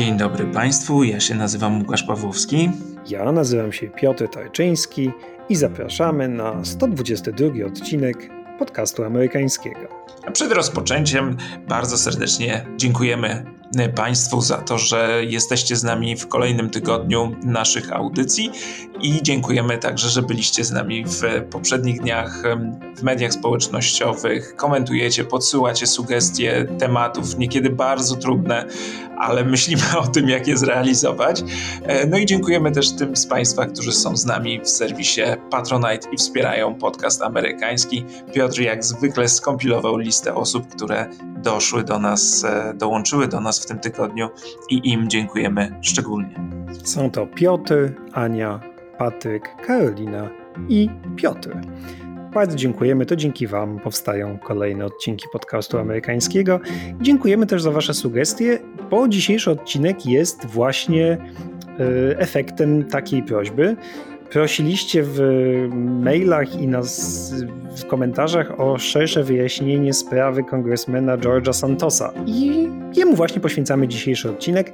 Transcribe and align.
Dzień 0.00 0.16
dobry 0.16 0.44
Państwu, 0.44 1.04
ja 1.04 1.20
się 1.20 1.34
nazywam 1.34 1.78
Łukasz 1.78 2.02
Pawłowski. 2.02 2.70
Ja 3.08 3.32
nazywam 3.32 3.72
się 3.72 3.88
Piotr 3.88 4.28
Tarczyński 4.28 5.10
i 5.48 5.56
zapraszamy 5.56 6.28
na 6.28 6.64
122 6.64 7.66
odcinek 7.66 8.30
podcastu 8.58 9.04
amerykańskiego. 9.04 9.88
A 10.26 10.30
przed 10.30 10.52
rozpoczęciem 10.52 11.36
bardzo 11.68 11.98
serdecznie 11.98 12.66
dziękujemy 12.76 13.44
Państwu 13.94 14.40
za 14.40 14.56
to, 14.56 14.78
że 14.78 15.24
jesteście 15.24 15.76
z 15.76 15.84
nami 15.84 16.16
w 16.16 16.28
kolejnym 16.28 16.70
tygodniu 16.70 17.36
naszych 17.42 17.92
audycji 17.92 18.50
i 19.02 19.22
dziękujemy 19.22 19.78
także, 19.78 20.08
że 20.08 20.22
byliście 20.22 20.64
z 20.64 20.70
nami 20.70 21.04
w 21.04 21.22
poprzednich 21.50 22.00
dniach 22.00 22.42
w 22.96 23.02
mediach 23.02 23.32
społecznościowych, 23.32 24.56
komentujecie, 24.56 25.24
podsyłacie 25.24 25.86
sugestie 25.86 26.66
tematów, 26.78 27.38
niekiedy 27.38 27.70
bardzo 27.70 28.16
trudne, 28.16 28.66
ale 29.18 29.44
myślimy 29.44 29.82
o 29.98 30.06
tym, 30.06 30.28
jak 30.28 30.46
je 30.46 30.56
zrealizować. 30.56 31.42
E, 31.82 32.06
no 32.06 32.18
i 32.18 32.26
dziękujemy 32.26 32.72
też 32.72 32.92
tym 32.92 33.16
z 33.16 33.26
Państwa, 33.26 33.66
którzy 33.66 33.92
są 33.92 34.16
z 34.16 34.24
nami 34.24 34.60
w 34.60 34.68
serwisie 34.68 35.22
Patronite 35.50 36.08
i 36.12 36.16
wspierają 36.16 36.74
podcast 36.74 37.22
amerykański. 37.22 38.04
Piotr 38.34 38.60
jak 38.60 38.84
zwykle 38.84 39.28
skompilował 39.28 39.96
listę 39.96 40.34
osób, 40.34 40.68
które 40.68 41.06
doszły 41.42 41.84
do 41.84 41.98
nas, 41.98 42.44
e, 42.44 42.74
dołączyły 42.74 43.28
do 43.28 43.40
nas 43.40 43.59
w 43.62 43.66
tym 43.66 43.78
tygodniu 43.78 44.28
i 44.70 44.92
im 44.92 45.10
dziękujemy 45.10 45.78
szczególnie. 45.80 46.34
Są 46.84 47.10
to 47.10 47.26
Piotr, 47.26 47.74
Ania, 48.12 48.60
Patryk, 48.98 49.56
Karolina 49.66 50.30
i 50.68 50.90
Piotr. 51.16 51.50
Bardzo 52.34 52.56
dziękujemy, 52.56 53.06
to 53.06 53.16
dzięki 53.16 53.46
Wam 53.46 53.78
powstają 53.78 54.38
kolejne 54.38 54.84
odcinki 54.84 55.26
podcastu 55.32 55.78
amerykańskiego. 55.78 56.60
Dziękujemy 57.00 57.46
też 57.46 57.62
za 57.62 57.70
Wasze 57.70 57.94
sugestie, 57.94 58.58
bo 58.90 59.08
dzisiejszy 59.08 59.50
odcinek 59.50 60.06
jest 60.06 60.46
właśnie 60.46 61.12
e, 61.12 61.18
efektem 62.18 62.84
takiej 62.84 63.22
prośby. 63.22 63.76
Prosiliście 64.30 65.02
w 65.02 65.20
mailach 66.02 66.60
i 66.60 66.66
nas 66.66 67.34
w 67.76 67.86
komentarzach 67.86 68.60
o 68.60 68.78
szersze 68.78 69.24
wyjaśnienie 69.24 69.92
sprawy 69.92 70.44
kongresmena 70.44 71.18
George'a 71.18 71.52
Santosa. 71.52 72.12
I 72.26 72.68
jemu 72.96 73.14
właśnie 73.14 73.40
poświęcamy 73.40 73.88
dzisiejszy 73.88 74.30
odcinek. 74.30 74.72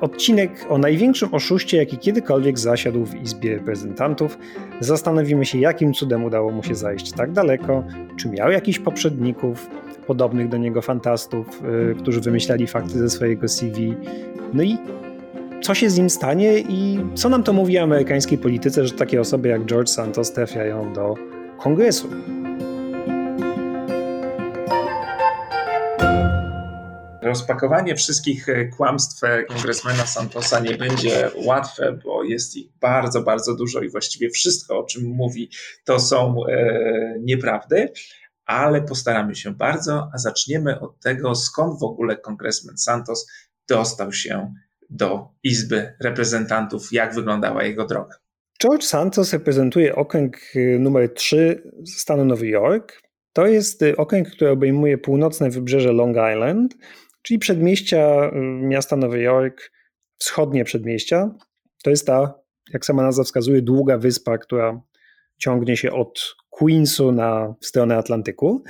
Odcinek 0.00 0.50
o 0.68 0.78
największym 0.78 1.34
oszuście, 1.34 1.76
jaki 1.76 1.98
kiedykolwiek 1.98 2.58
zasiadł 2.58 3.04
w 3.04 3.14
Izbie 3.14 3.54
Reprezentantów. 3.54 4.38
Zastanowimy 4.80 5.44
się, 5.44 5.58
jakim 5.58 5.92
cudem 5.92 6.24
udało 6.24 6.52
mu 6.52 6.62
się 6.62 6.74
zajść 6.74 7.12
tak 7.12 7.32
daleko, 7.32 7.84
czy 8.16 8.28
miał 8.28 8.50
jakichś 8.50 8.78
poprzedników, 8.78 9.68
podobnych 10.06 10.48
do 10.48 10.56
niego 10.56 10.82
fantastów, 10.82 11.62
yy, 11.62 11.94
którzy 11.98 12.20
wymyślali 12.20 12.66
fakty 12.66 12.98
ze 12.98 13.10
swojego 13.10 13.48
CV. 13.48 13.94
No 14.52 14.62
i 14.62 14.78
co 15.62 15.74
się 15.74 15.90
z 15.90 15.98
nim 15.98 16.10
stanie 16.10 16.58
i 16.58 16.98
co 17.14 17.28
nam 17.28 17.42
to 17.42 17.52
mówi 17.52 17.78
o 17.78 17.82
amerykańskiej 17.82 18.38
polityce, 18.38 18.86
że 18.86 18.94
takie 18.94 19.20
osoby 19.20 19.48
jak 19.48 19.64
George 19.64 19.88
Santos 19.88 20.32
trafiają 20.32 20.92
do 20.92 21.14
kongresu. 21.58 22.08
Rozpakowanie 27.22 27.96
wszystkich 27.96 28.48
e, 28.48 28.68
kłamstw 28.68 29.24
e, 29.24 29.44
kongresmena 29.44 30.06
Santosa 30.06 30.60
nie 30.60 30.76
będzie 30.76 31.30
łatwe, 31.44 31.98
bo 32.04 32.24
jest 32.24 32.56
ich 32.56 32.68
bardzo, 32.80 33.22
bardzo 33.22 33.56
dużo 33.56 33.80
i 33.80 33.88
właściwie 33.88 34.30
wszystko, 34.30 34.78
o 34.78 34.84
czym 34.84 35.04
mówi, 35.04 35.50
to 35.84 36.00
są 36.00 36.36
e, 36.46 37.18
nieprawdy, 37.20 37.92
ale 38.46 38.82
postaramy 38.82 39.34
się 39.34 39.50
bardzo, 39.50 40.10
a 40.14 40.18
zaczniemy 40.18 40.80
od 40.80 41.00
tego, 41.00 41.34
skąd 41.34 41.80
w 41.80 41.82
ogóle 41.82 42.16
kongresmen 42.16 42.78
Santos 42.78 43.26
dostał 43.68 44.12
się 44.12 44.54
do 44.94 45.28
Izby 45.42 45.94
Reprezentantów, 46.00 46.92
jak 46.92 47.14
wyglądała 47.14 47.64
jego 47.64 47.86
droga. 47.86 48.14
George 48.62 48.84
Santos 48.84 49.32
reprezentuje 49.32 49.94
okręg 49.94 50.36
y, 50.56 50.78
numer 50.80 51.14
3 51.14 51.70
stanu 51.86 52.24
Nowy 52.24 52.48
Jork. 52.48 53.02
To 53.32 53.46
jest 53.46 53.82
y, 53.82 53.96
okręg, 53.96 54.30
który 54.30 54.50
obejmuje 54.50 54.98
północne 54.98 55.50
wybrzeże 55.50 55.92
Long 55.92 56.16
Island, 56.32 56.74
czyli 57.22 57.38
przedmieścia 57.38 58.30
y, 58.32 58.32
miasta 58.66 58.96
Nowy 58.96 59.20
Jork, 59.20 59.70
wschodnie 60.18 60.64
przedmieścia. 60.64 61.34
To 61.84 61.90
jest 61.90 62.06
ta, 62.06 62.34
jak 62.72 62.84
sama 62.84 63.02
nazwa 63.02 63.24
wskazuje, 63.24 63.62
długa 63.62 63.98
wyspa, 63.98 64.38
która 64.38 64.80
ciągnie 65.38 65.76
się 65.76 65.92
od 65.92 66.36
Queensu 66.50 67.12
na 67.12 67.54
stronę 67.60 67.96
Atlantyku. 67.96 68.64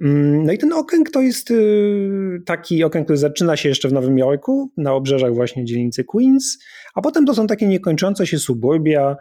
Mm, 0.00 0.46
no 0.46 0.52
i 0.52 0.58
ten 0.58 0.72
okręg 0.72 1.10
to 1.10 1.20
jest 1.20 1.50
y, 1.50 2.42
taki 2.46 2.84
okręg, 2.84 3.06
który 3.06 3.16
zaczyna 3.16 3.56
się 3.56 3.68
jeszcze 3.68 3.88
w 3.88 3.92
Nowym 3.92 4.18
Jorku, 4.18 4.70
na 4.76 4.92
obrzeżach 4.92 5.34
właśnie 5.34 5.64
dzielnicy 5.64 6.04
Queens, 6.04 6.58
a 6.94 7.00
potem 7.00 7.26
to 7.26 7.34
są 7.34 7.46
takie 7.46 7.66
niekończące 7.66 8.26
się 8.26 8.38
suburbia, 8.38 9.16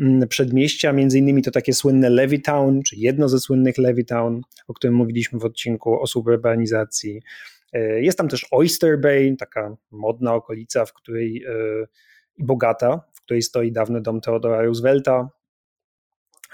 mm, 0.00 0.28
przedmieścia, 0.28 0.92
między 0.92 1.18
innymi 1.18 1.42
to 1.42 1.50
takie 1.50 1.72
słynne 1.72 2.10
Levittown, 2.10 2.82
czy 2.82 2.96
jedno 2.96 3.28
ze 3.28 3.38
słynnych 3.38 3.78
Levittown, 3.78 4.40
o 4.68 4.74
którym 4.74 4.94
mówiliśmy 4.94 5.38
w 5.38 5.44
odcinku 5.44 6.00
o 6.00 6.06
suburbanizacji. 6.06 7.20
E, 7.72 8.02
jest 8.02 8.18
tam 8.18 8.28
też 8.28 8.46
Oyster 8.50 9.00
Bay, 9.00 9.36
taka 9.38 9.76
modna 9.90 10.34
okolica, 10.34 10.84
w 10.84 10.92
której 10.92 11.44
e, 11.44 11.52
bogata, 12.38 13.00
w 13.14 13.20
której 13.20 13.42
stoi 13.42 13.72
dawny 13.72 14.00
dom 14.00 14.20
Theodora 14.20 14.62
Roosevelta, 14.62 15.28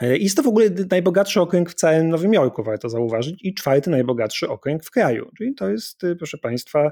jest 0.01 0.37
to 0.37 0.43
w 0.43 0.49
ogóle 0.49 0.67
najbogatszy 0.91 1.41
okręg 1.41 1.71
w 1.71 1.75
całym 1.75 2.09
Nowym 2.09 2.35
Jorku, 2.35 2.63
warto 2.63 2.89
zauważyć, 2.89 3.41
i 3.43 3.55
czwarty 3.55 3.91
najbogatszy 3.91 4.49
okręg 4.49 4.85
w 4.85 4.91
kraju. 4.91 5.31
Czyli 5.39 5.55
to 5.55 5.71
jest, 5.71 6.05
e, 6.05 6.17
proszę 6.17 6.39
Państwa, 6.39 6.91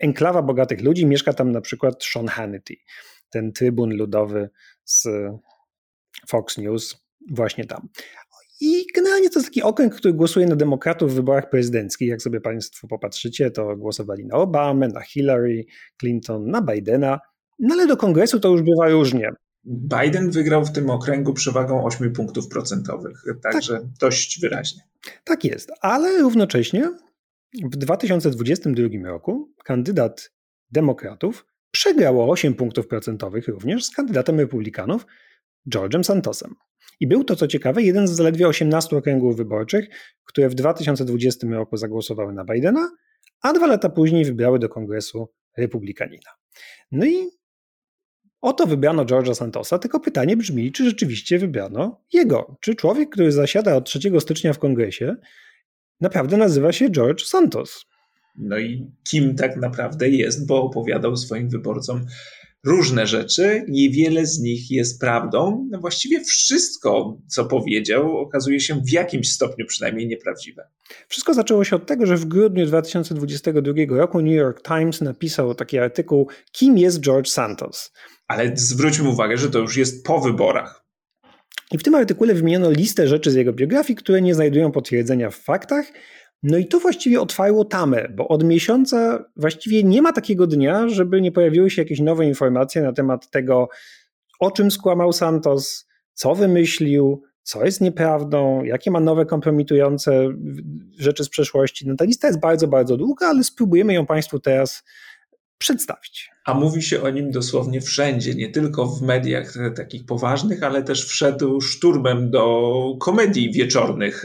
enklawa 0.00 0.42
bogatych 0.42 0.82
ludzi. 0.82 1.06
Mieszka 1.06 1.32
tam 1.32 1.52
na 1.52 1.60
przykład 1.60 2.04
Sean 2.04 2.28
Hannity, 2.28 2.74
ten 3.30 3.52
trybun 3.52 3.96
ludowy 3.96 4.50
z 4.84 5.08
Fox 6.28 6.58
News, 6.58 6.96
właśnie 7.30 7.64
tam. 7.64 7.88
I 8.60 8.86
generalnie 8.94 9.30
to 9.30 9.38
jest 9.38 9.48
taki 9.48 9.62
okręg, 9.62 9.94
który 9.94 10.14
głosuje 10.14 10.46
na 10.46 10.56
demokratów 10.56 11.12
w 11.12 11.14
wyborach 11.14 11.50
prezydenckich. 11.50 12.08
Jak 12.08 12.22
sobie 12.22 12.40
Państwo 12.40 12.88
popatrzycie, 12.88 13.50
to 13.50 13.76
głosowali 13.76 14.26
na 14.26 14.36
Obamę, 14.36 14.88
na 14.88 15.00
Hillary 15.00 15.66
Clinton, 16.00 16.50
na 16.50 16.62
Bidena, 16.62 17.20
no 17.58 17.74
ale 17.74 17.86
do 17.86 17.96
kongresu 17.96 18.40
to 18.40 18.48
już 18.48 18.62
bywa 18.62 18.88
różnie. 18.88 19.30
Biden 19.64 20.30
wygrał 20.30 20.64
w 20.64 20.72
tym 20.72 20.90
okręgu 20.90 21.32
przewagą 21.32 21.84
8 21.84 22.12
punktów 22.12 22.48
procentowych, 22.48 23.24
także 23.42 23.72
tak. 23.72 23.86
dość 24.00 24.40
wyraźnie. 24.40 24.82
Tak 25.24 25.44
jest, 25.44 25.72
ale 25.80 26.18
równocześnie 26.18 26.90
w 27.54 27.76
2022 27.76 29.08
roku 29.08 29.52
kandydat 29.64 30.30
demokratów 30.70 31.46
przegrał 31.70 32.20
o 32.20 32.30
8 32.30 32.54
punktów 32.54 32.86
procentowych 32.86 33.48
również 33.48 33.84
z 33.84 33.90
kandydatem 33.90 34.40
republikanów 34.40 35.06
George'em 35.74 36.02
Santosem. 36.02 36.54
I 37.00 37.06
był 37.06 37.24
to, 37.24 37.36
co 37.36 37.48
ciekawe, 37.48 37.82
jeden 37.82 38.08
z 38.08 38.10
zaledwie 38.10 38.48
18 38.48 38.96
okręgów 38.96 39.36
wyborczych, 39.36 39.88
które 40.24 40.48
w 40.48 40.54
2020 40.54 41.46
roku 41.48 41.76
zagłosowały 41.76 42.32
na 42.32 42.44
Bidena, 42.44 42.90
a 43.42 43.52
dwa 43.52 43.66
lata 43.66 43.88
później 43.88 44.24
wybrały 44.24 44.58
do 44.58 44.68
kongresu 44.68 45.28
republikanina. 45.56 46.30
No 46.92 47.06
i 47.06 47.37
Oto 48.40 48.66
wybrano 48.66 49.04
George'a 49.04 49.34
Santosa, 49.34 49.78
tylko 49.78 50.00
pytanie 50.00 50.36
brzmi, 50.36 50.72
czy 50.72 50.84
rzeczywiście 50.84 51.38
wybrano 51.38 52.00
jego. 52.12 52.56
Czy 52.60 52.74
człowiek, 52.74 53.10
który 53.10 53.32
zasiada 53.32 53.76
od 53.76 53.84
3 53.84 53.98
stycznia 54.20 54.52
w 54.52 54.58
kongresie, 54.58 55.16
naprawdę 56.00 56.36
nazywa 56.36 56.72
się 56.72 56.90
George 56.90 57.22
Santos? 57.22 57.84
No 58.36 58.58
i 58.58 58.86
kim 59.10 59.34
tak 59.34 59.56
naprawdę 59.56 60.08
jest, 60.08 60.46
bo 60.46 60.62
opowiadał 60.62 61.16
swoim 61.16 61.48
wyborcom 61.48 62.06
różne 62.64 63.06
rzeczy, 63.06 63.64
niewiele 63.68 64.26
z 64.26 64.40
nich 64.40 64.70
jest 64.70 65.00
prawdą. 65.00 65.68
No 65.70 65.78
właściwie 65.78 66.24
wszystko, 66.24 67.18
co 67.26 67.44
powiedział, 67.44 68.16
okazuje 68.16 68.60
się 68.60 68.80
w 68.86 68.92
jakimś 68.92 69.32
stopniu 69.32 69.66
przynajmniej 69.66 70.06
nieprawdziwe. 70.06 70.68
Wszystko 71.08 71.34
zaczęło 71.34 71.64
się 71.64 71.76
od 71.76 71.86
tego, 71.86 72.06
że 72.06 72.16
w 72.16 72.24
grudniu 72.24 72.66
2022 72.66 73.72
roku 73.88 74.20
New 74.20 74.34
York 74.34 74.62
Times 74.62 75.00
napisał 75.00 75.54
taki 75.54 75.78
artykuł 75.78 76.28
Kim 76.52 76.78
jest 76.78 77.00
George 77.00 77.28
Santos? 77.28 77.92
Ale 78.28 78.52
zwróćmy 78.54 79.08
uwagę, 79.08 79.38
że 79.38 79.50
to 79.50 79.58
już 79.58 79.76
jest 79.76 80.04
po 80.06 80.20
wyborach. 80.20 80.84
I 81.72 81.78
w 81.78 81.82
tym 81.82 81.94
artykule 81.94 82.34
wymieniono 82.34 82.70
listę 82.70 83.08
rzeczy 83.08 83.30
z 83.30 83.34
jego 83.34 83.52
biografii, 83.52 83.96
które 83.96 84.22
nie 84.22 84.34
znajdują 84.34 84.72
potwierdzenia 84.72 85.30
w 85.30 85.36
faktach. 85.36 85.86
No 86.42 86.58
i 86.58 86.66
to 86.66 86.80
właściwie 86.80 87.20
otwarło 87.20 87.64
tamę, 87.64 88.08
bo 88.08 88.28
od 88.28 88.44
miesiąca 88.44 89.24
właściwie 89.36 89.82
nie 89.82 90.02
ma 90.02 90.12
takiego 90.12 90.46
dnia, 90.46 90.88
żeby 90.88 91.20
nie 91.20 91.32
pojawiły 91.32 91.70
się 91.70 91.82
jakieś 91.82 92.00
nowe 92.00 92.26
informacje 92.26 92.82
na 92.82 92.92
temat 92.92 93.30
tego, 93.30 93.68
o 94.40 94.50
czym 94.50 94.70
skłamał 94.70 95.12
Santos, 95.12 95.88
co 96.14 96.34
wymyślił, 96.34 97.22
co 97.42 97.64
jest 97.64 97.80
nieprawdą, 97.80 98.64
jakie 98.64 98.90
ma 98.90 99.00
nowe 99.00 99.26
kompromitujące 99.26 100.28
rzeczy 100.98 101.24
z 101.24 101.28
przeszłości. 101.28 101.88
No 101.88 101.94
ta 101.96 102.04
lista 102.04 102.26
jest 102.26 102.40
bardzo, 102.40 102.68
bardzo 102.68 102.96
długa, 102.96 103.26
ale 103.26 103.44
spróbujemy 103.44 103.94
ją 103.94 104.06
Państwu 104.06 104.38
teraz 104.38 104.84
przedstawić. 105.58 106.30
A 106.48 106.54
mówi 106.54 106.82
się 106.82 107.02
o 107.02 107.10
nim 107.10 107.30
dosłownie 107.30 107.80
wszędzie, 107.80 108.34
nie 108.34 108.48
tylko 108.48 108.86
w 108.86 109.02
mediach 109.02 109.54
takich 109.76 110.06
poważnych, 110.06 110.62
ale 110.62 110.82
też 110.82 111.06
wszedł 111.06 111.60
szturmem 111.60 112.30
do 112.30 112.72
komedii 113.00 113.52
wieczornych 113.52 114.24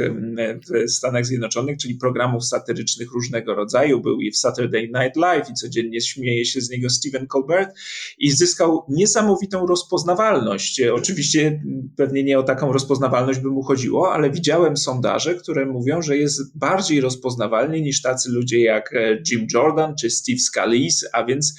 w 0.87 0.91
Stanach 0.91 1.25
Zjednoczonych, 1.25 1.77
czyli 1.77 1.95
programów 1.95 2.45
satyrycznych 2.45 3.11
różnego 3.11 3.55
rodzaju. 3.55 4.01
Był 4.01 4.21
i 4.21 4.31
w 4.31 4.37
Saturday 4.37 4.81
Night 4.81 5.15
Live 5.15 5.49
i 5.49 5.53
codziennie 5.53 6.01
śmieje 6.01 6.45
się 6.45 6.61
z 6.61 6.69
niego 6.69 6.89
Stephen 6.89 7.27
Colbert 7.27 7.69
i 8.17 8.31
zyskał 8.31 8.85
niesamowitą 8.89 9.67
rozpoznawalność. 9.67 10.81
Oczywiście 10.81 11.63
pewnie 11.97 12.23
nie 12.23 12.39
o 12.39 12.43
taką 12.43 12.73
rozpoznawalność 12.73 13.39
by 13.39 13.49
mu 13.49 13.63
chodziło, 13.63 14.13
ale 14.13 14.31
widziałem 14.31 14.77
sondaże, 14.77 15.35
które 15.35 15.65
mówią, 15.65 16.01
że 16.01 16.17
jest 16.17 16.57
bardziej 16.57 17.01
rozpoznawalny 17.01 17.81
niż 17.81 18.01
tacy 18.01 18.29
ludzie 18.31 18.61
jak 18.61 18.93
e, 18.93 19.21
Jim 19.31 19.47
Jordan 19.53 19.95
czy 19.95 20.09
Steve 20.09 20.39
Scalise, 20.39 21.07
a 21.13 21.25
więc 21.25 21.53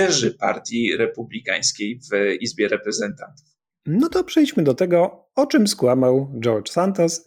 liderzy 0.00 0.34
partii 0.34 0.96
republikańskiej 0.96 2.00
w 2.12 2.34
Izbie 2.40 2.68
Reprezentantów. 2.68 3.46
No 3.86 4.08
to 4.08 4.24
przejdźmy 4.24 4.62
do 4.62 4.74
tego, 4.74 5.28
o 5.34 5.46
czym 5.46 5.68
skłamał 5.68 6.32
George 6.40 6.70
Santos 6.70 7.24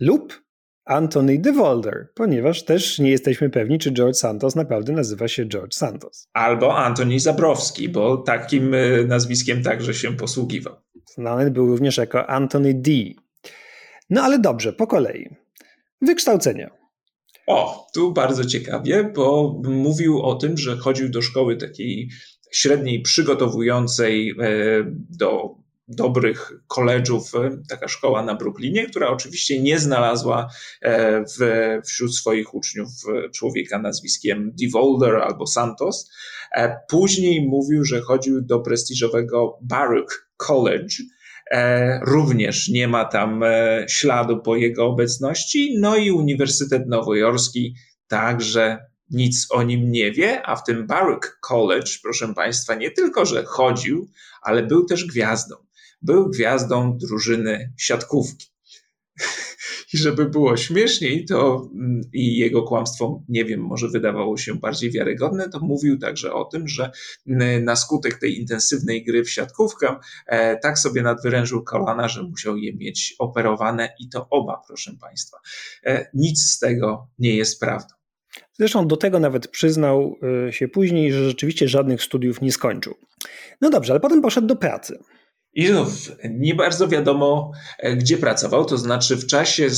lub 0.00 0.46
Anthony 0.84 1.38
DeVolder, 1.38 2.08
ponieważ 2.14 2.64
też 2.64 2.98
nie 2.98 3.10
jesteśmy 3.10 3.50
pewni, 3.50 3.78
czy 3.78 3.92
George 3.92 4.16
Santos 4.16 4.54
naprawdę 4.54 4.92
nazywa 4.92 5.28
się 5.28 5.46
George 5.46 5.74
Santos. 5.74 6.28
Albo 6.32 6.76
Antoni 6.76 7.20
Zabrowski, 7.20 7.88
bo 7.88 8.16
takim 8.16 8.74
e, 8.74 9.04
nazwiskiem 9.04 9.62
także 9.62 9.94
się 9.94 10.16
posługiwał. 10.16 10.74
Znany 11.14 11.50
był 11.50 11.66
również 11.66 11.96
jako 11.96 12.26
Anthony 12.26 12.74
D. 12.74 12.90
No 14.10 14.22
ale 14.22 14.38
dobrze, 14.38 14.72
po 14.72 14.86
kolei. 14.86 15.36
Wykształcenia. 16.02 16.70
O, 17.46 17.86
tu 17.94 18.12
bardzo 18.12 18.44
ciekawie, 18.44 19.12
bo 19.14 19.60
mówił 19.64 20.22
o 20.22 20.34
tym, 20.34 20.58
że 20.58 20.76
chodził 20.76 21.08
do 21.08 21.22
szkoły 21.22 21.56
takiej 21.56 22.10
średniej, 22.52 23.02
przygotowującej 23.02 24.30
e, 24.30 24.34
do 25.18 25.54
dobrych 25.88 26.52
koledżów, 26.66 27.34
e, 27.34 27.50
taka 27.68 27.88
szkoła 27.88 28.22
na 28.22 28.34
Brooklynie, 28.34 28.86
która 28.86 29.08
oczywiście 29.08 29.62
nie 29.62 29.78
znalazła 29.78 30.48
e, 30.82 31.24
w, 31.24 31.40
wśród 31.86 32.14
swoich 32.14 32.54
uczniów 32.54 32.88
człowieka 33.34 33.78
nazwiskiem 33.78 34.52
DeVolder 34.62 35.16
albo 35.16 35.46
Santos. 35.46 36.10
Później 36.88 37.48
mówił, 37.48 37.84
że 37.84 38.00
chodził 38.00 38.42
do 38.42 38.60
prestiżowego 38.60 39.58
Baruch 39.62 40.30
College, 40.36 40.94
również 42.02 42.68
nie 42.68 42.88
ma 42.88 43.04
tam 43.04 43.42
e, 43.42 43.84
śladu 43.88 44.42
po 44.42 44.56
jego 44.56 44.86
obecności. 44.86 45.78
No 45.78 45.96
i 45.96 46.10
Uniwersytet 46.10 46.86
Nowojorski 46.86 47.74
także 48.08 48.78
nic 49.10 49.46
o 49.50 49.62
nim 49.62 49.90
nie 49.90 50.12
wie, 50.12 50.46
a 50.46 50.56
w 50.56 50.64
tym 50.64 50.86
Baruch 50.86 51.38
College, 51.40 51.90
proszę 52.02 52.34
Państwa, 52.34 52.74
nie 52.74 52.90
tylko, 52.90 53.26
że 53.26 53.44
chodził, 53.44 54.10
ale 54.42 54.62
był 54.62 54.84
też 54.84 55.04
gwiazdą. 55.04 55.54
Był 56.02 56.30
gwiazdą 56.30 56.98
drużyny 56.98 57.72
siatkówki. 57.76 58.46
I 59.94 59.98
żeby 59.98 60.24
było 60.28 60.56
śmieszniej, 60.56 61.24
to 61.24 61.68
mm, 61.74 62.00
i 62.12 62.36
jego 62.36 62.62
kłamstwo, 62.62 63.22
nie 63.28 63.44
wiem, 63.44 63.60
może 63.60 63.88
wydawało 63.88 64.36
się 64.36 64.54
bardziej 64.54 64.90
wiarygodne, 64.90 65.48
to 65.48 65.60
mówił 65.60 65.98
także 65.98 66.32
o 66.32 66.44
tym, 66.44 66.68
że 66.68 66.90
mm, 67.26 67.64
na 67.64 67.76
skutek 67.76 68.18
tej 68.18 68.38
intensywnej 68.38 69.04
gry 69.04 69.24
w 69.24 69.30
siatkówkę 69.30 69.96
e, 70.26 70.56
tak 70.56 70.78
sobie 70.78 71.02
nadwyrężył 71.02 71.64
kolana, 71.64 72.08
że 72.08 72.22
musiał 72.22 72.56
je 72.56 72.76
mieć 72.76 73.14
operowane 73.18 73.88
i 74.00 74.08
to 74.08 74.28
oba, 74.30 74.62
proszę 74.66 74.92
Państwa. 75.00 75.36
E, 75.86 76.10
nic 76.14 76.42
z 76.42 76.58
tego 76.58 77.08
nie 77.18 77.36
jest 77.36 77.60
prawdą. 77.60 77.94
Zresztą 78.52 78.88
do 78.88 78.96
tego 78.96 79.20
nawet 79.20 79.48
przyznał 79.48 80.16
e, 80.48 80.52
się 80.52 80.68
później, 80.68 81.12
że 81.12 81.24
rzeczywiście 81.24 81.68
żadnych 81.68 82.02
studiów 82.02 82.40
nie 82.40 82.52
skończył. 82.52 82.94
No 83.60 83.70
dobrze, 83.70 83.92
ale 83.92 84.00
potem 84.00 84.22
poszedł 84.22 84.46
do 84.46 84.56
pracy. 84.56 84.98
I 85.56 85.66
znów 85.66 86.12
nie 86.30 86.54
bardzo 86.54 86.88
wiadomo, 86.88 87.52
e, 87.78 87.96
gdzie 87.96 88.18
pracował, 88.18 88.64
to 88.64 88.78
znaczy 88.78 89.16
w 89.16 89.26
czasie 89.26 89.70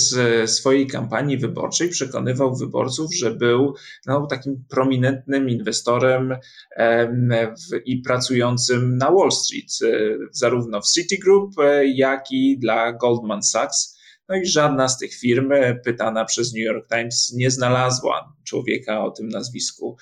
swojej 0.46 0.86
kampanii 0.86 1.38
wyborczej 1.38 1.88
przekonywał 1.88 2.56
wyborców, 2.56 3.14
że 3.14 3.30
był 3.30 3.74
no, 4.06 4.26
takim 4.26 4.64
prominentnym 4.68 5.48
inwestorem 5.48 6.36
w, 6.78 7.80
i 7.84 8.02
pracującym 8.02 8.96
na 8.96 9.10
Wall 9.10 9.32
Street, 9.32 9.78
e, 9.82 10.18
zarówno 10.32 10.80
w 10.80 10.88
Citigroup, 10.88 11.58
e, 11.58 11.86
jak 11.86 12.24
i 12.30 12.58
dla 12.58 12.92
Goldman 12.92 13.42
Sachs. 13.42 13.98
No 14.28 14.36
i 14.36 14.46
żadna 14.46 14.88
z 14.88 14.98
tych 14.98 15.14
firm, 15.14 15.52
pytana 15.84 16.24
przez 16.24 16.54
New 16.54 16.64
York 16.64 16.88
Times, 16.88 17.32
nie 17.36 17.50
znalazła 17.50 18.34
człowieka 18.44 19.04
o 19.04 19.10
tym 19.10 19.28
nazwisku 19.28 19.96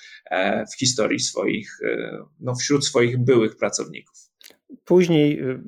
w 0.73 0.79
historii 0.79 1.21
swoich, 1.21 1.79
no 2.41 2.55
wśród 2.55 2.87
swoich 2.87 3.19
byłych 3.19 3.57
pracowników. 3.57 4.26
Później 4.87 5.41
y, 5.41 5.61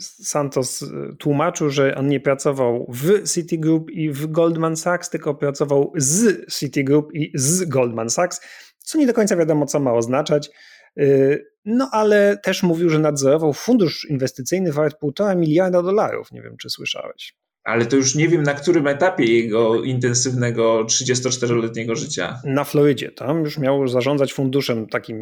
Santos 0.00 0.82
y, 0.82 1.16
tłumaczył, 1.18 1.70
że 1.70 1.94
on 1.94 2.08
nie 2.08 2.20
pracował 2.20 2.86
w 2.88 3.28
Citigroup 3.34 3.90
i 3.90 4.10
w 4.10 4.26
Goldman 4.26 4.76
Sachs, 4.76 5.10
tylko 5.10 5.34
pracował 5.34 5.92
z 5.96 6.46
Citigroup 6.54 7.14
i 7.14 7.32
z 7.34 7.64
Goldman 7.64 8.10
Sachs, 8.10 8.40
co 8.78 8.98
nie 8.98 9.06
do 9.06 9.14
końca 9.14 9.36
wiadomo, 9.36 9.66
co 9.66 9.80
ma 9.80 9.92
oznaczać. 9.92 10.50
Y, 10.98 11.46
no 11.64 11.88
ale 11.92 12.38
też 12.42 12.62
mówił, 12.62 12.90
że 12.90 12.98
nadzorował 12.98 13.52
fundusz 13.52 14.06
inwestycyjny 14.10 14.72
wart 14.72 15.02
1,5 15.02 15.36
miliarda 15.36 15.82
dolarów. 15.82 16.32
Nie 16.32 16.42
wiem, 16.42 16.56
czy 16.56 16.70
słyszałeś 16.70 17.36
ale 17.66 17.86
to 17.86 17.96
już 17.96 18.14
nie 18.14 18.28
wiem 18.28 18.42
na 18.42 18.54
którym 18.54 18.86
etapie 18.86 19.24
jego 19.24 19.82
intensywnego 19.82 20.84
34-letniego 20.84 21.96
życia. 21.96 22.40
Na 22.44 22.64
Florydzie. 22.64 23.10
Tam 23.10 23.40
już 23.40 23.58
miał 23.58 23.88
zarządzać 23.88 24.32
funduszem 24.32 24.86
takim 24.86 25.16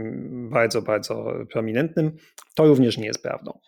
bardzo, 0.51 0.83
bardzo 0.83 1.33
prominentnym. 1.53 2.13
To 2.55 2.67
również 2.67 2.99
nie 2.99 3.07
jest 3.07 3.23
prawdą. 3.23 3.59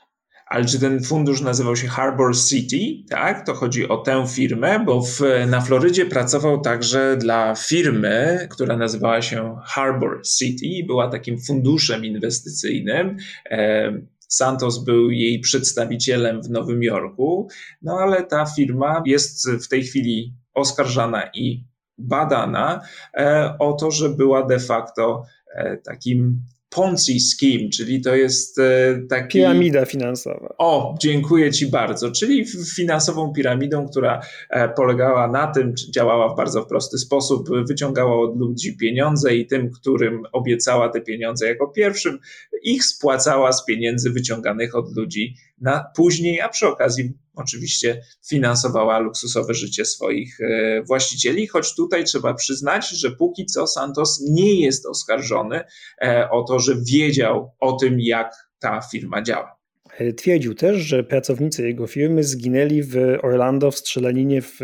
Ale 0.46 0.64
czy 0.64 0.81
ten 0.81 1.02
fundusz 1.02 1.40
nazywał 1.40 1.76
się 1.76 1.88
Harbor 1.88 2.37
City? 2.37 2.76
Tak, 3.11 3.46
to 3.46 3.55
chodzi 3.55 3.88
o 3.88 3.96
tę 3.96 4.26
firmę, 4.28 4.84
bo 4.84 5.02
w, 5.02 5.20
na 5.46 5.61
Florydzie 5.61 6.06
pracował 6.06 6.61
także 6.61 7.17
dla 7.17 7.55
firmy, 7.55 8.49
która 8.50 8.76
nazywała 8.76 9.23
się 9.23 9.56
Harbor 9.64 10.23
City, 10.38 10.87
była 10.87 11.08
takim 11.08 11.40
funduszem 11.40 12.05
inwestycyjnym. 12.05 13.17
E, 13.50 13.93
Santos 14.28 14.84
był 14.84 15.11
jej 15.11 15.40
przedstawicielem 15.40 16.43
w 16.43 16.50
Nowym 16.50 16.82
Jorku, 16.82 17.49
no 17.82 17.99
ale 17.99 18.23
ta 18.23 18.46
firma 18.46 19.02
jest 19.06 19.50
w 19.50 19.69
tej 19.69 19.84
chwili 19.84 20.34
oskarżana 20.55 21.23
i 21.34 21.64
badana 21.99 22.81
e, 23.14 23.55
o 23.58 23.73
to, 23.73 23.90
że 23.90 24.08
była 24.08 24.46
de 24.46 24.58
facto 24.58 25.25
e, 25.55 25.76
takim 25.76 26.43
Ponzi 26.70 27.20
scheme, 27.20 27.68
czyli 27.68 28.00
to 28.00 28.14
jest 28.14 28.58
e, 28.58 29.02
taki... 29.08 29.38
Piramida 29.38 29.84
finansowa. 29.84 30.54
O, 30.58 30.94
dziękuję 31.00 31.52
Ci 31.52 31.66
bardzo. 31.66 32.12
Czyli 32.12 32.44
finansową 32.76 33.32
piramidą, 33.32 33.88
która 33.88 34.20
e, 34.50 34.68
polegała 34.68 35.28
na 35.28 35.46
tym, 35.46 35.74
działała 35.94 36.34
w 36.34 36.36
bardzo 36.36 36.64
prosty 36.64 36.98
sposób, 36.98 37.48
wyciągała 37.68 38.20
od 38.20 38.38
ludzi 38.38 38.76
pieniądze 38.76 39.36
i 39.36 39.46
tym, 39.46 39.70
którym 39.70 40.23
obiecała 40.32 40.88
te 40.88 41.00
pieniądze 41.00 41.46
jako 41.49 41.68
pierwszym, 41.68 42.18
ich 42.62 42.85
spłacała 42.85 43.52
z 43.52 43.64
pieniędzy 43.64 44.11
wyciąganych 44.11 44.75
od 44.75 44.96
ludzi 44.96 45.35
na 45.60 45.84
później, 45.96 46.40
a 46.40 46.48
przy 46.48 46.66
okazji 46.68 47.12
oczywiście 47.34 48.02
finansowała 48.28 48.98
luksusowe 48.98 49.54
życie 49.54 49.84
swoich 49.84 50.40
e, 50.40 50.82
właścicieli, 50.82 51.46
choć 51.46 51.75
tutaj 51.75 52.04
trzeba 52.04 52.34
przyznać, 52.34 52.90
że 52.90 53.10
póki 53.10 53.46
co 53.46 53.66
Santos 53.66 54.20
nie 54.30 54.60
jest 54.60 54.86
oskarżony 54.86 55.60
e, 56.02 56.30
o 56.30 56.42
to, 56.42 56.60
że 56.60 56.75
wiedział 56.90 57.50
o 57.60 57.72
tym, 57.72 58.00
jak 58.00 58.34
ta 58.58 58.80
firma 58.80 59.22
działa. 59.22 59.56
E, 59.98 60.12
twierdził 60.12 60.54
też, 60.54 60.76
że 60.76 61.04
pracownicy 61.04 61.68
jego 61.68 61.86
firmy 61.86 62.25
zginęli 62.25 62.82
w 62.82 62.96
Orlando 63.22 63.70
w 63.70 63.78
strzelaninie 63.78 64.42
w 64.42 64.58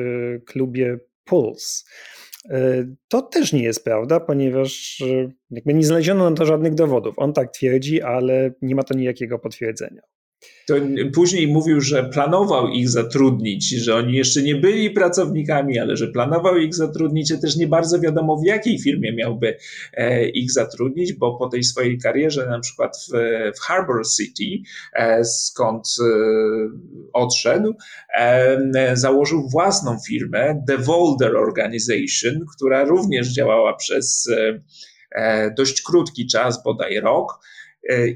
klubie 0.46 0.98
Pulse. 1.24 1.84
To 3.08 3.22
też 3.22 3.52
nie 3.52 3.62
jest 3.62 3.84
prawda, 3.84 4.20
ponieważ 4.20 5.02
jakby 5.50 5.74
nie 5.74 5.84
znaleziono 5.84 6.30
na 6.30 6.36
to 6.36 6.46
żadnych 6.46 6.74
dowodów. 6.74 7.14
On 7.18 7.32
tak 7.32 7.52
twierdzi, 7.52 8.02
ale 8.02 8.54
nie 8.62 8.74
ma 8.74 8.82
to 8.82 8.94
nijakiego 8.94 9.38
potwierdzenia 9.38 10.02
to 10.66 10.74
później 11.14 11.48
mówił, 11.48 11.80
że 11.80 12.04
planował 12.04 12.68
ich 12.68 12.88
zatrudnić, 12.88 13.68
że 13.68 13.94
oni 13.94 14.12
jeszcze 14.12 14.42
nie 14.42 14.54
byli 14.54 14.90
pracownikami, 14.90 15.78
ale 15.78 15.96
że 15.96 16.08
planował 16.08 16.56
ich 16.56 16.74
zatrudnić, 16.74 17.32
a 17.32 17.38
też 17.38 17.56
nie 17.56 17.66
bardzo 17.66 18.00
wiadomo 18.00 18.36
w 18.36 18.46
jakiej 18.46 18.78
firmie 18.78 19.12
miałby 19.12 19.56
e, 19.92 20.28
ich 20.28 20.52
zatrudnić, 20.52 21.12
bo 21.12 21.38
po 21.38 21.48
tej 21.48 21.64
swojej 21.64 21.98
karierze 21.98 22.46
na 22.46 22.60
przykład 22.60 22.96
w, 22.96 23.10
w 23.56 23.60
Harbor 23.60 24.06
City, 24.16 24.68
e, 24.92 25.24
skąd 25.24 25.86
e, 26.00 26.04
odszedł, 27.12 27.74
założył 28.92 29.48
własną 29.48 29.96
firmę, 30.08 30.62
The 30.66 30.78
Volder 30.78 31.36
Organization, 31.36 32.46
która 32.56 32.84
również 32.84 33.28
działała 33.28 33.76
przez 33.76 34.30
dość 35.56 35.82
krótki 35.82 36.26
czas, 36.26 36.62
bodaj 36.62 37.00
rok, 37.00 37.38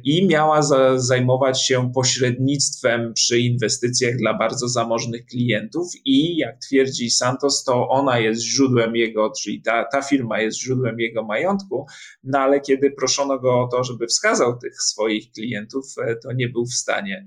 i 0.04 0.26
miała 0.26 0.62
za, 0.62 0.98
zajmować 0.98 1.66
się 1.66 1.92
pośrednictwem 1.92 3.12
przy 3.14 3.38
inwestycjach 3.38 4.16
dla 4.16 4.34
bardzo 4.34 4.68
zamożnych 4.68 5.26
klientów 5.26 5.92
i 6.04 6.36
jak 6.36 6.58
twierdzi 6.58 7.10
Santos, 7.10 7.64
to 7.64 7.88
ona 7.88 8.18
jest 8.18 8.42
źródłem 8.42 8.96
jego, 8.96 9.32
czyli 9.42 9.62
ta, 9.62 9.84
ta 9.84 10.02
firma 10.02 10.40
jest 10.40 10.58
źródłem 10.58 11.00
jego 11.00 11.24
majątku, 11.24 11.86
no 12.24 12.38
ale 12.38 12.60
kiedy 12.60 12.90
proszono 12.90 13.38
go 13.38 13.60
o 13.60 13.68
to, 13.68 13.84
żeby 13.84 14.06
wskazał 14.06 14.58
tych 14.58 14.82
swoich 14.82 15.32
klientów, 15.32 15.84
e, 16.06 16.16
to 16.16 16.32
nie 16.32 16.48
był 16.48 16.66
w 16.66 16.74
stanie 16.74 17.26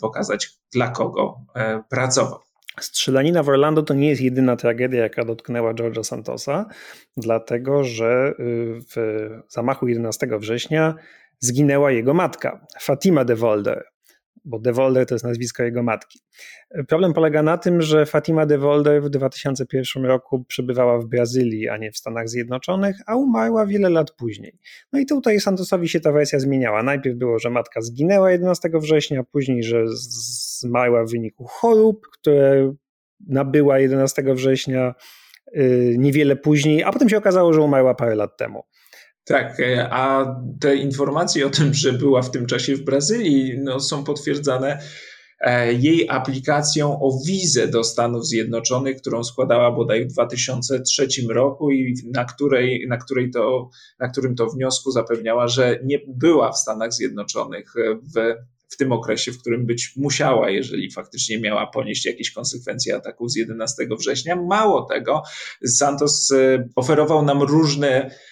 pokazać 0.00 0.48
dla 0.72 0.90
kogo 0.90 1.40
pracował. 1.90 2.38
Strzelanina 2.80 3.42
w 3.42 3.48
Orlando 3.48 3.82
to 3.82 3.94
nie 3.94 4.08
jest 4.08 4.22
jedyna 4.22 4.56
tragedia, 4.56 5.02
jaka 5.02 5.24
dotknęła 5.24 5.74
George'a 5.74 6.04
Santosa, 6.04 6.66
dlatego 7.16 7.84
że 7.84 8.34
y, 8.40 8.80
w 8.96 9.28
zamachu 9.48 9.88
11 9.88 10.28
września 10.38 10.94
zginęła 11.42 11.90
jego 11.90 12.14
matka, 12.14 12.66
Fatima 12.80 13.24
de 13.24 13.36
Volder 13.36 13.92
bo 14.44 14.58
De 14.58 14.72
Volder 14.72 15.06
to 15.06 15.14
jest 15.14 15.24
nazwisko 15.24 15.62
jego 15.62 15.82
matki. 15.82 16.20
Problem 16.88 17.12
polega 17.12 17.42
na 17.42 17.58
tym, 17.58 17.82
że 17.82 18.06
Fatima 18.06 18.46
De 18.46 18.58
Volder 18.58 19.02
w 19.02 19.10
2001 19.10 20.04
roku 20.04 20.44
przebywała 20.44 20.98
w 20.98 21.06
Brazylii, 21.06 21.68
a 21.68 21.76
nie 21.76 21.92
w 21.92 21.96
Stanach 21.96 22.28
Zjednoczonych, 22.28 22.96
a 23.06 23.16
umarła 23.16 23.66
wiele 23.66 23.90
lat 23.90 24.10
później. 24.10 24.58
No 24.92 25.00
i 25.00 25.06
tutaj 25.06 25.40
Santosowi 25.40 25.88
się 25.88 26.00
ta 26.00 26.12
wersja 26.12 26.38
zmieniała. 26.38 26.82
Najpierw 26.82 27.16
było, 27.16 27.38
że 27.38 27.50
matka 27.50 27.80
zginęła 27.80 28.30
11 28.30 28.70
września, 28.74 29.24
później, 29.24 29.62
że 29.62 29.84
zmarła 29.88 31.04
w 31.04 31.10
wyniku 31.10 31.44
chorób, 31.44 32.06
które 32.12 32.74
nabyła 33.28 33.78
11 33.78 34.22
września 34.34 34.94
y, 35.56 35.94
niewiele 35.98 36.36
później, 36.36 36.84
a 36.84 36.92
potem 36.92 37.08
się 37.08 37.18
okazało, 37.18 37.52
że 37.52 37.60
umarła 37.60 37.94
parę 37.94 38.14
lat 38.14 38.36
temu. 38.36 38.62
Tak, 39.24 39.60
e, 39.60 39.88
a 39.90 40.34
te 40.60 40.76
informacje 40.76 41.46
o 41.46 41.50
tym, 41.50 41.74
że 41.74 41.92
była 41.92 42.22
w 42.22 42.30
tym 42.30 42.46
czasie 42.46 42.76
w 42.76 42.84
Brazylii, 42.84 43.58
no, 43.58 43.80
są 43.80 44.04
potwierdzane 44.04 44.82
e, 45.40 45.72
jej 45.72 46.08
aplikacją 46.10 47.00
o 47.00 47.18
wizę 47.26 47.68
do 47.68 47.84
Stanów 47.84 48.26
Zjednoczonych, 48.26 48.96
którą 48.96 49.24
składała 49.24 49.72
bodaj 49.72 50.04
w 50.04 50.12
2003 50.12 51.08
roku 51.28 51.70
i 51.70 51.94
na, 52.12 52.24
której, 52.24 52.86
na, 52.88 52.96
której 52.96 53.30
to, 53.30 53.70
na 54.00 54.08
którym 54.08 54.34
to 54.34 54.46
wniosku 54.46 54.90
zapewniała, 54.90 55.48
że 55.48 55.78
nie 55.84 55.98
była 56.08 56.52
w 56.52 56.58
Stanach 56.58 56.92
Zjednoczonych 56.92 57.72
w, 58.16 58.34
w 58.68 58.76
tym 58.76 58.92
okresie, 58.92 59.32
w 59.32 59.40
którym 59.40 59.66
być 59.66 59.92
musiała, 59.96 60.50
jeżeli 60.50 60.90
faktycznie 60.90 61.40
miała 61.40 61.66
ponieść 61.66 62.06
jakieś 62.06 62.30
konsekwencje 62.30 62.96
ataku 62.96 63.28
z 63.28 63.36
11 63.36 63.86
września. 63.98 64.36
Mało 64.36 64.82
tego, 64.82 65.22
Santos 65.66 66.30
e, 66.30 66.68
oferował 66.76 67.24
nam 67.24 67.42
różne 67.42 68.10
E, 68.10 68.31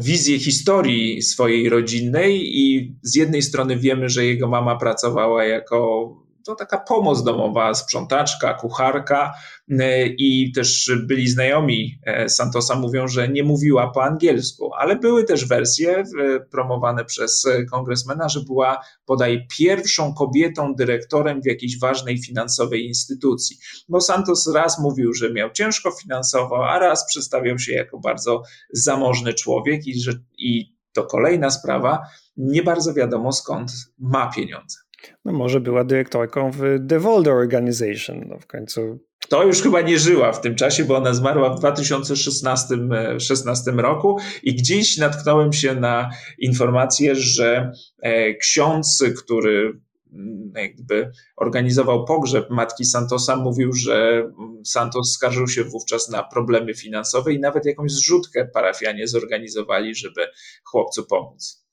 wizję 0.00 0.38
historii 0.38 1.22
swojej 1.22 1.68
rodzinnej 1.68 2.58
i 2.58 2.94
z 3.02 3.14
jednej 3.14 3.42
strony 3.42 3.76
wiemy, 3.76 4.08
że 4.08 4.24
jego 4.24 4.48
mama 4.48 4.76
pracowała 4.76 5.44
jako 5.44 6.08
to 6.44 6.54
taka 6.54 6.78
pomoc 6.78 7.24
domowa, 7.24 7.74
sprzątaczka, 7.74 8.54
kucharka 8.54 9.34
e, 9.70 10.06
i 10.06 10.52
też 10.52 10.92
byli 11.06 11.28
znajomi 11.28 11.98
e, 12.04 12.28
Santosa 12.28 12.74
mówią, 12.74 13.08
że 13.08 13.28
nie 13.28 13.44
mówiła 13.44 13.90
po 13.90 14.04
angielsku, 14.04 14.74
ale 14.74 14.96
były 14.96 15.24
też 15.24 15.44
wersje 15.44 15.98
e, 15.98 16.04
promowane 16.50 17.04
przez 17.04 17.46
kongresmena, 17.70 18.28
że 18.28 18.40
była 18.40 18.84
bodaj 19.06 19.46
pierwszą 19.58 20.14
kobietą 20.14 20.74
dyrektorem 20.74 21.42
w 21.42 21.46
jakiejś 21.46 21.78
ważnej 21.78 22.22
finansowej 22.22 22.86
instytucji. 22.86 23.56
Bo 23.88 24.00
Santos 24.00 24.52
raz 24.54 24.78
mówił, 24.78 25.14
że 25.14 25.32
miał 25.32 25.50
ciężko 25.50 25.90
finansowo, 25.90 26.68
a 26.68 26.78
raz 26.78 27.06
przedstawiał 27.06 27.58
się 27.58 27.72
jako 27.72 27.98
bardzo 27.98 28.42
zamożny 28.72 29.34
człowiek 29.34 29.86
i 29.86 30.00
że 30.00 30.12
i 30.38 30.80
to 30.92 31.04
kolejna 31.04 31.50
sprawa, 31.50 32.02
nie 32.36 32.62
bardzo 32.62 32.94
wiadomo 32.94 33.32
skąd 33.32 33.72
ma 33.98 34.30
pieniądze. 34.32 34.78
No 35.24 35.32
może 35.32 35.60
była 35.60 35.84
dyrektorką 35.84 36.50
w 36.50 36.60
The 36.88 36.98
Volder 36.98 37.32
Organization, 37.32 38.24
no 38.28 38.38
w 38.38 38.46
końcu. 38.46 38.98
To 39.28 39.44
już 39.44 39.62
chyba 39.62 39.80
nie 39.80 39.98
żyła 39.98 40.32
w 40.32 40.40
tym 40.40 40.54
czasie, 40.54 40.84
bo 40.84 40.96
ona 40.96 41.14
zmarła 41.14 41.54
w 41.54 41.58
2016 41.58 42.74
16 43.18 43.70
roku 43.70 44.18
i 44.42 44.54
gdzieś 44.54 44.96
natknąłem 44.96 45.52
się 45.52 45.74
na 45.74 46.10
informację, 46.38 47.14
że 47.14 47.72
e, 48.02 48.34
ksiądz, 48.34 49.04
który 49.24 49.80
mm, 50.12 50.52
jakby 50.56 51.10
organizował 51.36 52.04
pogrzeb 52.04 52.50
matki 52.50 52.84
Santosa, 52.84 53.36
mówił, 53.36 53.72
że 53.72 54.10
mm, 54.18 54.64
Santos 54.64 55.12
skarżył 55.12 55.48
się 55.48 55.64
wówczas 55.64 56.08
na 56.08 56.22
problemy 56.22 56.74
finansowe 56.74 57.32
i 57.32 57.40
nawet 57.40 57.66
jakąś 57.66 57.92
zrzutkę 57.92 58.48
parafianie 58.54 59.08
zorganizowali, 59.08 59.94
żeby 59.94 60.26
chłopcu 60.64 61.06
pomóc. 61.06 61.69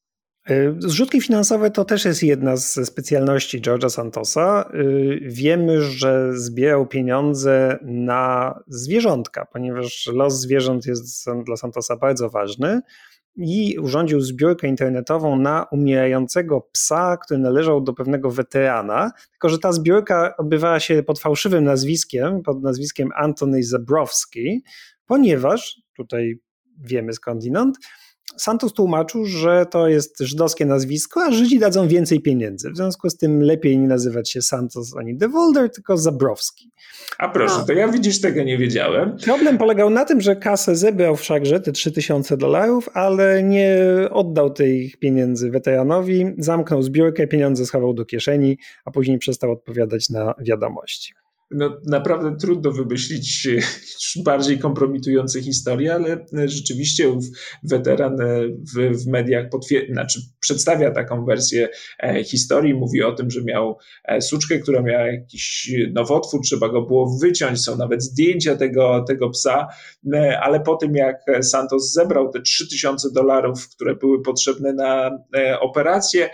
Y, 0.52 0.76
zrzutki 0.80 1.22
finansowe 1.22 1.72
to 1.72 1.86
też 1.86 2.06
jest 2.06 2.24
jedna 2.24 2.58
z 2.58 2.88
specjalności 2.88 3.62
George'a 3.62 3.90
Santosa. 3.90 4.70
Y, 4.74 5.20
wiemy, 5.22 5.82
że 5.82 6.32
zbierał 6.34 6.88
pieniądze 6.88 7.80
na 7.82 8.54
zwierzątka, 8.68 9.46
ponieważ 9.46 10.10
los 10.14 10.40
zwierząt 10.40 10.86
jest 10.86 11.26
dla 11.46 11.56
Santosa 11.56 11.96
bardzo 11.96 12.30
ważny 12.30 12.82
i 13.38 13.80
urządził 13.80 14.22
zbiórkę 14.22 14.68
internetową 14.68 15.40
na 15.40 15.66
umierającego 15.72 16.62
psa, 16.72 17.18
który 17.18 17.40
należał 17.40 17.82
do 17.82 17.94
pewnego 17.94 18.32
weterana. 18.32 19.12
Tylko, 19.32 19.50
że 19.50 19.60
ta 19.60 19.72
zbiórka 19.72 20.38
odbywała 20.38 20.80
się 20.80 21.04
pod 21.04 21.20
fałszywym 21.20 21.64
nazwiskiem, 21.64 22.42
pod 22.42 22.62
nazwiskiem 22.64 23.10
Antony 23.16 23.64
Zabrowski, 23.64 24.64
ponieważ 25.06 25.82
tutaj 25.96 26.40
wiemy 26.80 27.14
skądinąd, 27.14 27.78
Santos 28.38 28.74
tłumaczył, 28.74 29.26
że 29.26 29.66
to 29.66 29.88
jest 29.88 30.20
żydowskie 30.20 30.66
nazwisko, 30.66 31.24
a 31.24 31.32
Żydzi 31.32 31.60
dadzą 31.60 31.88
więcej 31.88 32.22
pieniędzy. 32.22 32.72
W 32.72 32.76
związku 32.76 33.10
z 33.10 33.18
tym 33.18 33.42
lepiej 33.42 33.78
nie 33.78 33.88
nazywać 33.88 34.32
się 34.32 34.42
Santos 34.42 34.98
ani 34.98 35.16
De 35.16 35.28
Volder, 35.28 35.72
tylko 35.72 35.98
Zabrowski. 35.98 36.72
A 37.18 37.30
proszę, 37.30 37.56
no. 37.60 37.66
to 37.66 37.74
ja 37.74 37.88
widzisz, 37.88 38.22
tego 38.22 38.44
nie 38.44 38.58
wiedziałem. 38.58 39.18
Problem 39.18 39.58
polegał 39.58 39.90
na 39.90 40.06
tym, 40.06 40.22
że 40.22 40.36
kasę 40.36 40.76
zebrał 40.76 41.16
wszakże 41.16 41.60
te 41.60 41.72
3000 41.72 42.38
dolarów, 42.38 42.90
ale 42.94 43.44
nie 43.44 43.78
oddał 44.12 44.50
tych 44.50 44.98
pieniędzy 44.98 45.52
weteranowi, 45.52 46.26
zamknął 46.38 46.84
zbiórkę, 46.84 47.28
pieniądze 47.28 47.66
schował 47.66 47.94
do 47.94 48.06
kieszeni, 48.06 48.58
a 48.86 48.92
później 48.92 49.18
przestał 49.18 49.52
odpowiadać 49.52 50.10
na 50.10 50.34
wiadomości 50.40 51.17
no, 51.52 51.78
naprawdę 51.86 52.36
trudno 52.42 52.72
wymyślić 52.72 53.48
bardziej 54.24 54.60
kompromitujące 54.60 55.42
historie, 55.42 55.94
ale 55.94 56.26
rzeczywiście 56.46 57.20
weteran 57.64 58.22
e, 58.22 58.48
w, 58.76 59.04
w 59.04 59.08
mediach 59.08 59.46
znaczy 59.92 60.20
przedstawia 60.40 60.92
taką 60.92 61.26
wersję 61.26 61.70
e, 62.04 62.24
historii. 62.24 62.74
Mówi 62.74 63.04
o 63.04 63.12
tym, 63.12 63.32
że 63.32 63.44
miał 63.44 63.78
e, 64.06 64.22
suczkę, 64.22 64.60
która 64.60 64.82
miała 64.82 65.08
jakiś 65.08 65.72
nowotwór, 65.94 66.42
trzeba 66.42 66.70
go 66.70 66.82
było 66.82 67.18
wyciąć. 67.22 67.62
Są 67.62 67.78
nawet 67.78 68.04
zdjęcia 68.04 68.56
tego, 68.56 69.06
tego 69.08 69.30
psa, 69.30 69.68
ale 70.42 70.60
po 70.60 70.76
tym 70.76 70.96
jak 70.96 71.16
Santos 71.42 71.94
zebrał 71.94 72.32
te 72.32 72.42
3000 72.42 73.12
dolarów, 73.12 73.70
które 73.70 73.96
były 73.96 74.22
potrzebne 74.22 74.74
na 74.74 75.20
operację, 75.60 76.30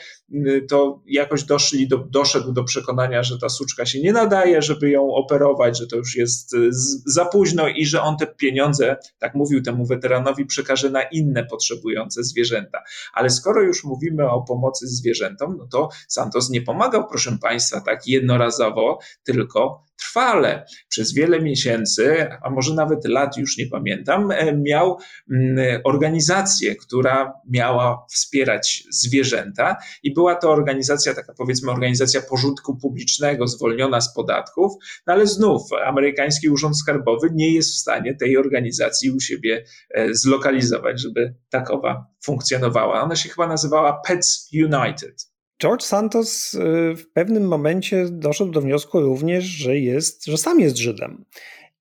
to 0.69 1.01
jakoś 1.05 1.43
doszli 1.43 1.87
do, 1.87 1.97
doszedł 1.97 2.51
do 2.51 2.63
przekonania, 2.63 3.23
że 3.23 3.39
ta 3.39 3.49
suczka 3.49 3.85
się 3.85 4.01
nie 4.01 4.13
nadaje, 4.13 4.61
żeby 4.61 4.89
ją 4.89 5.13
operować, 5.13 5.77
że 5.77 5.87
to 5.87 5.95
już 5.95 6.15
jest 6.15 6.53
y, 6.53 6.69
za 7.05 7.25
późno 7.25 7.67
i 7.67 7.85
że 7.85 8.01
on 8.01 8.17
te 8.17 8.27
pieniądze, 8.27 8.95
tak 9.19 9.35
mówił 9.35 9.61
temu 9.61 9.85
weteranowi, 9.85 10.45
przekaże 10.45 10.89
na 10.89 11.03
inne 11.03 11.45
potrzebujące 11.45 12.23
zwierzęta. 12.23 12.83
Ale 13.13 13.29
skoro 13.29 13.61
już 13.61 13.83
mówimy 13.83 14.29
o 14.29 14.41
pomocy 14.41 14.87
zwierzętom, 14.87 15.55
no 15.57 15.67
to 15.71 15.89
Santos 16.07 16.49
nie 16.49 16.61
pomagał, 16.61 17.07
proszę 17.07 17.37
Państwa, 17.41 17.81
tak 17.81 18.07
jednorazowo, 18.07 18.99
tylko 19.23 19.83
trwale 19.99 20.65
przez 20.89 21.13
wiele 21.13 21.41
miesięcy, 21.41 22.27
a 22.43 22.49
może 22.49 22.73
nawet 22.73 23.07
lat, 23.07 23.37
już 23.37 23.57
nie 23.57 23.67
pamiętam, 23.67 24.31
e, 24.31 24.57
miał 24.57 24.97
mm, 25.31 25.81
organizację, 25.83 26.75
która 26.75 27.33
miała 27.49 28.05
wspierać 28.11 28.83
zwierzęta 28.91 29.77
i 30.03 30.13
była 30.13 30.35
to 30.35 30.51
organizacja, 30.51 31.13
taka 31.13 31.33
powiedzmy 31.37 31.71
organizacja 31.71 32.21
pożytku 32.21 32.77
publicznego, 32.77 33.47
zwolniona 33.47 34.01
z 34.01 34.13
podatków, 34.13 34.73
no 35.07 35.13
ale 35.13 35.27
znów 35.27 35.61
amerykański 35.85 36.49
Urząd 36.49 36.77
Skarbowy 36.77 37.29
nie 37.33 37.53
jest 37.53 37.69
w 37.69 37.77
stanie 37.77 38.15
tej 38.15 38.37
organizacji 38.37 39.11
u 39.11 39.19
siebie 39.19 39.65
e, 39.89 40.13
zlokalizować, 40.13 41.01
żeby 41.01 41.35
takowa 41.49 42.05
funkcjonowała. 42.23 43.01
Ona 43.01 43.15
się 43.15 43.29
chyba 43.29 43.47
nazywała 43.47 44.01
Pets 44.07 44.49
United. 44.53 45.32
George 45.63 45.83
Santos 45.83 46.53
y, 46.53 46.59
w 46.95 47.11
pewnym 47.13 47.47
momencie 47.47 48.05
doszedł 48.11 48.51
do 48.51 48.61
wniosku 48.61 49.01
również, 49.01 49.43
że, 49.43 49.77
jest, 49.79 50.25
że 50.25 50.37
sam 50.37 50.59
jest 50.59 50.77
Żydem. 50.77 51.25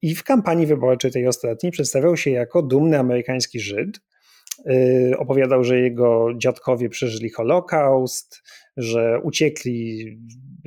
I 0.02 0.14
w 0.14 0.24
kampanii 0.24 0.66
wyborczej 0.66 1.10
tej 1.10 1.26
ostatniej 1.26 1.72
przedstawiał 1.72 2.16
się 2.16 2.30
jako 2.30 2.62
dumny 2.62 2.98
amerykański 2.98 3.60
Żyd. 3.60 4.00
Y, 4.66 5.14
opowiadał, 5.18 5.64
że 5.64 5.80
jego 5.80 6.28
dziadkowie 6.36 6.88
przeżyli 6.88 7.30
Holokaust, 7.30 8.42
że 8.76 9.20
uciekli, 9.22 10.06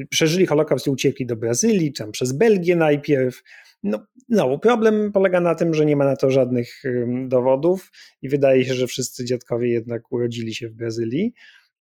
przeżyli 0.09 0.45
Holokaust 0.45 0.87
i 0.87 0.89
uciekli 0.89 1.25
do 1.25 1.35
Brazylii, 1.35 1.93
tam 1.93 2.11
przez 2.11 2.31
Belgię 2.31 2.75
najpierw. 2.75 3.43
No, 3.83 4.05
no, 4.29 4.59
problem 4.59 5.11
polega 5.11 5.41
na 5.41 5.55
tym, 5.55 5.73
że 5.73 5.85
nie 5.85 5.95
ma 5.95 6.05
na 6.05 6.15
to 6.15 6.31
żadnych 6.31 6.83
dowodów 7.27 7.91
i 8.21 8.29
wydaje 8.29 8.65
się, 8.65 8.73
że 8.73 8.87
wszyscy 8.87 9.25
dziadkowie 9.25 9.69
jednak 9.69 10.11
urodzili 10.11 10.55
się 10.55 10.67
w 10.69 10.73
Brazylii. 10.73 11.33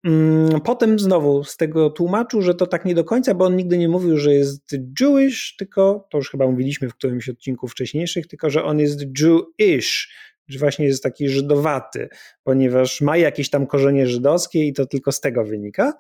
Mm, 0.03 0.62
potem 0.62 1.00
znowu 1.00 1.43
z 1.43 1.58
tego 1.58 1.89
tłumaczył, 1.89 2.41
że 2.41 2.55
to 2.55 2.67
tak 2.67 2.86
nie 2.86 2.96
do 2.96 3.03
końca, 3.03 3.34
bo 3.34 3.46
on 3.46 3.55
nigdy 3.55 3.77
nie 3.77 3.89
mówił, 3.89 4.17
że 4.17 4.34
jest 4.34 4.75
Jewish, 5.00 5.55
tylko, 5.58 6.08
to 6.12 6.17
już 6.17 6.29
chyba 6.29 6.48
mówiliśmy 6.48 6.89
w 6.89 6.96
którymś 6.96 7.29
odcinku 7.29 7.67
wcześniejszych, 7.67 8.27
tylko 8.27 8.50
że 8.50 8.63
on 8.63 8.79
jest 8.79 9.01
Jewish, 9.20 10.13
że 10.48 10.60
właśnie 10.60 10.86
jest 10.86 11.03
taki 11.03 11.29
żydowaty, 11.29 12.10
ponieważ 12.43 13.01
ma 13.01 13.17
jakieś 13.17 13.50
tam 13.50 13.67
korzenie 13.67 14.08
żydowskie 14.08 14.67
i 14.67 14.74
to 14.74 14.86
tylko 14.86 15.12
z 15.12 15.20
tego 15.20 15.46
wynika. 15.46 15.93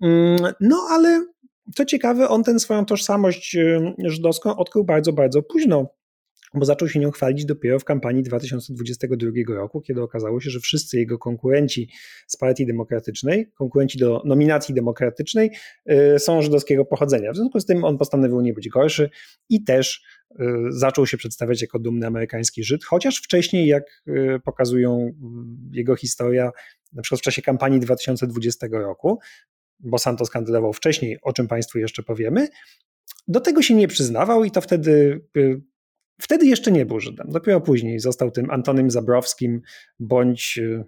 Mm, 0.00 0.52
no 0.60 0.86
ale 0.90 1.26
co 1.74 1.84
ciekawe, 1.84 2.28
on 2.28 2.44
tę 2.44 2.58
swoją 2.58 2.84
tożsamość 2.84 3.56
żydowską 4.04 4.56
odkrył 4.56 4.84
bardzo, 4.84 5.12
bardzo 5.12 5.42
późno 5.42 5.86
bo 6.54 6.64
zaczął 6.64 6.88
się 6.88 7.00
nią 7.00 7.10
chwalić 7.10 7.44
dopiero 7.44 7.78
w 7.78 7.84
kampanii 7.84 8.22
2022 8.22 9.30
roku, 9.54 9.80
kiedy 9.80 10.02
okazało 10.02 10.40
się, 10.40 10.50
że 10.50 10.60
wszyscy 10.60 10.98
jego 10.98 11.18
konkurenci 11.18 11.88
z 12.26 12.36
Partii 12.36 12.66
Demokratycznej, 12.66 13.50
konkurenci 13.54 13.98
do 13.98 14.22
nominacji 14.24 14.74
demokratycznej 14.74 15.50
y, 16.14 16.18
są 16.18 16.42
żydowskiego 16.42 16.84
pochodzenia. 16.84 17.32
W 17.32 17.36
związku 17.36 17.60
z 17.60 17.66
tym 17.66 17.84
on 17.84 17.98
postanowił 17.98 18.40
nie 18.40 18.52
być 18.52 18.68
gorszy 18.68 19.10
i 19.48 19.64
też 19.64 20.02
y, 20.30 20.44
zaczął 20.68 21.06
się 21.06 21.16
przedstawiać 21.16 21.62
jako 21.62 21.78
dumny 21.78 22.06
amerykański 22.06 22.64
Żyd, 22.64 22.84
chociaż 22.84 23.16
wcześniej, 23.16 23.66
jak 23.66 24.02
y, 24.08 24.40
pokazują 24.44 25.12
jego 25.72 25.96
historia, 25.96 26.50
na 26.92 27.02
przykład 27.02 27.20
w 27.20 27.24
czasie 27.24 27.42
kampanii 27.42 27.80
2020 27.80 28.66
roku, 28.70 29.18
bo 29.80 29.98
Santos 29.98 30.30
kandydował 30.30 30.72
wcześniej, 30.72 31.18
o 31.22 31.32
czym 31.32 31.48
Państwu 31.48 31.78
jeszcze 31.78 32.02
powiemy, 32.02 32.48
do 33.28 33.40
tego 33.40 33.62
się 33.62 33.74
nie 33.74 33.88
przyznawał 33.88 34.44
i 34.44 34.50
to 34.50 34.60
wtedy 34.60 35.20
Wtedy 36.20 36.46
jeszcze 36.46 36.72
nie 36.72 36.86
był 36.86 37.00
Żydem. 37.00 37.26
Dopiero 37.30 37.60
później 37.60 37.98
został 37.98 38.30
tym 38.30 38.50
Antonym 38.50 38.90
Zabrowskim 38.90 39.60
bądź 39.98 40.58
y, 40.58 40.84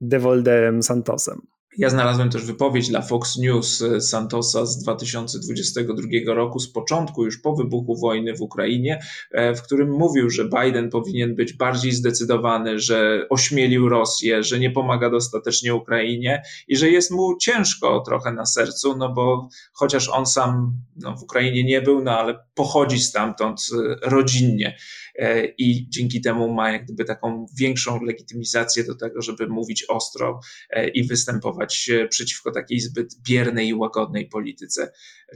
Devolderem 0.00 0.82
Santosem. 0.82 1.40
Ja 1.78 1.90
znalazłem 1.90 2.30
też 2.30 2.44
wypowiedź 2.44 2.88
dla 2.88 3.02
Fox 3.02 3.36
News 3.36 3.82
e, 3.82 4.00
Santosa 4.00 4.66
z 4.66 4.78
2022 4.78 6.34
roku, 6.34 6.60
z 6.60 6.72
początku, 6.72 7.24
już 7.24 7.38
po 7.38 7.56
wybuchu 7.56 7.96
wojny 7.96 8.34
w 8.34 8.40
Ukrainie, 8.40 9.00
e, 9.32 9.54
w 9.54 9.62
którym 9.62 9.90
mówił, 9.90 10.30
że 10.30 10.44
Biden 10.44 10.90
powinien 10.90 11.34
być 11.34 11.52
bardziej 11.52 11.92
zdecydowany, 11.92 12.78
że 12.78 13.26
ośmielił 13.30 13.88
Rosję, 13.88 14.42
że 14.42 14.58
nie 14.58 14.70
pomaga 14.70 15.10
dostatecznie 15.10 15.74
Ukrainie 15.74 16.42
i 16.68 16.76
że 16.76 16.90
jest 16.90 17.10
mu 17.10 17.36
ciężko 17.36 18.00
trochę 18.00 18.32
na 18.32 18.46
sercu, 18.46 18.96
no 18.96 19.12
bo 19.12 19.48
chociaż 19.72 20.08
on 20.08 20.26
sam 20.26 20.72
no, 20.96 21.16
w 21.16 21.22
Ukrainie 21.22 21.64
nie 21.64 21.82
był, 21.82 22.02
no 22.02 22.18
ale 22.18 22.38
pochodzi 22.54 22.98
stamtąd 23.00 23.60
e, 23.72 24.10
rodzinnie. 24.10 24.76
E, 25.18 25.46
i 25.46 25.86
dzięki 25.88 26.20
temu 26.20 26.54
ma 26.54 26.72
jak 26.72 26.84
gdyby 26.84 27.04
taką 27.04 27.46
większą 27.58 28.02
legitymizację 28.02 28.84
do 28.84 28.94
tego, 28.94 29.22
żeby 29.22 29.46
mówić 29.46 29.84
ostro 29.88 30.40
e, 30.70 30.88
i 30.88 31.04
występować 31.04 31.90
przeciwko 32.10 32.52
takiej 32.52 32.80
zbyt 32.80 33.14
biernej 33.28 33.68
i 33.68 33.74
łagodnej 33.74 34.28
polityce 34.28 34.92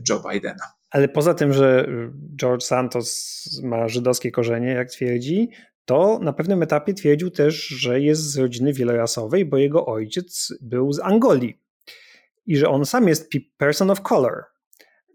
Joe 0.08 0.22
Bidena. 0.30 0.72
Ale 0.90 1.08
poza 1.08 1.34
tym, 1.34 1.52
że 1.52 1.88
George 2.36 2.62
Santos 2.62 3.42
ma 3.62 3.88
żydowskie 3.88 4.30
korzenie, 4.30 4.68
jak 4.68 4.90
twierdzi, 4.90 5.48
to 5.84 6.18
na 6.22 6.32
pewnym 6.32 6.62
etapie 6.62 6.94
twierdził 6.94 7.30
też, 7.30 7.66
że 7.66 8.00
jest 8.00 8.22
z 8.22 8.38
rodziny 8.38 8.72
wielorasowej, 8.72 9.44
bo 9.44 9.56
jego 9.56 9.86
ojciec 9.86 10.54
był 10.60 10.92
z 10.92 11.00
Angolii 11.00 11.58
i 12.46 12.56
że 12.56 12.68
on 12.68 12.86
sam 12.86 13.08
jest 13.08 13.30
person 13.56 13.90
of 13.90 14.02
color. 14.02 14.51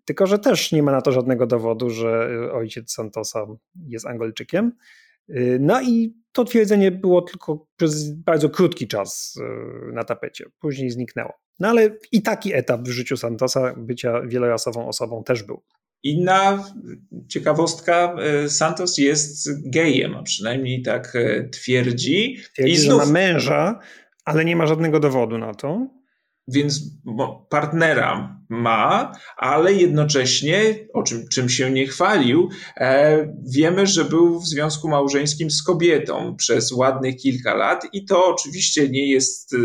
Tylko, 0.07 0.27
że 0.27 0.39
też 0.39 0.71
nie 0.71 0.83
ma 0.83 0.91
na 0.91 1.01
to 1.01 1.11
żadnego 1.11 1.47
dowodu, 1.47 1.89
że 1.89 2.29
y, 2.47 2.51
ojciec 2.51 2.93
Santosa 2.93 3.45
jest 3.87 4.05
Angolczykiem. 4.05 4.71
Y, 5.29 5.57
no 5.61 5.81
i 5.81 6.13
to 6.31 6.45
twierdzenie 6.45 6.91
było 6.91 7.21
tylko 7.21 7.67
przez 7.75 8.11
bardzo 8.11 8.49
krótki 8.49 8.87
czas 8.87 9.39
y, 9.89 9.93
na 9.93 10.03
tapecie. 10.03 10.45
Później 10.59 10.89
zniknęło. 10.89 11.33
No 11.59 11.67
ale 11.67 11.97
i 12.11 12.21
taki 12.21 12.53
etap 12.53 12.81
w 12.81 12.91
życiu 12.91 13.17
Santosa, 13.17 13.73
bycia 13.77 14.21
wielorasową 14.21 14.87
osobą, 14.87 15.23
też 15.23 15.43
był. 15.43 15.63
Inna 16.03 16.63
ciekawostka, 17.27 18.15
Santos 18.47 18.97
jest 18.97 19.69
gejem, 19.69 20.15
a 20.15 20.23
przynajmniej 20.23 20.81
tak 20.81 21.13
twierdzi. 21.51 22.37
Twierdzi, 22.53 22.73
I 22.73 22.77
znów... 22.77 23.01
że 23.01 23.05
ma 23.07 23.11
męża, 23.13 23.79
ale 24.25 24.45
nie 24.45 24.55
ma 24.55 24.67
żadnego 24.67 24.99
dowodu 24.99 25.37
na 25.37 25.53
to 25.53 25.96
więc 26.47 26.81
partnera 27.49 28.37
ma, 28.49 29.11
ale 29.37 29.73
jednocześnie, 29.73 30.87
o 30.93 31.03
czym, 31.03 31.27
czym 31.27 31.49
się 31.49 31.71
nie 31.71 31.87
chwalił, 31.87 32.49
e, 32.77 33.33
wiemy, 33.55 33.87
że 33.87 34.05
był 34.05 34.39
w 34.39 34.47
związku 34.47 34.89
małżeńskim 34.89 35.51
z 35.51 35.63
kobietą 35.63 36.35
przez 36.35 36.71
ładnych 36.71 37.15
kilka 37.15 37.55
lat 37.55 37.87
i 37.93 38.05
to 38.05 38.25
oczywiście 38.25 38.89
nie 38.89 39.11
jest, 39.11 39.53
y, 39.53 39.57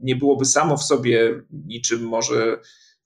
nie 0.00 0.16
byłoby 0.16 0.44
samo 0.44 0.76
w 0.76 0.82
sobie 0.82 1.42
niczym 1.50 2.02
może 2.02 2.58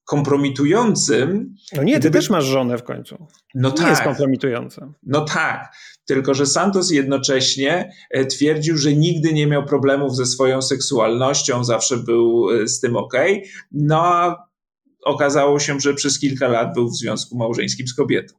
kompromitującym. 0.04 1.54
No 1.76 1.82
nie, 1.82 1.94
ty 1.94 2.00
gdyby... 2.00 2.18
też 2.18 2.30
masz 2.30 2.44
żonę 2.44 2.78
w 2.78 2.82
końcu. 2.82 3.26
No 3.54 3.70
to 3.70 3.76
tak. 3.76 3.84
nie 3.84 3.90
jest 3.90 4.02
tak. 4.02 4.08
kompromitujące. 4.08 4.92
No 5.02 5.24
tak, 5.24 5.74
tylko 6.04 6.34
że 6.34 6.46
Santos 6.46 6.90
jednocześnie 6.90 7.92
e, 8.10 8.26
twierdził, 8.26 8.76
że 8.76 8.92
nigdy 8.92 9.32
nie 9.32 9.46
miał 9.46 9.64
problemów 9.64 10.16
ze 10.16 10.26
swoją 10.26 10.62
seksualnością, 10.62 11.64
zawsze 11.64 11.96
był 11.96 12.50
e, 12.50 12.68
z 12.68 12.80
tym 12.80 12.96
ok. 12.96 13.14
No 13.72 14.00
a 14.04 14.44
okazało 15.04 15.58
się, 15.58 15.80
że 15.80 15.94
przez 15.94 16.18
kilka 16.18 16.48
lat 16.48 16.74
był 16.74 16.88
w 16.88 16.96
związku 16.96 17.36
małżeńskim 17.36 17.88
z 17.88 17.94
kobietą. 17.94 18.34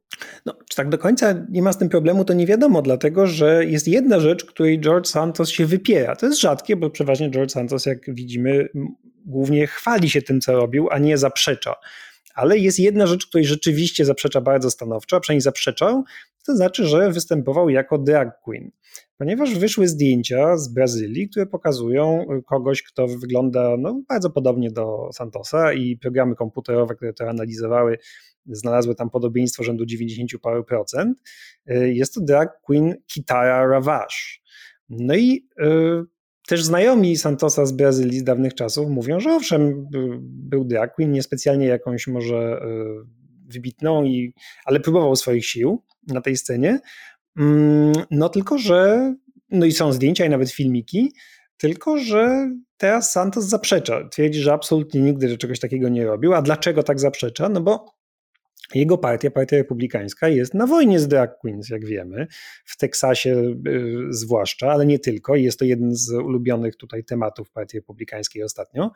No, 0.46 0.54
czy 0.70 0.76
tak 0.78 0.90
do 0.90 0.98
końca 0.98 1.46
nie 1.50 1.62
ma 1.62 1.74
z 1.74 1.78
tym 1.78 1.90
problemu, 1.90 2.26
to 2.26 2.34
nie 2.34 2.48
wiadomo, 2.48 2.82
dlatego 2.82 3.28
że 3.28 3.66
jest 3.66 3.88
jedna 3.88 4.20
rzecz, 4.20 4.46
której 4.46 4.82
George 4.82 5.08
Santos 5.08 5.50
się 5.50 5.66
wypiera. 5.66 6.16
To 6.16 6.26
jest 6.26 6.40
rzadkie, 6.40 6.76
bo 6.76 6.90
przeważnie 6.90 7.32
George 7.32 7.52
Santos, 7.52 7.86
jak 7.86 8.16
widzimy, 8.16 8.70
głównie 9.26 9.68
chwali 9.68 10.10
się 10.10 10.22
tym, 10.22 10.42
co 10.42 10.54
robił, 10.54 10.88
a 10.92 11.00
nie 11.00 11.18
zaprzecza. 11.18 11.76
Ale 12.36 12.58
jest 12.58 12.80
jedna 12.80 13.08
rzecz, 13.08 13.28
której 13.28 13.46
rzeczywiście 13.46 14.06
zaprzecza 14.06 14.42
bardzo 14.42 14.72
stanowczo, 14.72 15.18
a 15.18 15.20
przynajmniej 15.20 15.42
zaprzeczał, 15.42 16.04
to 16.46 16.56
znaczy, 16.56 16.86
że 16.86 17.12
występował 17.12 17.70
jako 17.70 17.98
drag 17.98 18.42
queen. 18.42 18.72
Ponieważ 19.18 19.56
wyszły 19.56 19.88
zdjęcia 19.88 20.58
z 20.58 20.68
Brazylii, 20.68 21.30
które 21.30 21.46
pokazują 21.46 22.26
kogoś, 22.46 22.84
kto 22.84 23.08
wygląda 23.08 23.76
no, 23.78 24.02
bardzo 24.10 24.30
podobnie 24.30 24.72
do 24.72 25.10
Santosa 25.14 25.74
i 25.74 25.98
programy 25.98 26.36
komputerowe, 26.36 26.96
które 26.96 27.14
to 27.14 27.30
analizowały, 27.30 27.98
znalazły 28.46 28.96
tam 28.96 29.10
podobieństwo 29.10 29.64
rzędu 29.64 29.86
90 29.86 30.32
paru 30.42 30.64
procent. 30.64 31.22
Jest 31.86 32.14
to 32.14 32.22
drag 32.22 32.62
queen 32.62 32.96
Kitara 33.08 33.68
Ravage. 33.68 34.16
No 34.90 35.16
i 35.16 35.48
yy, 35.58 36.06
też 36.48 36.64
znajomi 36.64 37.18
Santosa 37.18 37.66
z 37.66 37.72
Brazylii 37.72 38.20
z 38.20 38.24
dawnych 38.24 38.54
czasów 38.54 38.90
mówią, 38.90 39.20
że 39.20 39.36
owszem, 39.36 39.88
był 40.24 40.66
drag 40.66 40.96
queen, 40.96 41.12
niespecjalnie 41.12 41.66
jakąś 41.66 42.08
może 42.08 42.38
e, 42.38 42.68
wybitną, 43.54 44.04
i, 44.04 44.34
ale 44.66 44.80
próbował 44.80 45.16
swoich 45.16 45.46
sił 45.46 45.84
na 46.08 46.22
tej 46.22 46.38
scenie. 46.38 46.80
Mm, 47.40 47.94
no 48.12 48.30
tylko, 48.30 48.58
że 48.58 49.14
no 49.52 49.66
i 49.66 49.72
są 49.72 49.94
zdjęcia 49.94 50.26
i 50.26 50.30
nawet 50.30 50.52
filmiki, 50.52 51.12
tylko, 51.58 51.98
że 51.98 52.52
teraz 52.78 53.12
Santos 53.12 53.46
zaprzecza. 53.46 54.10
Twierdzi, 54.10 54.40
że 54.40 54.54
absolutnie 54.54 55.02
nigdy 55.02 55.30
że 55.30 55.38
czegoś 55.38 55.60
takiego 55.60 55.90
nie 55.90 56.06
robił. 56.06 56.34
A 56.34 56.42
dlaczego 56.42 56.84
tak 56.84 57.00
zaprzecza? 57.00 57.50
No 57.50 57.62
bo 57.62 57.95
jego 58.74 58.98
partia, 58.98 59.32
Partia 59.32 59.58
Republikańska, 59.58 60.30
jest 60.30 60.54
na 60.54 60.68
wojnie 60.68 61.00
z 61.00 61.08
drag 61.08 61.40
queens, 61.40 61.70
jak 61.70 61.86
wiemy, 61.86 62.28
w 62.66 62.78
Teksasie 62.78 63.56
y, 63.68 64.08
zwłaszcza, 64.10 64.72
ale 64.72 64.86
nie 64.86 65.00
tylko. 65.00 65.36
Jest 65.36 65.60
to 65.60 65.66
jeden 65.66 65.96
z 65.96 66.12
ulubionych 66.12 66.76
tutaj 66.76 67.04
tematów 67.04 67.52
Partii 67.52 67.78
Republikańskiej 67.78 68.44
ostatnio. 68.44 68.92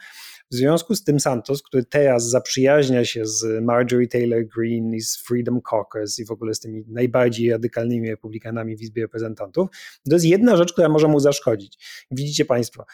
W 0.51 0.55
związku 0.55 0.95
z 0.95 1.03
tym 1.03 1.19
Santos, 1.19 1.63
który 1.63 1.85
teraz 1.85 2.29
zaprzyjaźnia 2.29 3.05
się 3.05 3.25
z 3.25 3.63
Marjorie 3.63 4.07
Taylor 4.07 4.45
Greene 4.55 4.95
i 4.95 5.01
z 5.01 5.17
Freedom 5.17 5.61
Caucus 5.69 6.19
i 6.19 6.25
w 6.25 6.31
ogóle 6.31 6.53
z 6.53 6.59
tymi 6.59 6.83
najbardziej 6.87 7.51
radykalnymi 7.51 8.09
republikanami 8.09 8.77
w 8.77 8.81
Izbie 8.81 9.01
Reprezentantów, 9.01 9.69
to 10.09 10.15
jest 10.15 10.25
jedna 10.25 10.57
rzecz, 10.57 10.73
która 10.73 10.89
może 10.89 11.07
mu 11.07 11.19
zaszkodzić. 11.19 11.77
Widzicie 12.11 12.45
Państwo, 12.45 12.85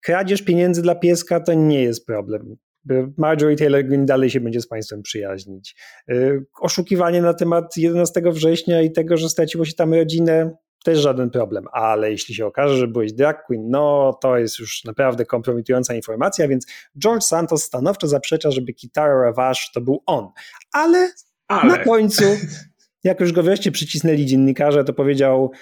kradzież 0.00 0.42
pieniędzy 0.42 0.82
dla 0.82 0.94
pieska 0.94 1.40
to 1.40 1.54
nie 1.54 1.82
jest 1.82 2.06
problem. 2.06 2.56
Marjorie 3.16 3.56
Taylor 3.56 3.84
Greene 3.84 4.06
dalej 4.06 4.30
się 4.30 4.40
będzie 4.40 4.60
z 4.60 4.66
państwem 4.66 5.02
przyjaźnić. 5.02 5.76
Y, 6.10 6.46
oszukiwanie 6.60 7.22
na 7.22 7.34
temat 7.34 7.76
11 7.76 8.22
września 8.24 8.82
i 8.82 8.92
tego, 8.92 9.16
że 9.16 9.28
straciło 9.28 9.64
się 9.64 9.74
tam 9.74 9.94
rodzinę, 9.94 10.56
też 10.84 10.98
żaden 10.98 11.30
problem, 11.30 11.64
ale 11.72 12.10
jeśli 12.10 12.34
się 12.34 12.46
okaże, 12.46 12.76
że 12.76 12.88
byłeś 12.88 13.12
drag 13.12 13.46
queen, 13.46 13.70
no 13.70 14.12
to 14.22 14.38
jest 14.38 14.58
już 14.58 14.84
naprawdę 14.84 15.24
kompromitująca 15.24 15.94
informacja, 15.94 16.48
więc 16.48 16.66
George 16.98 17.22
Santos 17.22 17.62
stanowczo 17.62 18.08
zaprzecza, 18.08 18.50
żeby 18.50 18.72
Kitara 18.72 19.22
Ravage 19.22 19.60
to 19.74 19.80
był 19.80 20.02
on. 20.06 20.28
Ale, 20.72 21.12
ale, 21.48 21.78
na 21.78 21.84
końcu, 21.84 22.24
jak 23.04 23.20
już 23.20 23.32
go 23.32 23.42
wreszcie 23.42 23.72
przycisnęli 23.72 24.26
dziennikarze, 24.26 24.84
to 24.84 24.92
powiedział 24.92 25.52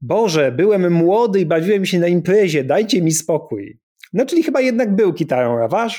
Boże, 0.00 0.52
byłem 0.52 0.92
młody 0.92 1.40
i 1.40 1.46
bawiłem 1.46 1.86
się 1.86 1.98
na 1.98 2.08
imprezie, 2.08 2.64
dajcie 2.64 3.02
mi 3.02 3.12
spokój. 3.12 3.80
No 4.12 4.26
czyli 4.26 4.42
chyba 4.42 4.60
jednak 4.60 4.96
był 4.96 5.12
Kitarą 5.12 5.58
Ravage, 5.58 5.94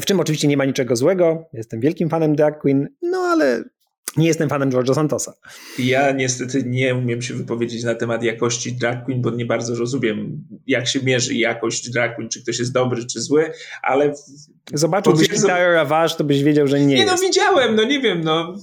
w 0.00 0.04
czym 0.04 0.20
oczywiście 0.20 0.48
nie 0.48 0.56
ma 0.56 0.64
niczego 0.64 0.96
złego. 0.96 1.44
Jestem 1.52 1.80
wielkim 1.80 2.08
fanem 2.08 2.36
drag 2.36 2.60
queen, 2.60 2.88
no 3.02 3.18
ale 3.18 3.64
nie 4.16 4.26
jestem 4.26 4.48
fanem 4.48 4.70
George'a 4.70 4.94
Santosa. 4.94 5.34
Ja 5.78 6.12
niestety 6.12 6.62
nie 6.66 6.94
umiem 6.94 7.22
się 7.22 7.34
wypowiedzieć 7.34 7.84
na 7.84 7.94
temat 7.94 8.22
jakości 8.22 8.72
drag 8.72 9.04
queen, 9.04 9.22
bo 9.22 9.30
nie 9.30 9.46
bardzo 9.46 9.74
rozumiem, 9.74 10.44
jak 10.66 10.88
się 10.88 11.02
mierzy 11.02 11.34
jakość 11.34 11.90
drag 11.90 12.14
queen, 12.14 12.28
czy 12.28 12.42
ktoś 12.42 12.58
jest 12.58 12.72
dobry, 12.72 13.06
czy 13.06 13.20
zły, 13.20 13.50
ale... 13.82 14.14
Zobaczyłbyś 14.74 15.28
Tara 15.46 15.72
Ravage, 15.72 16.14
to 16.14 16.24
byś 16.24 16.42
wiedział, 16.42 16.66
że 16.66 16.80
nie, 16.80 16.86
nie 16.86 16.96
Nie 16.96 17.06
no, 17.06 17.16
widziałem, 17.18 17.76
no 17.76 17.84
nie 17.84 18.00
wiem, 18.00 18.20
no 18.24 18.54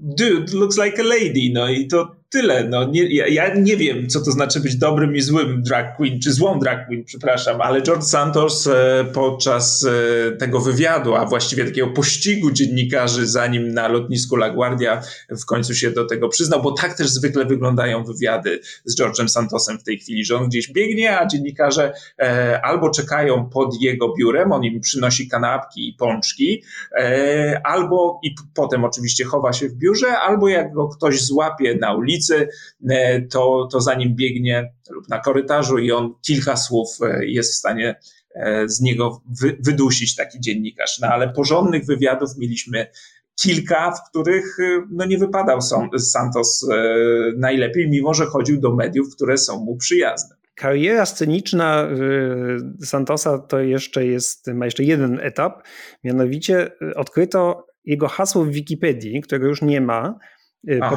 dude 0.00 0.52
looks 0.52 0.78
like 0.84 1.02
a 1.02 1.04
lady, 1.04 1.50
no 1.52 1.68
i 1.68 1.86
to 1.86 2.19
tyle. 2.30 2.68
No, 2.68 2.84
nie, 2.84 3.14
ja, 3.14 3.26
ja, 3.26 3.54
nie 3.54 3.76
wiem, 3.76 4.08
co 4.08 4.20
to 4.20 4.30
znaczy 4.30 4.60
być 4.60 4.76
dobrym 4.76 5.16
i 5.16 5.20
złym 5.20 5.62
drag 5.62 5.96
queen, 5.96 6.20
czy 6.20 6.32
złą 6.32 6.58
drag 6.58 6.86
queen, 6.86 7.04
przepraszam, 7.04 7.60
ale 7.60 7.82
George 7.82 8.04
Santos 8.04 8.66
e, 8.66 9.04
podczas 9.14 9.84
e, 9.84 10.36
tego 10.36 10.60
wywiadu, 10.60 11.14
a 11.14 11.26
właściwie 11.26 11.64
takiego 11.64 11.86
pościgu 11.86 12.50
dziennikarzy, 12.50 13.26
zanim 13.26 13.74
na 13.74 13.88
lotnisku 13.88 14.36
LaGuardia 14.36 15.02
w 15.30 15.44
końcu 15.44 15.74
się 15.74 15.90
do 15.90 16.04
tego 16.04 16.28
przyznał, 16.28 16.62
bo 16.62 16.72
tak 16.72 16.96
też 16.96 17.08
zwykle 17.08 17.44
wyglądają 17.44 18.04
wywiady 18.04 18.60
z 18.84 19.00
George'em 19.00 19.28
Santosem 19.28 19.78
w 19.78 19.82
tej 19.82 19.98
chwili, 19.98 20.24
że 20.24 20.36
on 20.36 20.48
gdzieś 20.48 20.72
biegnie, 20.72 21.18
a 21.18 21.26
dziennikarze 21.26 21.92
e, 22.18 22.60
albo 22.64 22.90
czekają 22.90 23.50
pod 23.50 23.82
jego 23.82 24.14
biurem, 24.14 24.52
on 24.52 24.64
im 24.64 24.80
przynosi 24.80 25.28
kanapki 25.28 25.88
i 25.88 25.92
pączki, 25.92 26.62
e, 26.98 27.60
albo 27.64 28.20
i 28.22 28.34
potem 28.54 28.84
oczywiście 28.84 29.24
chowa 29.24 29.52
się 29.52 29.68
w 29.68 29.74
biurze, 29.74 30.18
albo 30.18 30.48
jak 30.48 30.72
go 30.72 30.88
ktoś 30.88 31.22
złapie 31.22 31.78
na 31.80 31.94
ulicy, 31.94 32.19
ulicy, 32.20 32.48
e, 32.90 33.22
to, 33.22 33.68
to 33.72 33.80
za 33.80 33.94
nim 33.94 34.14
biegnie 34.14 34.72
lub 34.90 35.08
na 35.08 35.18
korytarzu 35.18 35.78
i 35.78 35.92
on 35.92 36.14
kilka 36.26 36.56
słów 36.56 36.88
e, 37.02 37.26
jest 37.26 37.52
w 37.52 37.56
stanie 37.56 38.00
e, 38.34 38.68
z 38.68 38.80
niego 38.80 39.22
wy, 39.40 39.56
wydusić 39.60 40.16
taki 40.16 40.40
dziennikarz. 40.40 40.98
No 40.98 41.08
ale 41.08 41.32
porządnych 41.32 41.86
wywiadów 41.86 42.30
mieliśmy 42.38 42.86
kilka, 43.42 43.92
w 43.92 44.10
których 44.10 44.56
no, 44.90 45.06
nie 45.06 45.18
wypadał 45.18 45.58
Santos 45.98 46.68
najlepiej, 47.36 47.88
mimo 47.88 48.14
że 48.14 48.26
chodził 48.26 48.60
do 48.60 48.74
mediów, 48.74 49.14
które 49.14 49.38
są 49.38 49.60
mu 49.60 49.76
przyjazne. 49.76 50.36
Kariera 50.54 51.06
sceniczna 51.06 51.88
Santosa 52.84 53.38
to 53.38 53.60
jeszcze 53.60 54.06
jest, 54.06 54.46
ma 54.46 54.64
jeszcze 54.64 54.84
jeden 54.84 55.20
etap, 55.22 55.62
mianowicie 56.04 56.70
odkryto 56.96 57.66
jego 57.84 58.08
hasło 58.08 58.44
w 58.44 58.50
Wikipedii, 58.50 59.20
którego 59.20 59.46
już 59.46 59.62
nie 59.62 59.80
ma 59.80 60.18
Aha. 60.80 60.96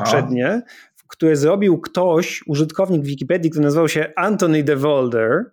Które 1.13 1.35
zrobił 1.35 1.81
ktoś, 1.81 2.43
użytkownik 2.47 3.03
Wikipedii, 3.03 3.51
który 3.51 3.65
nazywał 3.65 3.87
się 3.87 4.13
Anthony 4.15 4.63
DeVolder, 4.63 5.45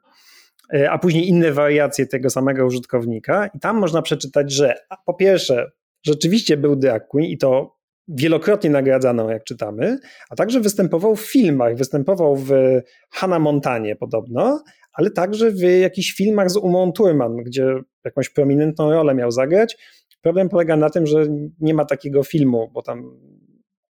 e, 0.74 0.90
a 0.90 0.98
później 0.98 1.28
inne 1.28 1.52
wariacje 1.52 2.06
tego 2.06 2.30
samego 2.30 2.66
użytkownika. 2.66 3.46
I 3.54 3.60
tam 3.60 3.78
można 3.78 4.02
przeczytać, 4.02 4.52
że 4.52 4.74
po 5.06 5.14
pierwsze, 5.14 5.70
rzeczywiście 6.06 6.56
był 6.56 6.76
drag 6.76 7.08
queen 7.08 7.26
i 7.26 7.38
to 7.38 7.76
wielokrotnie 8.08 8.70
nagradzaną, 8.70 9.28
jak 9.28 9.44
czytamy, 9.44 9.98
a 10.30 10.36
także 10.36 10.60
występował 10.60 11.16
w 11.16 11.20
filmach. 11.20 11.76
Występował 11.76 12.36
w 12.36 12.52
Hannah 13.10 13.40
Montanie 13.40 13.96
podobno, 13.96 14.62
ale 14.92 15.10
także 15.10 15.50
w 15.50 15.60
jakichś 15.60 16.12
filmach 16.12 16.50
z 16.50 16.56
Umą 16.56 16.92
Thurman, 16.92 17.36
gdzie 17.36 17.74
jakąś 18.04 18.28
prominentną 18.28 18.90
rolę 18.90 19.14
miał 19.14 19.30
zagrać. 19.30 19.76
Problem 20.22 20.48
polega 20.48 20.76
na 20.76 20.90
tym, 20.90 21.06
że 21.06 21.26
nie 21.60 21.74
ma 21.74 21.84
takiego 21.84 22.22
filmu, 22.22 22.70
bo 22.74 22.82
tam 22.82 23.16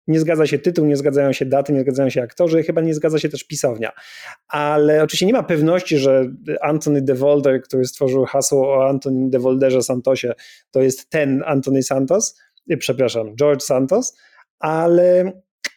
nie 0.08 0.20
zgadza 0.20 0.46
się 0.46 0.58
tytuł, 0.58 0.86
nie 0.86 0.96
zgadzają 0.96 1.32
się 1.32 1.46
daty, 1.46 1.72
nie 1.72 1.80
zgadzają 1.80 2.10
się 2.10 2.22
aktorzy, 2.22 2.62
chyba 2.62 2.80
nie 2.80 2.94
zgadza 2.94 3.18
się 3.18 3.28
też 3.28 3.44
pisownia. 3.44 3.92
Ale 4.48 5.02
oczywiście 5.02 5.26
nie 5.26 5.32
ma 5.32 5.42
pewności, 5.42 5.98
że 5.98 6.30
Anthony 6.60 7.02
DeVolder, 7.02 7.62
który 7.62 7.84
stworzył 7.84 8.24
hasło 8.24 8.76
o 8.76 8.88
Anthony 8.88 9.30
DeVolderze 9.30 9.82
Santosie, 9.82 10.32
to 10.70 10.82
jest 10.82 11.10
ten 11.10 11.42
Anthony 11.46 11.82
Santos, 11.82 12.40
przepraszam, 12.78 13.36
George 13.36 13.62
Santos, 13.62 14.16
ale 14.58 15.32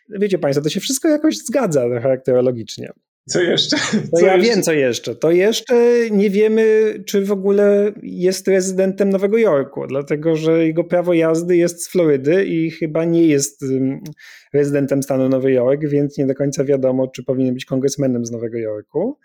wiecie 0.09 0.39
Państwo, 0.39 0.63
to 0.63 0.69
się 0.69 0.79
wszystko 0.79 1.07
jakoś 1.07 1.37
zgadza 1.37 1.99
charakterologicznie. 2.01 2.91
Co 3.29 3.41
jeszcze? 3.41 3.77
Co 4.19 4.25
ja 4.25 4.35
jeszcze? 4.35 4.49
wiem, 4.49 4.63
co 4.63 4.73
jeszcze. 4.73 5.15
To 5.15 5.31
jeszcze 5.31 5.75
nie 6.11 6.29
wiemy, 6.29 6.93
czy 7.07 7.25
w 7.25 7.31
ogóle 7.31 7.91
jest 8.03 8.47
rezydentem 8.47 9.09
Nowego 9.09 9.37
Jorku, 9.37 9.87
dlatego 9.87 10.35
że 10.35 10.67
jego 10.67 10.83
prawo 10.83 11.13
jazdy 11.13 11.57
jest 11.57 11.83
z 11.83 11.89
Florydy 11.89 12.45
i 12.45 12.71
chyba 12.71 13.05
nie 13.05 13.27
jest 13.27 13.65
rezydentem 14.53 15.03
stanu 15.03 15.29
Nowy 15.29 15.51
Jork, 15.51 15.81
więc 15.87 16.17
nie 16.17 16.25
do 16.25 16.35
końca 16.35 16.63
wiadomo, 16.63 17.07
czy 17.07 17.23
powinien 17.23 17.53
być 17.53 17.65
kongresmenem 17.65 18.25
z 18.25 18.31
Nowego 18.31 18.57
Jorku. 18.57 19.19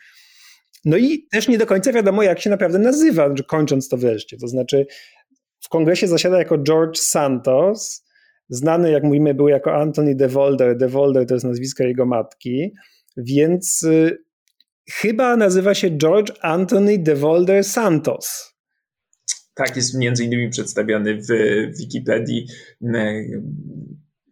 No 0.84 0.96
i 0.96 1.26
też 1.32 1.48
nie 1.48 1.58
do 1.58 1.66
końca 1.66 1.92
wiadomo, 1.92 2.22
jak 2.22 2.40
się 2.40 2.50
naprawdę 2.50 2.78
nazywa, 2.78 3.34
kończąc 3.48 3.88
to 3.88 3.96
wreszcie. 3.96 4.36
To 4.36 4.48
znaczy, 4.48 4.86
w 5.60 5.68
kongresie 5.68 6.08
zasiada 6.08 6.38
jako 6.38 6.58
George 6.58 6.98
Santos, 6.98 8.06
znany, 8.48 8.90
jak 8.90 9.02
mówimy, 9.02 9.34
był 9.34 9.48
jako 9.48 9.74
Anthony 9.74 10.14
DeVolder. 10.14 10.76
DeVolder 10.76 11.26
to 11.26 11.34
jest 11.34 11.46
nazwisko 11.46 11.84
jego 11.84 12.06
matki 12.06 12.72
więc 13.16 13.82
y, 13.82 14.18
chyba 14.90 15.36
nazywa 15.36 15.74
się 15.74 15.90
George 15.90 16.32
Anthony 16.40 16.98
DeVolder 16.98 17.64
Santos. 17.64 18.56
Tak 19.54 19.76
jest 19.76 19.94
między 19.94 20.24
innymi 20.24 20.50
przedstawiony 20.50 21.18
w 21.22 21.28
Wikipedii. 21.78 22.46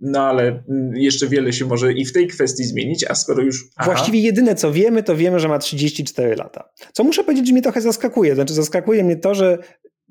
No 0.01 0.21
ale 0.21 0.65
jeszcze 0.95 1.29
wiele 1.29 1.53
się 1.53 1.67
może 1.67 1.93
i 1.93 2.05
w 2.05 2.13
tej 2.13 2.27
kwestii 2.27 2.65
zmienić, 2.65 3.05
a 3.05 3.15
skoro 3.15 3.43
już. 3.43 3.69
Aha. 3.77 3.91
Właściwie 3.91 4.21
jedyne 4.21 4.55
co 4.55 4.73
wiemy, 4.73 5.03
to 5.03 5.17
wiemy, 5.17 5.41
że 5.41 5.49
ma 5.49 5.59
34 5.59 6.37
lata. 6.37 6.69
Co 6.93 7.05
muszę 7.05 7.25
powiedzieć, 7.25 7.47
że 7.47 7.53
mnie 7.53 7.63
trochę 7.63 7.81
zaskakuje. 7.81 8.35
Znaczy, 8.35 8.55
zaskakuje 8.55 9.05
mnie 9.05 9.17
to, 9.17 9.35
że 9.35 9.59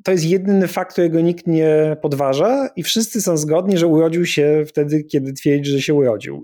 to 0.04 0.12
jest 0.12 0.26
jedyny 0.26 0.68
fakt, 0.68 0.92
którego 0.92 1.22
nikt 1.22 1.48
nie 1.48 1.98
podważa, 2.02 2.70
i 2.76 2.84
wszyscy 2.84 3.22
są 3.22 3.38
zgodni, 3.38 3.78
że 3.78 3.88
urodził 3.88 4.26
się 4.26 4.64
wtedy, 4.68 5.04
kiedy 5.04 5.34
twierdzi, 5.34 5.72
że 5.72 5.82
się 5.82 5.94
urodził. 5.94 6.44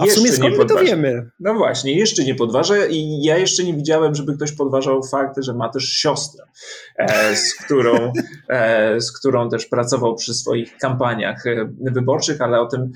A 0.00 0.06
w 0.06 0.10
sumie 0.12 0.32
skąd 0.32 0.58
my 0.58 0.66
to 0.66 0.76
wiemy? 0.76 1.30
No 1.40 1.54
właśnie, 1.54 1.98
jeszcze 1.98 2.24
nie 2.24 2.34
podważę 2.34 2.88
i 2.88 3.22
ja 3.22 3.38
jeszcze 3.38 3.64
nie 3.64 3.74
widziałem, 3.74 4.14
żeby 4.14 4.36
ktoś 4.36 4.52
podważał 4.52 5.02
fakt, 5.02 5.36
że 5.38 5.54
ma 5.54 5.68
też 5.68 5.84
siostrę, 5.84 6.44
e, 6.96 7.36
z, 7.36 7.54
którą, 7.54 8.12
e, 8.48 9.00
z 9.00 9.12
którą 9.12 9.48
też 9.48 9.66
pracował 9.66 10.14
przy 10.14 10.34
swoich 10.34 10.76
kampaniach 10.76 11.46
e, 11.46 11.68
wyborczych, 11.80 12.40
ale 12.40 12.60
o 12.60 12.66
tym 12.66 12.92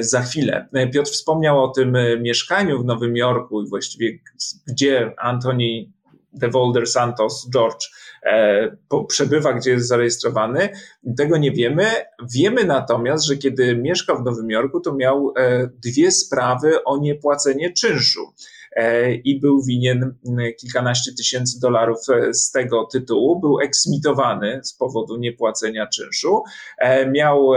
za 0.00 0.22
chwilę. 0.22 0.68
Piotr 0.92 1.10
wspomniał 1.10 1.64
o 1.64 1.68
tym 1.68 1.96
mieszkaniu 2.20 2.82
w 2.82 2.84
Nowym 2.84 3.16
Jorku 3.16 3.62
i 3.62 3.68
właściwie 3.68 4.18
gdzie 4.66 5.14
Antoni 5.18 5.92
DeVolder 6.32 6.86
Santos, 6.86 7.50
George, 7.50 7.86
przebywa, 9.08 9.52
gdzie 9.52 9.70
jest 9.70 9.88
zarejestrowany. 9.88 10.68
Tego 11.16 11.36
nie 11.36 11.52
wiemy. 11.52 11.84
Wiemy 12.34 12.64
natomiast, 12.64 13.26
że 13.26 13.36
kiedy 13.36 13.76
mieszkał 13.76 14.18
w 14.18 14.24
Nowym 14.24 14.50
Jorku, 14.50 14.80
to 14.80 14.94
miał 14.94 15.32
e, 15.36 15.66
dwie 15.66 16.10
sprawy 16.10 16.84
o 16.84 16.98
niepłacenie 16.98 17.72
czynszu 17.72 18.20
e, 18.72 19.14
i 19.14 19.40
był 19.40 19.62
winien 19.62 20.14
kilkanaście 20.60 21.12
tysięcy 21.14 21.60
dolarów 21.60 21.98
z 22.32 22.50
tego 22.50 22.88
tytułu. 22.92 23.40
Był 23.40 23.60
eksmitowany 23.60 24.60
z 24.62 24.74
powodu 24.74 25.16
niepłacenia 25.16 25.86
czynszu. 25.86 26.42
Miał 27.12 27.50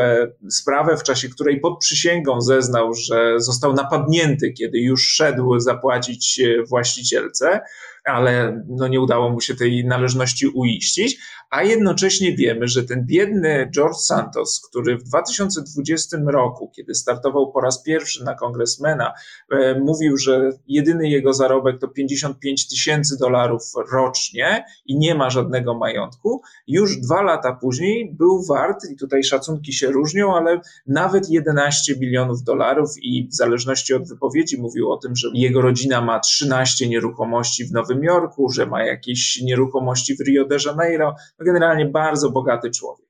sprawę, 0.50 0.98
w 0.98 1.04
czasie 1.04 1.30
której 1.30 1.60
pod 1.60 1.80
przysięgą 1.80 2.42
zeznał, 2.42 2.94
że 2.94 3.40
został 3.40 3.74
napadnięty, 3.74 4.54
kiedy 4.54 4.80
już 4.80 5.08
szedł 5.08 5.60
zapłacić 5.60 6.42
właścicielce 6.70 7.62
ale 8.06 8.64
no 8.68 8.88
nie 8.88 9.02
udało 9.02 9.30
mu 9.30 9.42
się 9.42 9.56
tej 9.56 9.86
należności 9.86 10.48
uiścić, 10.48 11.18
a 11.50 11.64
jednocześnie 11.64 12.36
wiemy, 12.36 12.68
że 12.68 12.84
ten 12.84 13.06
biedny 13.06 13.70
George 13.76 13.98
Santos, 13.98 14.62
który 14.70 14.98
w 14.98 15.04
2020 15.04 16.18
roku, 16.28 16.72
kiedy 16.76 16.96
startował 16.96 17.52
po 17.52 17.62
raz 17.62 17.84
pierwszy 17.84 18.24
na 18.24 18.36
kongresmena, 18.36 19.14
e, 19.52 19.80
mówił, 19.80 20.18
że 20.18 20.50
jedyny 20.68 21.10
jego 21.10 21.34
zarobek 21.34 21.80
to 21.80 21.88
55 21.88 22.68
tysięcy 22.70 23.18
dolarów 23.18 23.62
rocznie 23.94 24.66
i 24.86 24.98
nie 24.98 25.16
ma 25.16 25.30
żadnego 25.30 25.74
majątku, 25.74 26.42
już 26.68 26.98
dwa 26.98 27.22
lata 27.22 27.58
później 27.62 28.16
był 28.16 28.46
wart, 28.46 28.86
i 28.92 28.96
tutaj 28.96 29.24
szacunki 29.24 29.74
się 29.74 29.88
różnią, 29.88 30.36
ale 30.36 30.62
nawet 30.88 31.30
11 31.30 31.96
milionów 32.00 32.44
dolarów 32.44 32.90
i 33.02 33.28
w 33.28 33.36
zależności 33.36 33.94
od 33.94 34.08
wypowiedzi 34.08 34.62
mówił 34.62 34.92
o 34.92 34.98
tym, 34.98 35.16
że 35.16 35.28
jego 35.34 35.62
rodzina 35.62 36.02
ma 36.02 36.20
13 36.20 36.90
nieruchomości 36.90 37.66
w 37.66 37.72
Nowym 37.72 37.91
Nowym 37.92 38.04
Jorku, 38.04 38.50
że 38.50 38.66
ma 38.66 38.84
jakieś 38.84 39.42
nieruchomości 39.42 40.16
w 40.16 40.20
Rio 40.28 40.46
de 40.46 40.58
Janeiro. 40.66 41.16
No 41.40 41.46
generalnie 41.46 41.86
bardzo 41.86 42.32
bogaty 42.32 42.72
człowiek. 42.72 43.08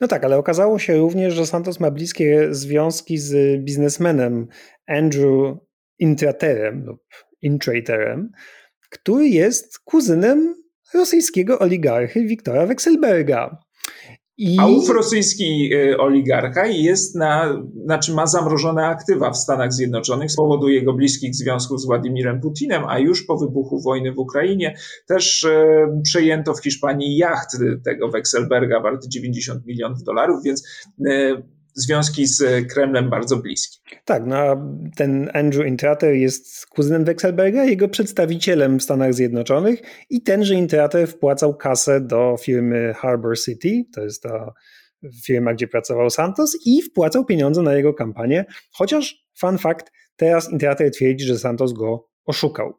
No 0.00 0.08
tak, 0.08 0.24
ale 0.24 0.38
okazało 0.38 0.78
się 0.78 0.96
również, 0.96 1.34
że 1.34 1.46
Santos 1.46 1.80
ma 1.80 1.90
bliskie 1.90 2.48
związki 2.50 3.18
z 3.18 3.64
biznesmenem 3.64 4.48
Andrew 4.86 5.56
Intraterem 5.98 6.84
lub 6.84 7.00
Intraterem, 7.42 8.30
który 8.90 9.28
jest 9.28 9.78
kuzynem 9.78 10.54
rosyjskiego 10.94 11.58
oligarchy 11.58 12.24
Wiktora 12.24 12.66
Wekselberga. 12.66 13.58
I... 14.40 14.56
A 14.58 14.66
ów 14.66 14.90
rosyjski 14.90 15.74
y, 15.74 15.98
oligarcha 15.98 16.66
jest 16.66 17.14
na, 17.14 17.62
znaczy 17.84 18.14
ma 18.14 18.26
zamrożone 18.26 18.86
aktywa 18.86 19.30
w 19.30 19.36
Stanach 19.36 19.72
Zjednoczonych 19.72 20.32
z 20.32 20.36
powodu 20.36 20.68
jego 20.68 20.92
bliskich 20.92 21.34
związków 21.34 21.80
z 21.80 21.86
Władimirem 21.86 22.40
Putinem, 22.40 22.82
a 22.88 22.98
już 22.98 23.22
po 23.22 23.38
wybuchu 23.38 23.80
wojny 23.80 24.12
w 24.12 24.18
Ukrainie 24.18 24.76
też 25.06 25.44
e, 25.44 26.00
przejęto 26.02 26.54
w 26.54 26.62
Hiszpanii 26.62 27.16
jacht 27.16 27.48
tego 27.84 28.08
Wekselberga 28.08 28.80
warty 28.80 29.08
90 29.08 29.66
milionów 29.66 30.02
dolarów, 30.02 30.42
więc 30.44 30.68
e, 31.06 31.42
związki 31.80 32.26
z 32.26 32.72
Kremlem 32.72 33.10
bardzo 33.10 33.36
bliskie. 33.36 33.78
Tak, 34.04 34.22
no 34.26 34.36
ten 34.96 35.30
Andrew 35.34 35.66
Intrater 35.66 36.14
jest 36.14 36.66
kuzynem 36.66 37.04
Wexelberga, 37.04 37.64
jego 37.64 37.88
przedstawicielem 37.88 38.78
w 38.78 38.82
Stanach 38.82 39.14
Zjednoczonych 39.14 39.82
i 40.10 40.22
tenże 40.22 40.54
Intrater 40.54 41.08
wpłacał 41.08 41.56
kasę 41.56 42.00
do 42.00 42.36
firmy 42.40 42.94
Harbor 42.96 43.38
City, 43.38 43.84
to 43.94 44.00
jest 44.04 44.22
ta 44.22 44.52
firma, 45.24 45.54
gdzie 45.54 45.68
pracował 45.68 46.10
Santos 46.10 46.58
i 46.66 46.82
wpłacał 46.82 47.24
pieniądze 47.24 47.62
na 47.62 47.74
jego 47.74 47.94
kampanię, 47.94 48.44
chociaż 48.72 49.26
fun 49.38 49.58
fact, 49.58 49.92
teraz 50.16 50.52
Intrater 50.52 50.90
twierdzi, 50.90 51.24
że 51.24 51.38
Santos 51.38 51.72
go 51.72 52.08
oszukał. 52.24 52.74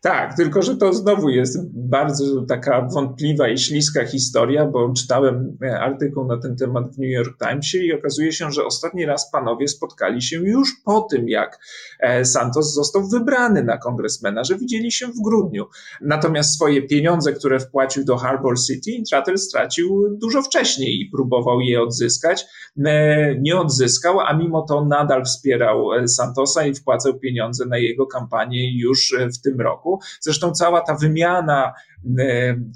Tak, 0.00 0.36
tylko 0.36 0.62
że 0.62 0.76
to 0.76 0.92
znowu 0.92 1.28
jest 1.28 1.58
bardzo 1.72 2.42
taka 2.48 2.88
wątpliwa 2.94 3.48
i 3.48 3.58
śliska 3.58 4.06
historia, 4.06 4.66
bo 4.66 4.92
czytałem 4.92 5.56
e, 5.62 5.80
artykuł 5.80 6.24
na 6.24 6.40
ten 6.40 6.56
temat 6.56 6.94
w 6.94 6.98
New 6.98 7.10
York 7.10 7.38
Timesie 7.38 7.78
i 7.78 7.92
okazuje 7.92 8.32
się, 8.32 8.52
że 8.52 8.64
ostatni 8.64 9.06
raz 9.06 9.30
panowie 9.30 9.68
spotkali 9.68 10.22
się 10.22 10.36
już 10.36 10.68
po 10.84 11.00
tym, 11.00 11.28
jak 11.28 11.58
e, 12.00 12.24
Santos 12.24 12.74
został 12.74 13.08
wybrany 13.08 13.64
na 13.64 13.78
kongresmena, 13.78 14.44
że 14.44 14.58
widzieli 14.58 14.92
się 14.92 15.06
w 15.06 15.22
grudniu. 15.24 15.66
Natomiast 16.00 16.54
swoje 16.54 16.82
pieniądze, 16.82 17.32
które 17.32 17.60
wpłacił 17.60 18.04
do 18.04 18.16
Harbor 18.16 18.60
City, 18.60 18.90
Intratel 18.90 19.38
stracił 19.38 20.18
dużo 20.20 20.42
wcześniej 20.42 21.00
i 21.00 21.10
próbował 21.10 21.60
je 21.60 21.82
odzyskać. 21.82 22.44
E, 22.86 23.34
nie 23.40 23.56
odzyskał, 23.56 24.20
a 24.20 24.36
mimo 24.36 24.62
to 24.62 24.84
nadal 24.84 25.24
wspierał 25.24 25.88
Santosa 26.06 26.66
i 26.66 26.74
wpłacał 26.74 27.18
pieniądze 27.18 27.66
na 27.66 27.78
jego 27.78 28.06
kampanię 28.06 28.78
już 28.78 29.14
w 29.34 29.42
tym 29.42 29.60
roku 29.60 29.71
roku. 29.72 30.00
Zresztą 30.20 30.52
cała 30.52 30.80
ta 30.80 30.94
wymiana, 30.94 31.72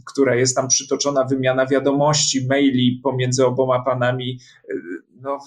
która 0.05 0.35
jest 0.35 0.57
tam 0.57 0.69
przytoczona, 0.69 1.25
wymiana 1.25 1.67
wiadomości, 1.67 2.47
maili 2.47 3.01
pomiędzy 3.05 3.47
oboma 3.47 3.83
panami, 3.83 4.39
no, 5.21 5.39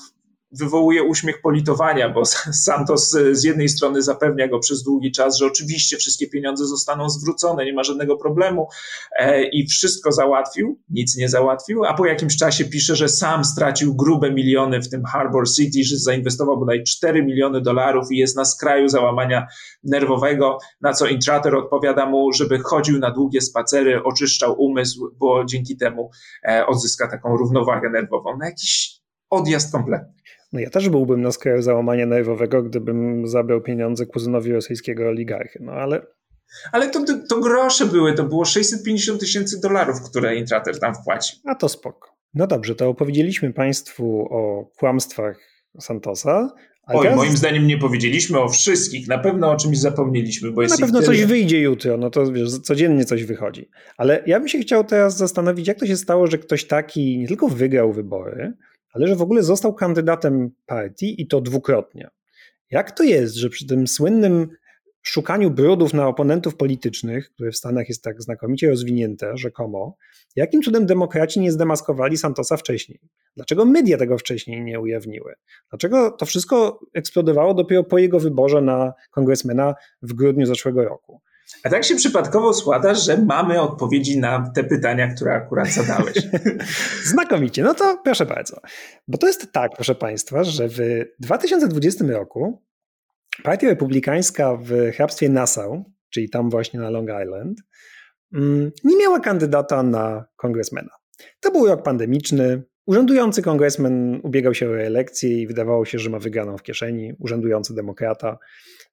wywołuje 0.51 1.03
uśmiech 1.03 1.41
politowania, 1.41 2.09
bo 2.09 2.25
Santos 2.65 3.17
z 3.31 3.43
jednej 3.43 3.69
strony 3.69 4.01
zapewnia 4.01 4.47
go 4.47 4.59
przez 4.59 4.83
długi 4.83 5.11
czas, 5.11 5.37
że 5.37 5.45
oczywiście 5.45 5.97
wszystkie 5.97 6.29
pieniądze 6.29 6.65
zostaną 6.65 7.09
zwrócone, 7.09 7.65
nie 7.65 7.73
ma 7.73 7.83
żadnego 7.83 8.17
problemu 8.17 8.67
e, 9.19 9.43
i 9.43 9.67
wszystko 9.67 10.11
załatwił, 10.11 10.79
nic 10.89 11.17
nie 11.17 11.29
załatwił, 11.29 11.85
a 11.85 11.93
po 11.93 12.05
jakimś 12.05 12.37
czasie 12.37 12.65
pisze, 12.65 12.95
że 12.95 13.09
sam 13.09 13.45
stracił 13.45 13.95
grube 13.95 14.31
miliony 14.31 14.81
w 14.81 14.89
tym 14.89 15.03
Harbor 15.03 15.49
City, 15.49 15.83
że 15.83 15.97
zainwestował 15.97 16.59
bodaj 16.59 16.83
4 16.83 17.23
miliony 17.23 17.61
dolarów 17.61 18.11
i 18.11 18.17
jest 18.17 18.35
na 18.35 18.45
skraju 18.45 18.87
załamania 18.87 19.47
nerwowego, 19.83 20.57
na 20.81 20.93
co 20.93 21.07
Intrater 21.07 21.55
odpowiada 21.55 22.05
mu, 22.05 22.33
żeby 22.33 22.59
chodził 22.59 22.99
na 22.99 23.11
długie 23.11 23.41
spacery, 23.41 24.03
oczyszczał 24.03 24.55
umysł, 24.61 25.11
bo 25.17 25.45
dzięki 25.45 25.77
temu 25.77 26.09
e, 26.47 26.65
odzyska 26.67 27.07
taką 27.07 27.37
równowagę 27.37 27.89
nerwową. 27.89 28.37
No 28.39 28.45
jakiś 28.45 28.99
odjazd 29.29 29.71
kompletny. 29.71 30.18
No 30.53 30.59
ja 30.59 30.69
też 30.69 30.89
byłbym 30.89 31.21
na 31.21 31.31
skraju 31.31 31.61
załamania 31.61 32.05
nerwowego, 32.05 32.63
gdybym 32.63 33.27
zabrał 33.27 33.61
pieniądze 33.61 34.05
kuzynowi 34.05 34.51
rosyjskiego 34.51 35.07
oligarchy, 35.07 35.59
no 35.61 35.71
ale... 35.71 36.01
Ale 36.71 36.89
to, 36.89 37.05
to, 37.29 37.39
grosze 37.39 37.85
były, 37.85 38.13
to 38.13 38.23
było 38.23 38.45
650 38.45 39.19
tysięcy 39.19 39.61
dolarów, 39.61 40.01
które 40.09 40.35
Intrater 40.35 40.79
tam 40.79 40.95
wpłacił. 40.95 41.39
A 41.45 41.55
to 41.55 41.69
spoko. 41.69 42.09
No 42.33 42.47
dobrze, 42.47 42.75
to 42.75 42.89
opowiedzieliśmy 42.89 43.53
Państwu 43.53 44.27
o 44.31 44.71
kłamstwach 44.77 45.39
Santosa. 45.79 46.49
Oj, 46.87 47.03
teraz... 47.03 47.17
moim 47.17 47.37
zdaniem 47.37 47.67
nie 47.67 47.77
powiedzieliśmy 47.77 48.39
o 48.39 48.49
wszystkich, 48.49 49.07
na 49.07 49.17
pewno 49.17 49.51
o 49.51 49.55
czymś 49.55 49.79
zapomnieliśmy, 49.79 50.51
bo 50.51 50.61
jest 50.61 50.79
Na 50.79 50.85
pewno 50.85 51.01
coś 51.01 51.25
wyjdzie 51.25 51.61
jutro, 51.61 51.97
no 51.97 52.09
to 52.09 52.31
wiesz, 52.31 52.59
codziennie 52.59 53.05
coś 53.05 53.23
wychodzi. 53.23 53.69
Ale 53.97 54.23
ja 54.25 54.39
bym 54.39 54.47
się 54.47 54.59
chciał 54.59 54.83
teraz 54.83 55.17
zastanowić, 55.17 55.67
jak 55.67 55.79
to 55.79 55.85
się 55.85 55.97
stało, 55.97 56.27
że 56.27 56.37
ktoś 56.37 56.65
taki 56.65 57.17
nie 57.17 57.27
tylko 57.27 57.47
wygrał 57.47 57.93
wybory, 57.93 58.53
ale 58.93 59.07
że 59.07 59.15
w 59.15 59.21
ogóle 59.21 59.43
został 59.43 59.73
kandydatem 59.73 60.51
partii 60.65 61.21
i 61.21 61.27
to 61.27 61.41
dwukrotnie. 61.41 62.09
Jak 62.71 62.91
to 62.91 63.03
jest, 63.03 63.35
że 63.35 63.49
przy 63.49 63.67
tym 63.67 63.87
słynnym 63.87 64.49
szukaniu 65.01 65.51
brudów 65.51 65.93
na 65.93 66.07
oponentów 66.07 66.55
politycznych, 66.55 67.29
które 67.29 67.51
w 67.51 67.57
Stanach 67.57 67.89
jest 67.89 68.03
tak 68.03 68.21
znakomicie 68.21 68.69
rozwinięte, 68.69 69.37
rzekomo, 69.37 69.95
jakim 70.35 70.61
cudem 70.61 70.85
demokraci 70.85 71.39
nie 71.39 71.51
zdemaskowali 71.51 72.17
Santosa 72.17 72.57
wcześniej? 72.57 72.99
Dlaczego 73.35 73.65
media 73.65 73.97
tego 73.97 74.17
wcześniej 74.17 74.61
nie 74.61 74.79
ujawniły? 74.79 75.33
Dlaczego 75.69 76.11
to 76.11 76.25
wszystko 76.25 76.79
eksplodowało 76.93 77.53
dopiero 77.53 77.83
po 77.83 77.97
jego 77.97 78.19
wyborze 78.19 78.61
na 78.61 78.93
kongresmena 79.11 79.75
w 80.01 80.13
grudniu 80.13 80.45
zeszłego 80.45 80.83
roku? 80.83 81.21
A 81.63 81.69
tak 81.69 81.83
się 81.83 81.95
przypadkowo 81.95 82.53
składa, 82.53 82.93
że 82.93 83.17
mamy 83.17 83.61
odpowiedzi 83.61 84.19
na 84.19 84.51
te 84.55 84.63
pytania, 84.63 85.15
które 85.15 85.33
akurat 85.33 85.67
zadałeś. 85.67 86.15
Znakomicie, 87.13 87.63
no 87.63 87.73
to 87.73 88.01
proszę 88.03 88.25
bardzo. 88.25 88.61
Bo 89.07 89.17
to 89.17 89.27
jest 89.27 89.51
tak, 89.51 89.71
proszę 89.75 89.95
Państwa, 89.95 90.43
że 90.43 90.67
w 90.67 90.77
2020 91.19 92.05
roku 92.07 92.63
Partia 93.43 93.69
Republikańska 93.69 94.55
w 94.55 94.91
hrabstwie 94.95 95.29
Nassau, 95.29 95.83
czyli 96.09 96.29
tam 96.29 96.49
właśnie 96.49 96.79
na 96.79 96.89
Long 96.89 97.09
Island, 97.23 97.61
mm, 98.33 98.71
nie 98.83 98.97
miała 98.97 99.19
kandydata 99.19 99.83
na 99.83 100.25
kongresmena. 100.35 100.91
To 101.39 101.51
był 101.51 101.67
rok 101.67 101.83
pandemiczny. 101.83 102.63
Urzędujący 102.85 103.41
kongresmen 103.41 104.19
ubiegał 104.23 104.53
się 104.53 104.69
o 104.69 104.73
reelekcję 104.73 105.41
i 105.41 105.47
wydawało 105.47 105.85
się, 105.85 105.99
że 105.99 106.09
ma 106.09 106.19
wygraną 106.19 106.57
w 106.57 106.63
kieszeni. 106.63 107.13
Urzędujący 107.19 107.75
demokrata 107.75 108.37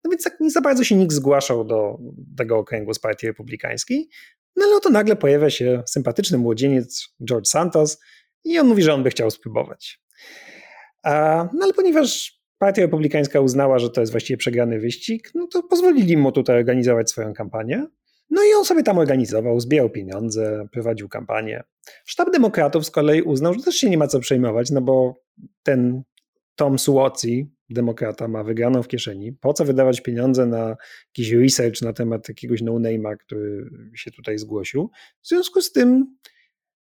no 0.04 0.10
więc 0.10 0.22
tak 0.22 0.40
nie 0.40 0.50
za 0.50 0.60
bardzo 0.60 0.84
się 0.84 0.96
nikt 0.96 1.12
zgłaszał 1.12 1.64
do 1.64 1.98
tego 2.36 2.58
okręgu 2.58 2.94
z 2.94 2.98
partii 2.98 3.26
republikańskiej. 3.26 4.08
No 4.56 4.64
ale 4.64 4.76
oto 4.76 4.90
nagle 4.90 5.16
pojawia 5.16 5.50
się 5.50 5.82
sympatyczny 5.86 6.38
młodzieniec 6.38 7.08
George 7.28 7.48
Santos 7.48 7.98
i 8.44 8.58
on 8.58 8.66
mówi, 8.66 8.82
że 8.82 8.94
on 8.94 9.02
by 9.02 9.10
chciał 9.10 9.30
spróbować. 9.30 10.00
A, 11.02 11.48
no 11.54 11.60
ale 11.62 11.72
ponieważ 11.72 12.40
partia 12.58 12.82
republikańska 12.82 13.40
uznała, 13.40 13.78
że 13.78 13.90
to 13.90 14.00
jest 14.00 14.12
właściwie 14.12 14.36
przegrany 14.36 14.80
wyścig, 14.80 15.30
no 15.34 15.46
to 15.46 15.62
pozwolili 15.62 16.16
mu 16.16 16.32
tutaj 16.32 16.56
organizować 16.56 17.10
swoją 17.10 17.34
kampanię. 17.34 17.86
No 18.30 18.42
i 18.44 18.54
on 18.58 18.64
sobie 18.64 18.82
tam 18.82 18.98
organizował, 18.98 19.60
zbierał 19.60 19.90
pieniądze, 19.90 20.68
prowadził 20.72 21.08
kampanię. 21.08 21.62
Sztab 22.04 22.30
demokratów 22.30 22.86
z 22.86 22.90
kolei 22.90 23.22
uznał, 23.22 23.54
że 23.54 23.60
też 23.60 23.74
się 23.74 23.90
nie 23.90 23.98
ma 23.98 24.06
co 24.06 24.20
przejmować, 24.20 24.70
no 24.70 24.80
bo 24.80 25.14
ten 25.62 26.02
Tom 26.56 26.78
Suozzi, 26.78 27.55
demokrata 27.70 28.28
ma 28.28 28.44
wygraną 28.44 28.82
w 28.82 28.88
kieszeni, 28.88 29.32
po 29.32 29.52
co 29.52 29.64
wydawać 29.64 30.00
pieniądze 30.00 30.46
na 30.46 30.76
jakiś 31.06 31.32
research 31.32 31.82
na 31.82 31.92
temat 31.92 32.28
jakiegoś 32.28 32.62
no-name'a, 32.62 33.16
który 33.16 33.70
się 33.94 34.10
tutaj 34.10 34.38
zgłosił. 34.38 34.90
W 35.22 35.28
związku 35.28 35.62
z 35.62 35.72
tym 35.72 36.16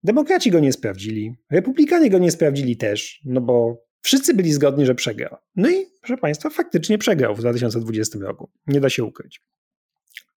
demokraci 0.04 0.52
go 0.52 0.60
nie 0.60 0.74
sprawdzili, 0.74 1.36
republikanie 1.52 2.10
go 2.10 2.18
nie 2.18 2.32
sprawdzili 2.32 2.78
też, 2.78 3.22
no 3.26 3.42
bo 3.42 3.86
wszyscy 4.02 4.34
byli 4.34 4.54
zgodni, 4.54 4.86
że 4.86 4.96
przegrał. 4.96 5.38
No 5.56 5.70
i 5.70 5.86
proszę 6.02 6.18
Państwa, 6.18 6.50
faktycznie 6.50 6.98
przegrał 6.98 7.36
w 7.36 7.39
2020 7.39 8.20
roku. 8.20 8.52
Nie 8.68 8.80
da 8.80 8.89
się 8.89 9.04
ukryć. 9.04 9.42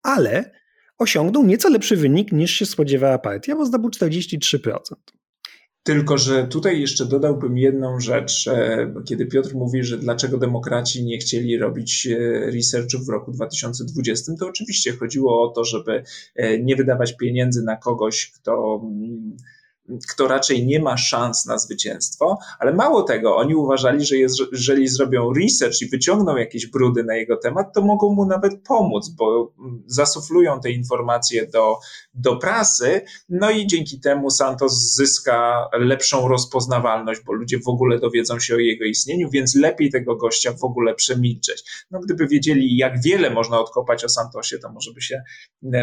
Ale 0.02 0.50
osiągnął 0.98 1.44
nieco 1.44 1.68
lepszy 1.68 1.96
wynik 1.96 2.32
niż 2.32 2.50
się 2.50 2.66
spodziewała 2.66 3.18
partia, 3.18 3.56
bo 3.56 3.66
zdobył 3.66 3.90
43%. 3.90 4.78
Tylko, 5.82 6.18
że 6.18 6.46
tutaj 6.46 6.80
jeszcze 6.80 7.06
dodałbym 7.06 7.58
jedną 7.58 8.00
rzecz, 8.00 8.48
e, 8.48 8.94
kiedy 9.04 9.26
Piotr 9.26 9.54
mówi, 9.54 9.84
że 9.84 9.98
dlaczego 9.98 10.38
demokraci 10.38 11.04
nie 11.04 11.18
chcieli 11.18 11.58
robić 11.58 12.06
e, 12.06 12.18
researchu 12.50 13.04
w 13.06 13.08
roku 13.08 13.32
2020, 13.32 14.32
to 14.38 14.46
oczywiście 14.46 14.92
chodziło 14.92 15.42
o 15.42 15.48
to, 15.48 15.64
żeby 15.64 16.02
e, 16.36 16.58
nie 16.58 16.76
wydawać 16.76 17.16
pieniędzy 17.16 17.62
na 17.62 17.76
kogoś, 17.76 18.30
kto 18.30 18.80
mm, 18.84 19.36
kto 20.10 20.28
raczej 20.28 20.66
nie 20.66 20.80
ma 20.80 20.96
szans 20.96 21.46
na 21.46 21.58
zwycięstwo, 21.58 22.38
ale 22.58 22.72
mało 22.72 23.02
tego, 23.02 23.36
oni 23.36 23.54
uważali, 23.54 24.04
że 24.04 24.16
jeżeli 24.52 24.88
zrobią 24.88 25.32
research 25.32 25.82
i 25.82 25.88
wyciągną 25.88 26.36
jakieś 26.36 26.66
brudy 26.66 27.04
na 27.04 27.16
jego 27.16 27.36
temat, 27.36 27.74
to 27.74 27.82
mogą 27.82 28.14
mu 28.14 28.26
nawet 28.26 28.62
pomóc, 28.62 29.08
bo 29.08 29.52
mm, 29.58 29.82
zasuflują 29.86 30.60
te 30.60 30.70
informacje 30.70 31.46
do, 31.46 31.78
do 32.14 32.36
prasy, 32.36 33.00
no 33.28 33.50
i 33.50 33.66
dzięki 33.66 34.00
temu 34.00 34.30
Santos 34.30 34.94
zyska 34.94 35.68
lepszą 35.72 36.28
rozpoznawalność, 36.28 37.20
bo 37.26 37.32
ludzie 37.32 37.58
w 37.58 37.68
ogóle 37.68 37.98
dowiedzą 37.98 38.40
się 38.40 38.54
o 38.54 38.58
jego 38.58 38.84
istnieniu, 38.84 39.30
więc 39.30 39.54
lepiej 39.54 39.90
tego 39.90 40.16
gościa 40.16 40.52
w 40.52 40.64
ogóle 40.64 40.94
przemilczeć. 40.94 41.86
No 41.90 42.00
gdyby 42.00 42.26
wiedzieli, 42.26 42.76
jak 42.76 43.02
wiele 43.02 43.30
można 43.30 43.60
odkopać 43.60 44.04
o 44.04 44.08
Santosie, 44.08 44.58
to 44.58 44.72
może 44.72 44.92
by 44.92 45.00
się, 45.00 45.22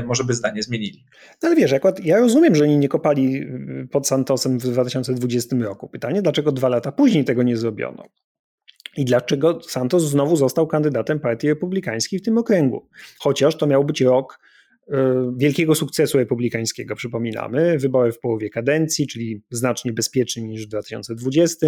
może 0.05 0.23
by 0.23 0.33
zdanie 0.33 0.63
zmienili. 0.63 1.05
No 1.43 1.47
ale 1.47 1.55
wiesz, 1.55 1.73
akurat 1.73 2.05
ja 2.05 2.19
rozumiem, 2.19 2.55
że 2.55 2.63
oni 2.63 2.77
nie 2.77 2.89
kopali 2.89 3.35
y, 3.35 3.87
pod 3.99 4.07
Santosem 4.07 4.59
w 4.59 4.63
2020 4.63 5.55
roku. 5.55 5.89
Pytanie, 5.89 6.21
dlaczego 6.21 6.51
dwa 6.51 6.69
lata 6.69 6.91
później 6.91 7.25
tego 7.25 7.43
nie 7.43 7.57
zrobiono? 7.57 8.05
I 8.97 9.05
dlaczego 9.05 9.61
Santos 9.61 10.03
znowu 10.03 10.35
został 10.35 10.67
kandydatem 10.67 11.19
Partii 11.19 11.47
Republikańskiej 11.47 12.19
w 12.19 12.21
tym 12.21 12.37
okręgu? 12.37 12.87
Chociaż 13.19 13.57
to 13.57 13.67
miał 13.67 13.85
być 13.85 14.01
rok 14.01 14.39
y, 14.87 14.93
wielkiego 15.37 15.75
sukcesu 15.75 16.17
republikańskiego, 16.17 16.95
przypominamy, 16.95 17.77
wybory 17.77 18.11
w 18.11 18.19
połowie 18.19 18.49
kadencji, 18.49 19.07
czyli 19.07 19.43
znacznie 19.51 19.93
bezpieczniej 19.93 20.45
niż 20.45 20.65
w 20.65 20.69
2020. 20.69 21.67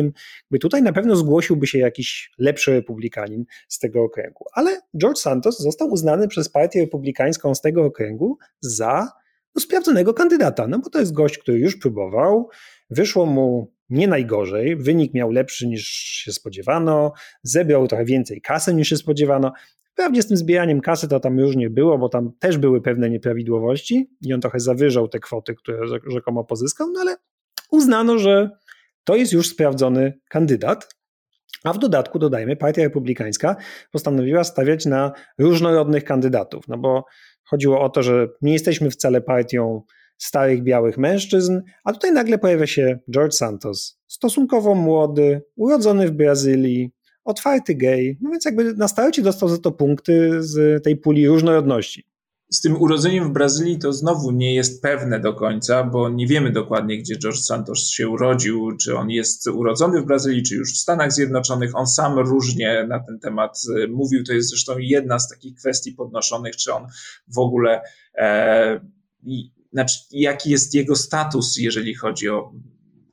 By 0.51 0.59
tutaj 0.59 0.83
na 0.83 0.93
pewno 0.93 1.15
zgłosiłby 1.15 1.67
się 1.67 1.79
jakiś 1.79 2.31
lepszy 2.37 2.71
republikanin 2.71 3.45
z 3.67 3.79
tego 3.79 4.03
okręgu. 4.03 4.45
Ale 4.53 4.81
George 5.01 5.19
Santos 5.19 5.59
został 5.59 5.89
uznany 5.91 6.27
przez 6.27 6.49
Partię 6.49 6.81
Republikańską 6.81 7.55
z 7.55 7.61
tego 7.61 7.85
okręgu 7.85 8.37
za 8.61 9.20
no, 9.55 9.61
sprawdzonego 9.61 10.13
kandydata, 10.13 10.67
no 10.67 10.79
bo 10.79 10.89
to 10.89 10.99
jest 10.99 11.13
gość, 11.13 11.37
który 11.37 11.59
już 11.59 11.77
próbował, 11.77 12.49
wyszło 12.89 13.25
mu 13.25 13.73
nie 13.89 14.07
najgorzej, 14.07 14.75
wynik 14.75 15.13
miał 15.13 15.31
lepszy 15.31 15.67
niż 15.67 15.87
się 15.87 16.31
spodziewano, 16.31 17.13
zebrał 17.43 17.87
trochę 17.87 18.05
więcej 18.05 18.41
kasy 18.41 18.73
niż 18.73 18.89
się 18.89 18.97
spodziewano. 18.97 19.53
Wprawdzie 19.83 20.21
z 20.21 20.27
tym 20.27 20.37
zbieraniem 20.37 20.81
kasy 20.81 21.07
to 21.07 21.19
tam 21.19 21.37
już 21.37 21.55
nie 21.55 21.69
było, 21.69 21.97
bo 21.97 22.09
tam 22.09 22.31
też 22.39 22.57
były 22.57 22.81
pewne 22.81 23.09
nieprawidłowości 23.09 24.09
i 24.21 24.33
on 24.33 24.41
trochę 24.41 24.59
zawyżał 24.59 25.07
te 25.07 25.19
kwoty, 25.19 25.55
które 25.55 25.87
rzekomo 26.07 26.43
pozyskał, 26.43 26.91
no 26.91 26.99
ale 26.99 27.15
uznano, 27.71 28.19
że 28.19 28.49
to 29.03 29.15
jest 29.15 29.33
już 29.33 29.49
sprawdzony 29.49 30.19
kandydat. 30.29 30.95
A 31.63 31.73
w 31.73 31.79
dodatku, 31.79 32.19
dodajmy, 32.19 32.55
Partia 32.55 32.83
Republikańska 32.83 33.55
postanowiła 33.91 34.43
stawiać 34.43 34.85
na 34.85 35.11
różnorodnych 35.37 36.03
kandydatów, 36.03 36.67
no 36.67 36.77
bo 36.77 37.05
chodziło 37.49 37.81
o 37.81 37.89
to, 37.89 38.03
że 38.03 38.27
nie 38.41 38.53
jesteśmy 38.53 38.89
wcale 38.89 39.21
partią 39.21 39.81
starych 40.17 40.63
białych 40.63 40.97
mężczyzn, 40.97 41.61
a 41.83 41.93
tutaj 41.93 42.11
nagle 42.11 42.37
pojawia 42.37 42.67
się 42.67 42.99
George 43.13 43.33
Santos, 43.33 43.99
stosunkowo 44.07 44.75
młody, 44.75 45.41
urodzony 45.55 46.07
w 46.07 46.11
Brazylii, 46.11 46.91
otwarty 47.23 47.75
gej, 47.75 48.17
no 48.21 48.29
więc 48.29 48.45
jakby 48.45 48.73
na 48.73 48.87
starcie 48.87 49.21
dostał 49.21 49.49
za 49.49 49.57
to 49.57 49.71
punkty 49.71 50.43
z 50.43 50.83
tej 50.83 50.97
puli 50.97 51.27
różnorodności. 51.27 52.10
Z 52.53 52.61
tym 52.61 52.81
urodzeniem 52.81 53.29
w 53.29 53.33
Brazylii 53.33 53.79
to 53.79 53.93
znowu 53.93 54.31
nie 54.31 54.55
jest 54.55 54.81
pewne 54.81 55.19
do 55.19 55.33
końca, 55.33 55.83
bo 55.83 56.09
nie 56.09 56.27
wiemy 56.27 56.51
dokładnie, 56.51 56.97
gdzie 56.97 57.17
George 57.17 57.39
Santos 57.39 57.89
się 57.89 58.09
urodził, 58.09 58.77
czy 58.77 58.97
on 58.97 59.09
jest 59.09 59.47
urodzony 59.47 60.01
w 60.01 60.05
Brazylii, 60.05 60.43
czy 60.43 60.55
już 60.55 60.73
w 60.73 60.77
Stanach 60.77 61.11
Zjednoczonych. 61.11 61.75
On 61.75 61.87
sam 61.87 62.19
różnie 62.19 62.85
na 62.89 62.99
ten 62.99 63.19
temat 63.19 63.61
e, 63.83 63.87
mówił. 63.87 64.23
To 64.23 64.33
jest 64.33 64.49
zresztą 64.49 64.77
jedna 64.77 65.19
z 65.19 65.29
takich 65.29 65.55
kwestii 65.55 65.91
podnoszonych, 65.91 66.55
czy 66.55 66.73
on 66.73 66.87
w 67.27 67.37
ogóle, 67.37 67.81
e, 68.15 68.79
znaczy, 69.73 69.99
jaki 70.11 70.49
jest 70.49 70.75
jego 70.75 70.95
status, 70.95 71.57
jeżeli 71.57 71.95
chodzi 71.95 72.29
o 72.29 72.51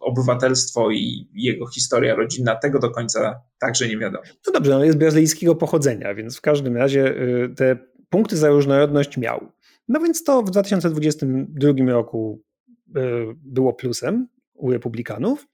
obywatelstwo 0.01 0.91
i 0.91 1.29
jego 1.33 1.67
historia 1.67 2.15
rodzinna, 2.15 2.57
tego 2.57 2.79
do 2.79 2.91
końca 2.91 3.41
także 3.59 3.89
nie 3.89 3.99
wiadomo. 3.99 4.25
No 4.47 4.53
dobrze, 4.53 4.77
on 4.77 4.85
jest 4.85 4.99
brazylijskiego 4.99 5.55
pochodzenia, 5.55 6.15
więc 6.15 6.37
w 6.37 6.41
każdym 6.41 6.77
razie 6.77 7.07
y, 7.07 7.55
te 7.57 7.88
punkty 8.11 8.37
za 8.37 8.49
różnorodność 8.49 9.17
miał. 9.17 9.53
No 9.89 10.01
więc 10.01 10.25
to 10.25 10.43
w 10.43 10.51
2022 10.51 11.73
roku 11.87 12.43
y, 12.89 13.01
było 13.37 13.73
plusem 13.73 14.29
u 14.55 14.73
republikanów, 14.73 15.47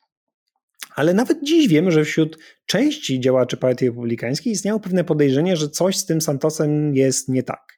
ale 0.94 1.14
nawet 1.14 1.38
dziś 1.42 1.68
wiemy, 1.68 1.90
że 1.92 2.04
wśród 2.04 2.38
części 2.66 3.20
działaczy 3.20 3.56
Partii 3.56 3.86
Republikańskiej 3.86 4.52
istniało 4.52 4.80
pewne 4.80 5.04
podejrzenie, 5.04 5.56
że 5.56 5.68
coś 5.68 5.96
z 5.96 6.06
tym 6.06 6.20
Santosem 6.20 6.94
jest 6.94 7.28
nie 7.28 7.42
tak. 7.42 7.74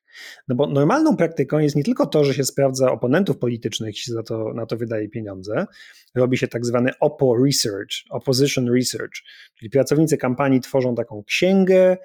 No 0.48 0.54
bo 0.54 0.66
normalną 0.66 1.16
praktyką 1.16 1.58
jest 1.58 1.76
nie 1.76 1.84
tylko 1.84 2.06
to, 2.06 2.24
że 2.24 2.34
się 2.34 2.44
sprawdza 2.44 2.92
oponentów 2.92 3.38
politycznych, 3.38 3.98
się 3.98 4.12
za 4.12 4.22
to, 4.22 4.52
na 4.54 4.66
to 4.66 4.76
wydaje 4.76 5.08
pieniądze, 5.08 5.66
robi 6.14 6.38
się 6.38 6.48
tak 6.48 6.66
zwany 6.66 6.90
OPPO 7.00 7.36
research, 7.44 7.90
opposition 8.10 8.74
research, 8.74 9.22
czyli 9.58 9.70
pracownicy 9.70 10.16
kampanii 10.16 10.60
tworzą 10.60 10.94
taką 10.94 11.24
księgę 11.24 11.96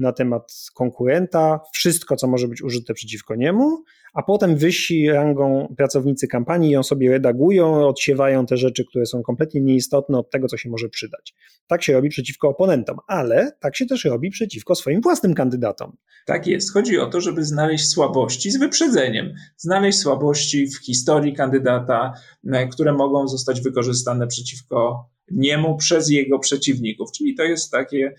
na 0.00 0.12
temat 0.12 0.52
konkurenta, 0.74 1.60
wszystko, 1.72 2.16
co 2.16 2.26
może 2.26 2.48
być 2.48 2.62
użyte 2.62 2.94
przeciwko 2.94 3.34
niemu, 3.34 3.84
a 4.14 4.22
potem 4.22 4.56
wyżsi 4.56 5.08
rangą 5.10 5.74
pracownicy 5.76 6.28
kampanii 6.28 6.70
ją 6.70 6.82
sobie 6.82 7.10
redagują, 7.10 7.86
odsiewają 7.86 8.46
te 8.46 8.56
rzeczy, 8.56 8.84
które 8.84 9.06
są 9.06 9.22
kompletnie 9.22 9.60
nieistotne 9.60 10.18
od 10.18 10.30
tego, 10.30 10.48
co 10.48 10.56
się 10.56 10.70
może 10.70 10.88
przydać. 10.88 11.34
Tak 11.66 11.82
się 11.82 11.92
robi 11.92 12.08
przeciwko 12.08 12.48
oponentom, 12.48 12.96
ale 13.06 13.52
tak 13.60 13.76
się 13.76 13.86
też 13.86 14.04
robi 14.04 14.30
przeciwko 14.30 14.74
swoim 14.74 15.00
własnym 15.00 15.34
kandydatom. 15.34 15.96
Tak 16.26 16.46
jest. 16.46 16.72
Chodzi 16.72 16.98
o 16.98 17.06
to, 17.06 17.20
żeby 17.20 17.44
znaleźć 17.44 17.88
słabości 17.88 18.50
z 18.50 18.58
wyprzedzeniem. 18.58 19.34
Znaleźć 19.56 19.98
słabości 19.98 20.66
w 20.66 20.84
historii 20.84 21.34
kandydata, 21.34 22.12
e, 22.52 22.68
które 22.68 22.92
mogą 22.92 23.28
zostać 23.28 23.60
wykorzystane 23.60 24.26
przeciwko 24.26 25.08
niemu 25.30 25.76
przez 25.76 26.10
jego 26.10 26.38
przeciwników. 26.38 27.12
Czyli 27.12 27.34
to 27.34 27.42
jest 27.42 27.70
takie, 27.70 28.14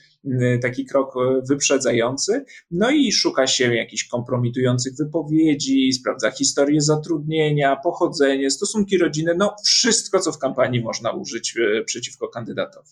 taki 0.62 0.86
krok 0.86 1.14
wyprzedzający. 1.50 2.46
No 2.72 2.92
i 2.92 3.12
szuka 3.12 3.48
się 3.48 3.76
jakichś 3.76 4.08
kompromitujących 4.08 4.94
wypowiedzi, 4.96 5.94
sprawdza 5.94 6.32
historię 6.32 6.82
zatrudnienia, 6.82 7.76
pochodzenie, 7.76 8.52
stosunki 8.52 8.98
rodzinne, 8.98 9.34
no 9.38 9.56
wszystko, 9.66 10.20
co 10.20 10.32
w 10.32 10.40
kampanii 10.40 10.84
można 10.84 11.12
użyć 11.12 11.54
e, 11.58 11.84
przeciwko 11.84 12.28
kandydatowi. 12.28 12.90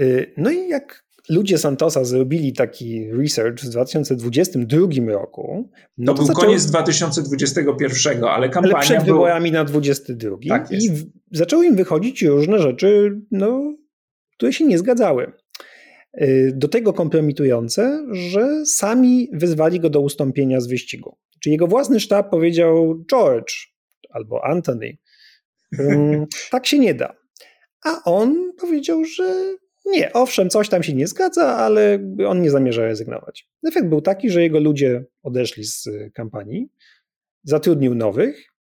Y, 0.00 0.32
no 0.36 0.50
i 0.50 0.68
jak 0.68 1.05
ludzie 1.28 1.58
Santosa 1.58 2.04
zrobili 2.04 2.52
taki 2.52 3.10
research 3.10 3.60
w 3.60 3.68
2022 3.68 5.12
roku. 5.12 5.70
No 5.98 6.12
to, 6.12 6.16
to 6.16 6.18
był 6.18 6.26
zaczął... 6.26 6.44
koniec 6.44 6.66
2021, 6.66 8.24
ale 8.24 8.48
kampania. 8.48 8.74
Ale 8.76 8.84
przed 8.84 9.04
wyborami 9.04 9.52
na 9.52 9.64
22. 9.64 10.36
Tak 10.48 10.72
I 10.72 10.90
w... 10.90 11.04
zaczęły 11.32 11.66
im 11.66 11.76
wychodzić 11.76 12.22
różne 12.22 12.58
rzeczy, 12.58 13.20
no, 13.30 13.76
które 14.36 14.52
się 14.52 14.64
nie 14.64 14.78
zgadzały. 14.78 15.32
Y, 16.20 16.52
do 16.54 16.68
tego 16.68 16.92
kompromitujące, 16.92 18.06
że 18.12 18.66
sami 18.66 19.28
wyzwali 19.32 19.80
go 19.80 19.90
do 19.90 20.00
ustąpienia 20.00 20.60
z 20.60 20.66
wyścigu. 20.66 21.16
Czyli 21.40 21.52
jego 21.52 21.66
własny 21.66 22.00
sztab 22.00 22.30
powiedział 22.30 23.04
George 23.10 23.54
albo 24.10 24.44
Anthony. 24.44 24.96
tak 26.50 26.66
się 26.66 26.78
nie 26.78 26.94
da. 26.94 27.16
A 27.84 28.04
on 28.04 28.52
powiedział, 28.60 29.04
że 29.04 29.56
nie, 29.86 30.12
owszem, 30.12 30.50
coś 30.50 30.68
tam 30.68 30.82
się 30.82 30.94
nie 30.94 31.06
zgadza, 31.06 31.56
ale 31.56 31.98
on 32.28 32.42
nie 32.42 32.50
zamierza 32.50 32.82
rezygnować. 32.82 33.48
Efekt 33.68 33.86
był 33.86 34.00
taki, 34.00 34.30
że 34.30 34.42
jego 34.42 34.60
ludzie 34.60 35.04
odeszli 35.22 35.64
z 35.64 35.88
kampanii, 36.14 36.68
zatrudnił 37.44 37.94
nowych, 37.94 38.55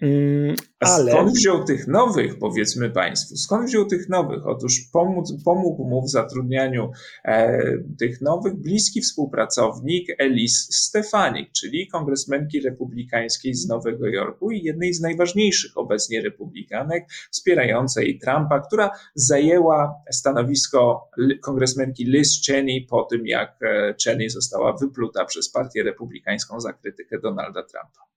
Mm, 0.00 0.56
ale... 0.80 1.12
skąd 1.12 1.32
wziął 1.32 1.64
tych 1.64 1.86
nowych, 1.86 2.38
powiedzmy 2.38 2.90
Państwu? 2.90 3.36
Skąd 3.36 3.66
wziął 3.66 3.86
tych 3.86 4.08
nowych? 4.08 4.46
Otóż 4.46 4.80
pomóc, 4.92 5.34
pomógł 5.44 5.84
mu 5.84 6.02
w 6.02 6.10
zatrudnianiu 6.10 6.90
e, 7.24 7.62
tych 7.98 8.20
nowych 8.20 8.54
bliski 8.54 9.00
współpracownik 9.00 10.08
Elis 10.18 10.68
Stefanik, 10.70 11.52
czyli 11.52 11.88
kongresmenki 11.88 12.60
republikańskiej 12.60 13.54
z 13.54 13.68
Nowego 13.68 14.06
Jorku 14.06 14.50
i 14.50 14.62
jednej 14.62 14.94
z 14.94 15.00
najważniejszych 15.00 15.78
obecnie 15.78 16.20
republikanek 16.20 17.04
wspierającej 17.30 18.18
Trumpa, 18.18 18.60
która 18.60 18.90
zajęła 19.14 19.94
stanowisko 20.12 21.10
kongresmenki 21.42 22.04
Liz 22.04 22.42
Cheney 22.46 22.86
po 22.90 23.02
tym, 23.02 23.26
jak 23.26 23.62
e, 23.62 23.94
Cheney 24.04 24.30
została 24.30 24.76
wypluta 24.76 25.24
przez 25.24 25.50
partię 25.50 25.82
republikańską 25.82 26.60
za 26.60 26.72
krytykę 26.72 27.18
Donalda 27.20 27.62
Trumpa. 27.62 28.12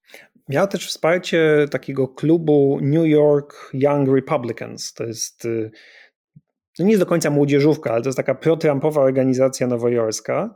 Miała 0.50 0.68
też 0.68 0.88
wsparcie 0.88 1.66
takiego 1.72 2.08
klubu 2.08 2.80
New 2.82 3.08
York 3.08 3.70
Young 3.74 4.10
Republicans. 4.16 4.94
To 4.94 5.04
jest 5.04 5.46
y, 5.46 5.72
to 6.78 6.84
nie 6.84 6.90
jest 6.90 7.02
do 7.02 7.06
końca 7.06 7.30
młodzieżówka, 7.30 7.92
ale 7.92 8.02
to 8.02 8.10
jest 8.10 8.18
taka 8.18 8.36
pro-Trumpowa 8.36 9.02
organizacja 9.02 9.68
nowojorska, 9.68 10.56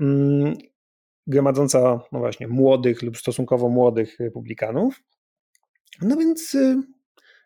mm, 0.00 0.54
gromadząca 1.26 2.00
no 2.12 2.18
właśnie 2.18 2.48
młodych 2.48 3.02
lub 3.02 3.18
stosunkowo 3.18 3.68
młodych 3.68 4.20
republikanów. 4.20 5.02
No 6.02 6.16
więc 6.16 6.54
y, 6.54 6.82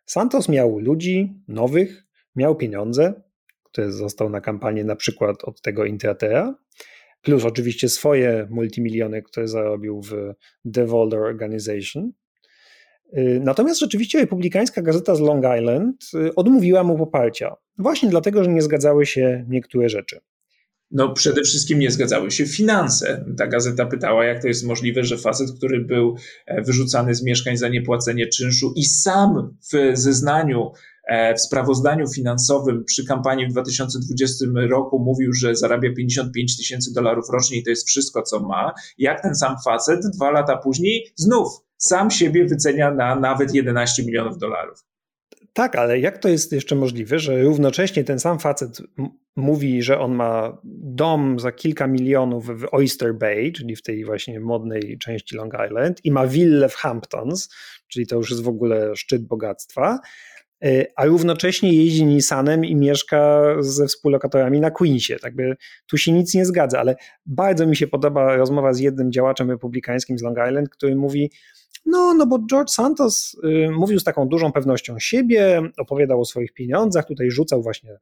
Santos 0.07 0.49
miał 0.49 0.79
ludzi 0.79 1.43
nowych, 1.49 2.05
miał 2.37 2.57
pieniądze, 2.57 3.23
które 3.63 3.93
został 3.93 4.31
na 4.31 4.41
kampanię 4.41 4.85
na 4.85 4.97
przykład 4.97 5.45
od 5.45 5.63
tego 5.63 5.85
Intratera 5.85 6.55
plus 7.23 7.45
oczywiście 7.45 7.89
swoje 7.89 8.47
multimiliony, 8.51 9.23
które 9.23 9.49
zarobił 9.49 10.03
w 10.03 10.13
Devolder 10.65 11.21
Organization. 11.21 12.13
Y, 13.17 13.41
natomiast 13.45 13.81
rzeczywiście 13.81 14.21
republikańska 14.21 14.83
gazeta 14.83 15.15
z 15.15 15.21
Long 15.21 15.45
Island 15.59 16.11
y, 16.15 16.35
odmówiła 16.35 16.85
mu 16.85 16.99
poparcia, 16.99 17.57
właśnie 17.79 18.09
dlatego, 18.09 18.45
że 18.45 18.51
nie 18.51 18.63
zgadzały 18.63 19.07
się 19.07 19.45
niektóre 19.49 19.89
rzeczy. 19.89 20.21
No, 20.91 21.13
przede 21.13 21.43
wszystkim 21.43 21.79
nie 21.79 21.91
zgadzały 21.91 22.31
się 22.31 22.47
finanse. 22.47 23.25
Ta 23.37 23.47
gazeta 23.47 23.87
pytała, 23.87 24.25
jak 24.25 24.43
to 24.43 24.49
jest 24.49 24.65
możliwe, 24.65 25.05
że 25.05 25.19
facet, 25.19 25.53
który 25.59 25.81
był 25.81 26.17
e, 26.47 26.63
wyrzucany 26.63 27.15
z 27.15 27.23
mieszkań 27.23 27.57
za 27.57 27.69
niepłacenie 27.69 28.27
czynszu 28.27 28.73
i 28.77 28.85
sam 28.85 29.57
w 29.73 29.97
zeznaniu 29.97 30.73
w 31.37 31.41
sprawozdaniu 31.41 32.09
finansowym 32.09 32.85
przy 32.85 33.07
kampanii 33.07 33.47
w 33.47 33.51
2020 33.51 34.45
roku 34.71 34.99
mówił, 34.99 35.33
że 35.33 35.57
zarabia 35.57 35.95
55 35.97 36.57
tysięcy 36.57 36.93
dolarów 36.95 37.25
rocznie 37.33 37.59
i 37.59 37.65
to 37.65 37.71
jest 37.71 37.89
wszystko, 37.89 38.23
co 38.23 38.41
ma. 38.41 38.73
Jak 38.99 39.23
ten 39.23 39.35
sam 39.35 39.57
facet 39.65 40.01
dwa 40.15 40.31
lata 40.31 40.57
później 40.57 41.13
znów 41.17 41.49
sam 41.77 42.11
siebie 42.11 42.45
wycenia 42.45 42.95
na 42.95 43.15
nawet 43.15 43.55
11 43.55 44.05
milionów 44.05 44.39
dolarów. 44.39 44.85
Tak, 45.53 45.77
ale 45.77 46.01
jak 46.01 46.19
to 46.19 46.29
jest 46.29 46.53
jeszcze 46.53 46.77
możliwe, 46.77 47.19
że 47.19 47.43
równocześnie 47.43 48.05
ten 48.05 48.21
sam 48.21 48.39
facet 48.39 48.83
mówi, 49.37 49.83
że 49.83 49.99
on 49.99 50.15
ma 50.15 50.59
dom 50.65 51.41
za 51.41 51.53
kilka 51.53 51.87
milionów 51.87 52.47
w 52.47 52.67
Oyster 52.73 53.15
Bay, 53.15 53.53
czyli 53.53 53.77
w 53.77 53.83
tej 53.83 54.05
właśnie 54.05 54.41
modnej 54.41 54.99
części 54.99 55.37
Long 55.37 55.55
Island, 55.67 56.05
i 56.05 56.11
ma 56.11 56.27
willę 56.27 56.69
w 56.69 56.75
Hamptons, 56.75 57.49
czyli 57.89 58.07
to 58.07 58.17
już 58.17 58.31
jest 58.31 58.43
w 58.43 58.49
ogóle 58.49 58.97
szczyt 58.97 59.27
bogactwa, 59.27 59.99
E, 59.99 60.38
a 60.97 61.05
równocześnie 61.05 61.73
jeździ 61.73 62.07
Nissanem 62.07 62.65
i 62.65 62.77
mieszka 62.77 63.43
ze 63.61 63.87
współlokatorami 63.87 64.61
na 64.61 64.71
Queensie. 64.71 65.17
Tak 65.17 65.35
by 65.35 65.57
tu 65.87 65.97
się 65.97 66.13
nic 66.13 66.35
nie 66.35 66.45
zgadza, 66.45 66.81
ale 66.81 66.97
bardzo 67.27 67.67
mi 67.67 67.77
się 67.77 67.87
podoba 67.87 68.37
rozmowa 68.37 68.73
z 68.73 68.79
jednym 68.79 69.13
działaczem 69.13 69.51
republikańskim 69.51 70.19
z 70.19 70.23
Long 70.23 70.39
Island, 70.49 70.69
który 70.69 70.97
mówi, 70.97 71.31
No, 71.87 72.15
no 72.15 72.27
bo 72.27 72.39
George 72.51 72.71
Santos 72.71 73.37
y, 73.45 73.71
mówił 73.71 74.01
z 74.01 74.05
taką 74.05 74.29
dużą 74.29 74.53
pewnością 74.53 74.99
siebie, 74.99 75.63
opowiadał 75.79 76.21
o 76.21 76.25
swoich 76.25 76.53
pieniądzach, 76.53 77.07
tutaj 77.07 77.31
rzucał 77.31 77.63
właśnie 77.63 77.99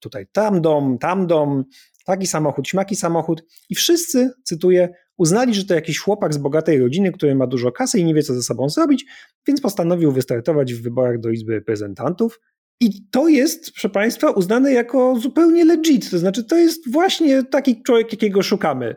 tutaj 0.00 0.26
tam 0.32 0.60
dom, 0.60 0.98
tam 0.98 1.26
dom, 1.26 1.64
taki 2.04 2.26
samochód, 2.26 2.68
śmaki 2.68 2.96
samochód 2.96 3.42
i 3.68 3.74
wszyscy, 3.74 4.30
cytuję, 4.44 4.88
uznali, 5.16 5.54
że 5.54 5.64
to 5.64 5.74
jakiś 5.74 5.98
chłopak 5.98 6.34
z 6.34 6.38
bogatej 6.38 6.78
rodziny, 6.78 7.12
który 7.12 7.34
ma 7.34 7.46
dużo 7.46 7.72
kasy 7.72 7.98
i 7.98 8.04
nie 8.04 8.14
wie, 8.14 8.22
co 8.22 8.34
ze 8.34 8.42
sobą 8.42 8.68
zrobić, 8.68 9.06
więc 9.46 9.60
postanowił 9.60 10.12
wystartować 10.12 10.74
w 10.74 10.82
wyborach 10.82 11.20
do 11.20 11.30
Izby 11.30 11.52
Reprezentantów. 11.52 12.40
I 12.80 13.08
to 13.10 13.28
jest, 13.28 13.72
proszę 13.72 13.88
Państwa, 13.88 14.30
uznane 14.30 14.72
jako 14.72 15.16
zupełnie 15.16 15.64
legit. 15.64 16.10
To 16.10 16.18
znaczy, 16.18 16.44
to 16.44 16.56
jest 16.56 16.92
właśnie 16.92 17.42
taki 17.42 17.82
człowiek, 17.82 18.12
jakiego 18.12 18.42
szukamy. 18.42 18.94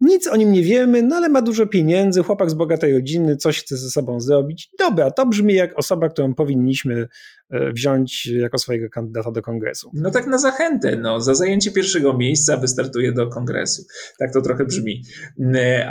Nic 0.00 0.26
o 0.26 0.36
nim 0.36 0.52
nie 0.52 0.62
wiemy, 0.62 1.02
no 1.02 1.16
ale 1.16 1.28
ma 1.28 1.42
dużo 1.42 1.66
pieniędzy, 1.66 2.22
chłopak 2.22 2.50
z 2.50 2.54
bogatej 2.54 2.94
rodziny, 2.94 3.36
coś 3.36 3.60
chce 3.60 3.76
ze 3.76 3.90
sobą 3.90 4.20
zrobić. 4.20 4.70
Dobra, 4.78 5.10
to 5.10 5.26
brzmi 5.26 5.54
jak 5.54 5.78
osoba, 5.78 6.08
którą 6.08 6.34
powinniśmy 6.34 7.08
e, 7.50 7.72
wziąć 7.72 8.26
jako 8.26 8.58
swojego 8.58 8.88
kandydata 8.90 9.30
do 9.30 9.42
kongresu. 9.42 9.90
No 9.94 10.10
tak 10.10 10.26
na 10.26 10.38
zachętę, 10.38 10.96
no, 10.96 11.20
za 11.20 11.34
zajęcie 11.34 11.70
pierwszego 11.70 12.18
miejsca 12.18 12.56
wystartuje 12.56 13.12
do 13.12 13.28
kongresu. 13.28 13.82
Tak 14.18 14.32
to 14.32 14.42
trochę 14.42 14.64
brzmi. 14.64 15.02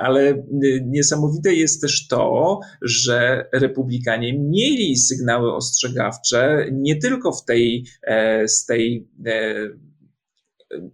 Ale 0.02 0.44
niesamowite 0.86 1.54
jest 1.54 1.82
też 1.82 2.08
to, 2.08 2.60
że 2.82 3.46
republikanie 3.54 4.40
mieli 4.40 4.98
sygnały 4.98 5.54
ostrzegawcze 5.54 6.68
nie 6.72 6.96
tylko 6.96 7.32
w 7.32 7.46
tej, 7.46 7.86
e, 8.08 8.48
z 8.48 8.66
tej 8.66 9.08
e, 9.26 9.56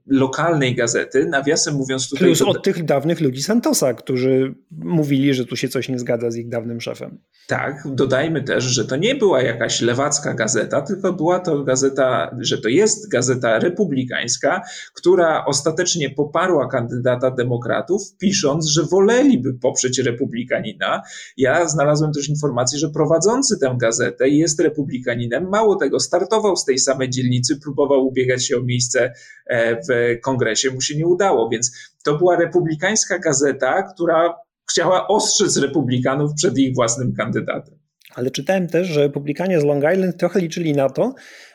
lokalnej 0.07 0.75
gazety, 0.75 1.25
nawiasem 1.25 1.75
mówiąc 1.75 2.09
tutaj... 2.09 2.27
Plus 2.27 2.41
od 2.41 2.63
tych 2.63 2.85
dawnych 2.85 3.21
ludzi 3.21 3.43
Santosa, 3.43 3.93
którzy 3.93 4.55
mówili, 4.71 5.33
że 5.33 5.45
tu 5.45 5.55
się 5.55 5.69
coś 5.69 5.89
nie 5.89 5.99
zgadza 5.99 6.31
z 6.31 6.35
ich 6.35 6.49
dawnym 6.49 6.81
szefem. 6.81 7.19
Tak, 7.47 7.83
dodajmy 7.85 8.43
też, 8.43 8.63
że 8.63 8.85
to 8.85 8.95
nie 8.95 9.15
była 9.15 9.41
jakaś 9.41 9.81
lewacka 9.81 10.33
gazeta, 10.33 10.81
tylko 10.81 11.13
była 11.13 11.39
to 11.39 11.63
gazeta, 11.63 12.35
że 12.39 12.57
to 12.57 12.69
jest 12.69 13.09
gazeta 13.09 13.59
republikańska, 13.59 14.61
która 14.93 15.45
ostatecznie 15.45 16.09
poparła 16.09 16.67
kandydata 16.67 17.31
demokratów, 17.31 18.01
pisząc, 18.19 18.67
że 18.67 18.83
woleliby 18.83 19.53
poprzeć 19.53 19.99
republikanina. 19.99 21.01
Ja 21.37 21.67
znalazłem 21.67 22.11
też 22.13 22.29
informację, 22.29 22.79
że 22.79 22.89
prowadzący 22.89 23.59
tę 23.59 23.75
gazetę 23.79 24.29
jest 24.29 24.59
republikaninem. 24.59 25.49
Mało 25.49 25.75
tego, 25.75 25.99
startował 25.99 26.55
z 26.55 26.65
tej 26.65 26.79
samej 26.79 27.09
dzielnicy, 27.09 27.59
próbował 27.63 28.07
ubiegać 28.07 28.45
się 28.47 28.57
o 28.57 28.63
miejsce 28.63 29.13
e, 29.47 29.60
w 29.89 30.21
kongresie, 30.21 30.71
mu 30.71 30.81
się 30.81 30.97
nie 30.97 31.07
udało, 31.07 31.49
więc 31.49 31.71
to 32.03 32.17
była 32.17 32.35
republikańska 32.35 33.19
gazeta, 33.19 33.83
która 33.83 34.33
chciała 34.71 35.07
ostrzec 35.07 35.57
republikanów 35.57 36.31
przed 36.33 36.57
ich 36.57 36.75
własnym 36.75 37.13
kandydatem. 37.13 37.79
Ale 38.15 38.31
czytałem 38.31 38.67
też, 38.67 38.87
że 38.87 39.01
republikanie 39.01 39.61
z 39.61 39.63
Long 39.63 39.83
Island 39.93 40.17
trochę 40.17 40.39
liczyli 40.39 40.73
na 40.73 40.89
to, 40.89 41.13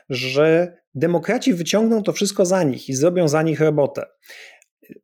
że 0.08 0.76
demokraci 0.94 1.54
wyciągną 1.54 2.02
to 2.02 2.12
wszystko 2.12 2.46
za 2.46 2.62
nich 2.62 2.88
i 2.88 2.94
zrobią 2.94 3.28
za 3.28 3.42
nich 3.42 3.60
robotę. 3.60 4.06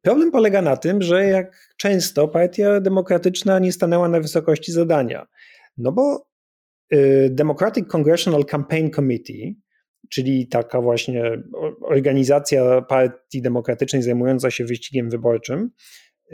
Problem 0.02 0.30
polega 0.30 0.62
na 0.62 0.76
tym, 0.76 1.02
że 1.02 1.26
jak 1.26 1.74
często 1.76 2.28
partia 2.28 2.80
demokratyczna 2.80 3.58
nie 3.58 3.72
stanęła 3.72 4.08
na 4.08 4.20
wysokości 4.20 4.72
zadania. 4.72 5.26
No 5.76 5.92
bo 5.92 6.26
y, 6.92 7.28
Democratic 7.32 7.88
Congressional 7.88 8.44
Campaign 8.44 8.90
Committee, 8.90 9.60
czyli 10.12 10.48
taka 10.48 10.80
właśnie 10.80 11.42
organizacja 11.82 12.82
partii 12.82 13.42
demokratycznej 13.42 14.02
zajmująca 14.02 14.50
się 14.50 14.64
wyścigiem 14.64 15.10
wyborczym, 15.10 15.70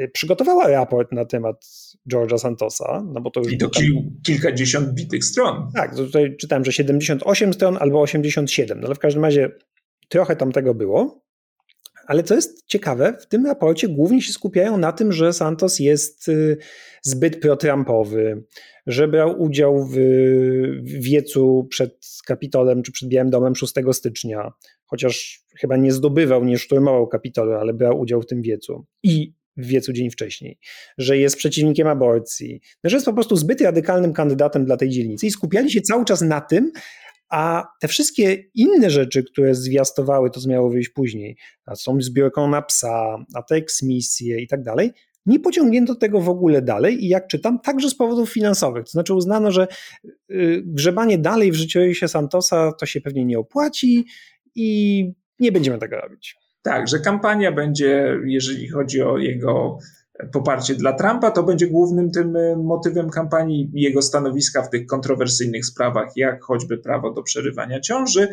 Y, 0.00 0.08
przygotowała 0.08 0.68
raport 0.68 1.12
na 1.12 1.24
temat 1.24 1.66
George'a 2.12 2.38
Santosa. 2.38 3.04
No 3.12 3.20
bo 3.20 3.30
to 3.30 3.40
już 3.40 3.52
I 3.52 3.58
to 3.58 3.70
kil, 3.70 3.94
kilkadziesiąt 4.26 4.94
bitych 4.94 5.24
stron. 5.24 5.70
Tak, 5.74 5.96
tutaj 5.96 6.36
czytałem, 6.36 6.64
że 6.64 6.72
78 6.72 7.54
stron 7.54 7.76
albo 7.80 8.00
87, 8.00 8.80
no 8.80 8.86
ale 8.86 8.94
w 8.94 8.98
każdym 8.98 9.24
razie 9.24 9.50
trochę 10.08 10.36
tam 10.36 10.52
tego 10.52 10.74
było. 10.74 11.24
Ale 12.06 12.22
co 12.22 12.34
jest 12.34 12.66
ciekawe, 12.66 13.16
w 13.20 13.26
tym 13.26 13.46
raporcie 13.46 13.88
głównie 13.88 14.22
się 14.22 14.32
skupiają 14.32 14.78
na 14.78 14.92
tym, 14.92 15.12
że 15.12 15.32
Santos 15.32 15.78
jest 15.78 16.28
y, 16.28 16.56
zbyt 17.02 17.40
pro-Trumpowy, 17.40 18.44
że 18.86 19.08
brał 19.08 19.42
udział 19.42 19.86
w 19.86 19.96
wiecu 20.82 21.66
przed 21.70 21.97
Kapitolem 22.28 22.82
czy 22.82 22.92
przed 22.92 23.08
Białym 23.08 23.30
Domem 23.30 23.54
6 23.56 23.74
stycznia, 23.92 24.52
chociaż 24.84 25.44
chyba 25.60 25.76
nie 25.76 25.92
zdobywał, 25.92 26.44
nie 26.44 26.58
szturmował 26.58 27.06
Kapitolu, 27.06 27.52
ale 27.52 27.74
brał 27.74 28.00
udział 28.00 28.22
w 28.22 28.26
tym 28.26 28.42
wiecu. 28.42 28.86
I 29.02 29.34
w 29.56 29.66
wiecu 29.66 29.92
dzień 29.92 30.10
wcześniej, 30.10 30.58
że 30.98 31.18
jest 31.18 31.36
przeciwnikiem 31.36 31.88
aborcji, 31.88 32.60
że 32.84 32.96
jest 32.96 33.06
po 33.06 33.12
prostu 33.12 33.36
zbyt 33.36 33.60
radykalnym 33.60 34.12
kandydatem 34.12 34.64
dla 34.64 34.76
tej 34.76 34.88
dzielnicy 34.88 35.26
i 35.26 35.30
skupiali 35.30 35.70
się 35.70 35.80
cały 35.80 36.04
czas 36.04 36.22
na 36.22 36.40
tym, 36.40 36.72
a 37.30 37.64
te 37.80 37.88
wszystkie 37.88 38.44
inne 38.54 38.90
rzeczy, 38.90 39.24
które 39.24 39.54
zwiastowały 39.54 40.30
to, 40.30 40.40
miało 40.48 40.70
wyjść 40.70 40.88
później, 40.88 41.36
a 41.66 41.74
są 41.74 42.00
zbiorką 42.00 42.48
na 42.48 42.62
psa, 42.62 43.24
a 43.34 43.42
te 43.42 43.54
eksmisje 43.54 44.40
i 44.40 44.48
tak 44.48 44.62
dalej, 44.62 44.90
nie 45.28 45.40
pociągnięto 45.40 45.94
tego 45.94 46.20
w 46.20 46.28
ogóle 46.28 46.62
dalej 46.62 47.04
i 47.04 47.08
jak 47.08 47.26
czytam, 47.26 47.60
także 47.60 47.90
z 47.90 47.94
powodów 47.94 48.32
finansowych. 48.32 48.84
To 48.84 48.90
znaczy 48.90 49.14
uznano, 49.14 49.50
że 49.50 49.68
y, 50.30 50.62
grzebanie 50.64 51.18
dalej 51.18 51.52
w 51.52 51.54
życiorysie 51.54 52.08
Santosa 52.08 52.72
to 52.72 52.86
się 52.86 53.00
pewnie 53.00 53.24
nie 53.24 53.38
opłaci 53.38 54.06
i 54.54 55.12
nie 55.40 55.52
będziemy 55.52 55.78
tego 55.78 55.96
robić. 55.96 56.36
Tak, 56.62 56.88
że 56.88 56.98
kampania 56.98 57.52
będzie, 57.52 58.16
jeżeli 58.24 58.68
chodzi 58.68 59.02
o 59.02 59.18
jego 59.18 59.78
poparcie 60.32 60.74
dla 60.74 60.92
Trumpa, 60.92 61.30
to 61.30 61.42
będzie 61.42 61.66
głównym 61.66 62.10
tym 62.10 62.36
e, 62.36 62.56
motywem 62.56 63.10
kampanii 63.10 63.70
jego 63.74 64.02
stanowiska 64.02 64.62
w 64.62 64.70
tych 64.70 64.86
kontrowersyjnych 64.86 65.66
sprawach, 65.66 66.08
jak 66.16 66.44
choćby 66.44 66.78
prawo 66.78 67.12
do 67.12 67.22
przerywania 67.22 67.80
ciąży, 67.80 68.28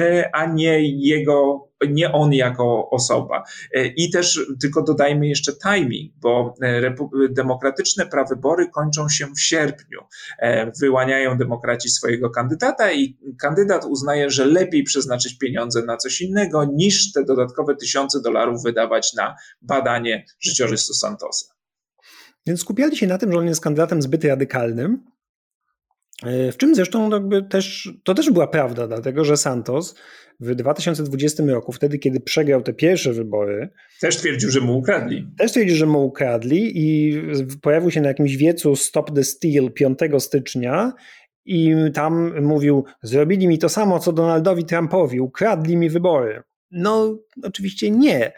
e, 0.00 0.30
a 0.34 0.46
nie 0.46 0.90
jego 1.08 1.68
nie 1.88 2.12
on 2.12 2.32
jako 2.32 2.90
osoba. 2.90 3.44
E, 3.74 3.86
I 3.86 4.10
też 4.10 4.40
tylko 4.60 4.82
dodajmy 4.82 5.28
jeszcze 5.28 5.52
timing, 5.52 6.12
bo 6.16 6.54
e, 6.62 6.94
demokratyczne 7.30 8.06
prawybory 8.06 8.68
kończą 8.68 9.08
się 9.08 9.26
w 9.26 9.40
sierpniu. 9.40 10.00
E, 10.38 10.72
wyłaniają 10.80 11.38
demokraci 11.38 11.88
swojego 11.88 12.30
kandydata 12.30 12.92
i 12.92 13.18
kandydat 13.40 13.84
uznaje, 13.84 14.30
że 14.30 14.44
lepiej 14.44 14.82
przeznaczyć 14.82 15.38
pieniądze 15.38 15.82
na 15.82 15.96
coś 15.96 16.20
innego, 16.20 16.64
niż 16.64 17.12
te 17.12 17.24
dodatkowe 17.24 17.76
tysiące 17.76 18.22
dolarów 18.22 18.62
wydawać 18.62 19.14
na 19.14 19.36
badanie 19.62 20.24
życiorysu 20.40 20.94
Santosa. 20.94 21.46
Więc 22.46 22.60
skupiali 22.60 22.96
się 22.96 23.06
na 23.06 23.18
tym, 23.18 23.32
że 23.32 23.38
on 23.38 23.46
jest 23.46 23.60
kandydatem 23.60 24.02
zbyt 24.02 24.24
radykalnym, 24.24 25.04
w 26.52 26.56
czym 26.56 26.74
zresztą 26.74 27.10
jakby 27.10 27.42
też, 27.42 27.92
to 28.04 28.14
też 28.14 28.30
była 28.30 28.46
prawda, 28.46 28.86
dlatego 28.86 29.24
że 29.24 29.36
Santos 29.36 29.94
w 30.40 30.54
2020 30.54 31.42
roku, 31.44 31.72
wtedy 31.72 31.98
kiedy 31.98 32.20
przegrał 32.20 32.62
te 32.62 32.72
pierwsze 32.72 33.12
wybory. 33.12 33.68
Też 34.00 34.16
twierdził, 34.16 34.50
że 34.50 34.60
mu 34.60 34.78
ukradli. 34.78 35.26
Też 35.38 35.52
twierdził, 35.52 35.76
że 35.76 35.86
mu 35.86 36.04
ukradli 36.06 36.72
i 36.74 37.14
pojawił 37.62 37.90
się 37.90 38.00
na 38.00 38.08
jakimś 38.08 38.36
wiecu 38.36 38.76
Stop 38.76 39.14
the 39.14 39.24
Steal 39.24 39.72
5 39.72 39.98
stycznia 40.18 40.92
i 41.44 41.74
tam 41.94 42.42
mówił: 42.42 42.84
Zrobili 43.02 43.48
mi 43.48 43.58
to 43.58 43.68
samo 43.68 43.98
co 43.98 44.12
Donaldowi 44.12 44.64
Trumpowi, 44.64 45.20
ukradli 45.20 45.76
mi 45.76 45.90
wybory. 45.90 46.42
No, 46.70 47.18
oczywiście 47.42 47.90
nie, 47.90 48.32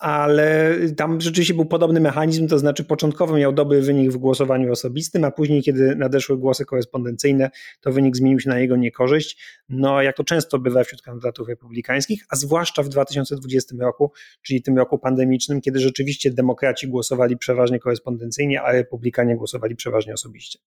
ale 0.00 0.76
tam 0.96 1.20
rzeczywiście 1.20 1.54
był 1.54 1.66
podobny 1.66 2.00
mechanizm, 2.00 2.48
to 2.48 2.58
znaczy 2.58 2.84
początkowo 2.84 3.36
miał 3.36 3.52
dobry 3.52 3.82
wynik 3.82 4.12
w 4.12 4.16
głosowaniu 4.16 4.72
osobistym, 4.72 5.24
a 5.24 5.30
później, 5.30 5.62
kiedy 5.62 5.96
nadeszły 5.96 6.38
głosy 6.38 6.64
korespondencyjne, 6.64 7.50
to 7.80 7.92
wynik 7.92 8.16
zmienił 8.16 8.40
się 8.40 8.50
na 8.50 8.58
jego 8.58 8.76
niekorzyść. 8.76 9.62
No, 9.68 10.02
jak 10.02 10.16
to 10.16 10.24
często 10.24 10.58
bywa 10.58 10.84
wśród 10.84 11.02
kandydatów 11.02 11.48
republikańskich, 11.48 12.24
a 12.30 12.36
zwłaszcza 12.36 12.82
w 12.82 12.88
2020 12.88 13.76
roku, 13.80 14.12
czyli 14.42 14.62
tym 14.62 14.78
roku 14.78 14.98
pandemicznym, 14.98 15.60
kiedy 15.60 15.80
rzeczywiście 15.80 16.30
demokraci 16.30 16.88
głosowali 16.88 17.36
przeważnie 17.36 17.78
korespondencyjnie, 17.78 18.62
a 18.62 18.72
republikanie 18.72 19.36
głosowali 19.36 19.76
przeważnie 19.76 20.14
osobiście. 20.14 20.58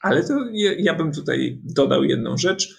Ale 0.00 0.24
to 0.24 0.34
ja, 0.52 0.70
ja 0.78 0.94
bym 0.94 1.12
tutaj 1.12 1.60
dodał 1.64 2.04
jedną 2.04 2.38
rzecz 2.38 2.76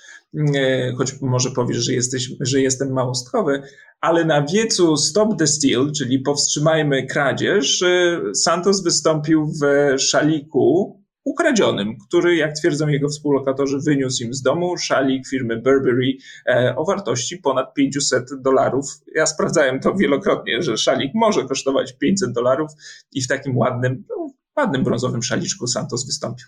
choć 0.98 1.22
może 1.22 1.52
powiesz, 1.52 1.78
że, 1.78 1.94
jesteś, 1.94 2.30
że 2.40 2.62
jestem 2.62 2.94
małostkowy, 2.94 3.62
ale 4.02 4.26
na 4.26 4.46
wiecu 4.46 4.98
Stop 4.98 5.38
the 5.40 5.48
Steal, 5.48 5.92
czyli 5.98 6.20
powstrzymajmy 6.20 7.08
kradzież, 7.08 7.82
e, 7.82 8.22
Santos 8.36 8.84
wystąpił 8.84 9.52
w 9.62 9.94
szaliku 10.00 11.02
ukradzionym, 11.24 11.98
który, 12.08 12.36
jak 12.36 12.54
twierdzą 12.54 12.88
jego 12.88 13.10
współlokatorzy, 13.10 13.80
wyniósł 13.86 14.24
im 14.24 14.34
z 14.34 14.42
domu 14.42 14.78
szalik 14.78 15.28
firmy 15.28 15.62
Burberry 15.62 16.18
e, 16.46 16.76
o 16.78 16.86
wartości 16.86 17.38
ponad 17.38 17.74
500 17.74 18.30
dolarów. 18.42 18.86
Ja 19.16 19.26
sprawdzałem 19.26 19.80
to 19.80 19.96
wielokrotnie, 19.96 20.62
że 20.62 20.78
szalik 20.78 21.12
może 21.16 21.46
kosztować 21.46 21.94
500 21.94 22.32
dolarów 22.32 22.72
i 23.12 23.22
w 23.22 23.28
takim 23.28 23.58
ładnym, 23.58 24.04
no, 24.10 24.34
ładnym 24.58 24.84
brązowym 24.84 25.24
szaliczku 25.24 25.68
Santos 25.68 26.06
wystąpił. 26.06 26.48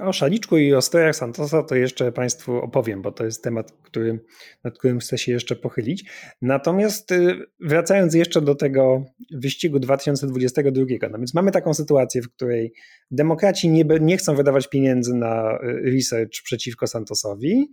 O 0.00 0.12
szaliczku 0.12 0.58
i 0.58 0.74
o 0.74 0.82
strojach 0.82 1.16
Santosa 1.16 1.62
to 1.62 1.74
jeszcze 1.74 2.12
Państwu 2.12 2.56
opowiem, 2.56 3.02
bo 3.02 3.12
to 3.12 3.24
jest 3.24 3.44
temat, 3.44 3.72
który, 3.82 4.24
nad 4.64 4.78
którym 4.78 4.98
chcę 4.98 5.18
się 5.18 5.32
jeszcze 5.32 5.56
pochylić. 5.56 6.04
Natomiast 6.42 7.12
y, 7.12 7.36
wracając 7.60 8.14
jeszcze 8.14 8.40
do 8.40 8.54
tego 8.54 9.04
wyścigu 9.30 9.78
2022, 9.78 11.08
no 11.10 11.18
więc 11.18 11.34
mamy 11.34 11.50
taką 11.50 11.74
sytuację, 11.74 12.22
w 12.22 12.28
której 12.28 12.72
demokraci 13.10 13.68
nie, 13.68 13.84
nie 14.00 14.16
chcą 14.16 14.34
wydawać 14.34 14.68
pieniędzy 14.68 15.14
na 15.14 15.58
y, 15.62 15.90
research 15.90 16.42
przeciwko 16.44 16.86
Santosowi, 16.86 17.70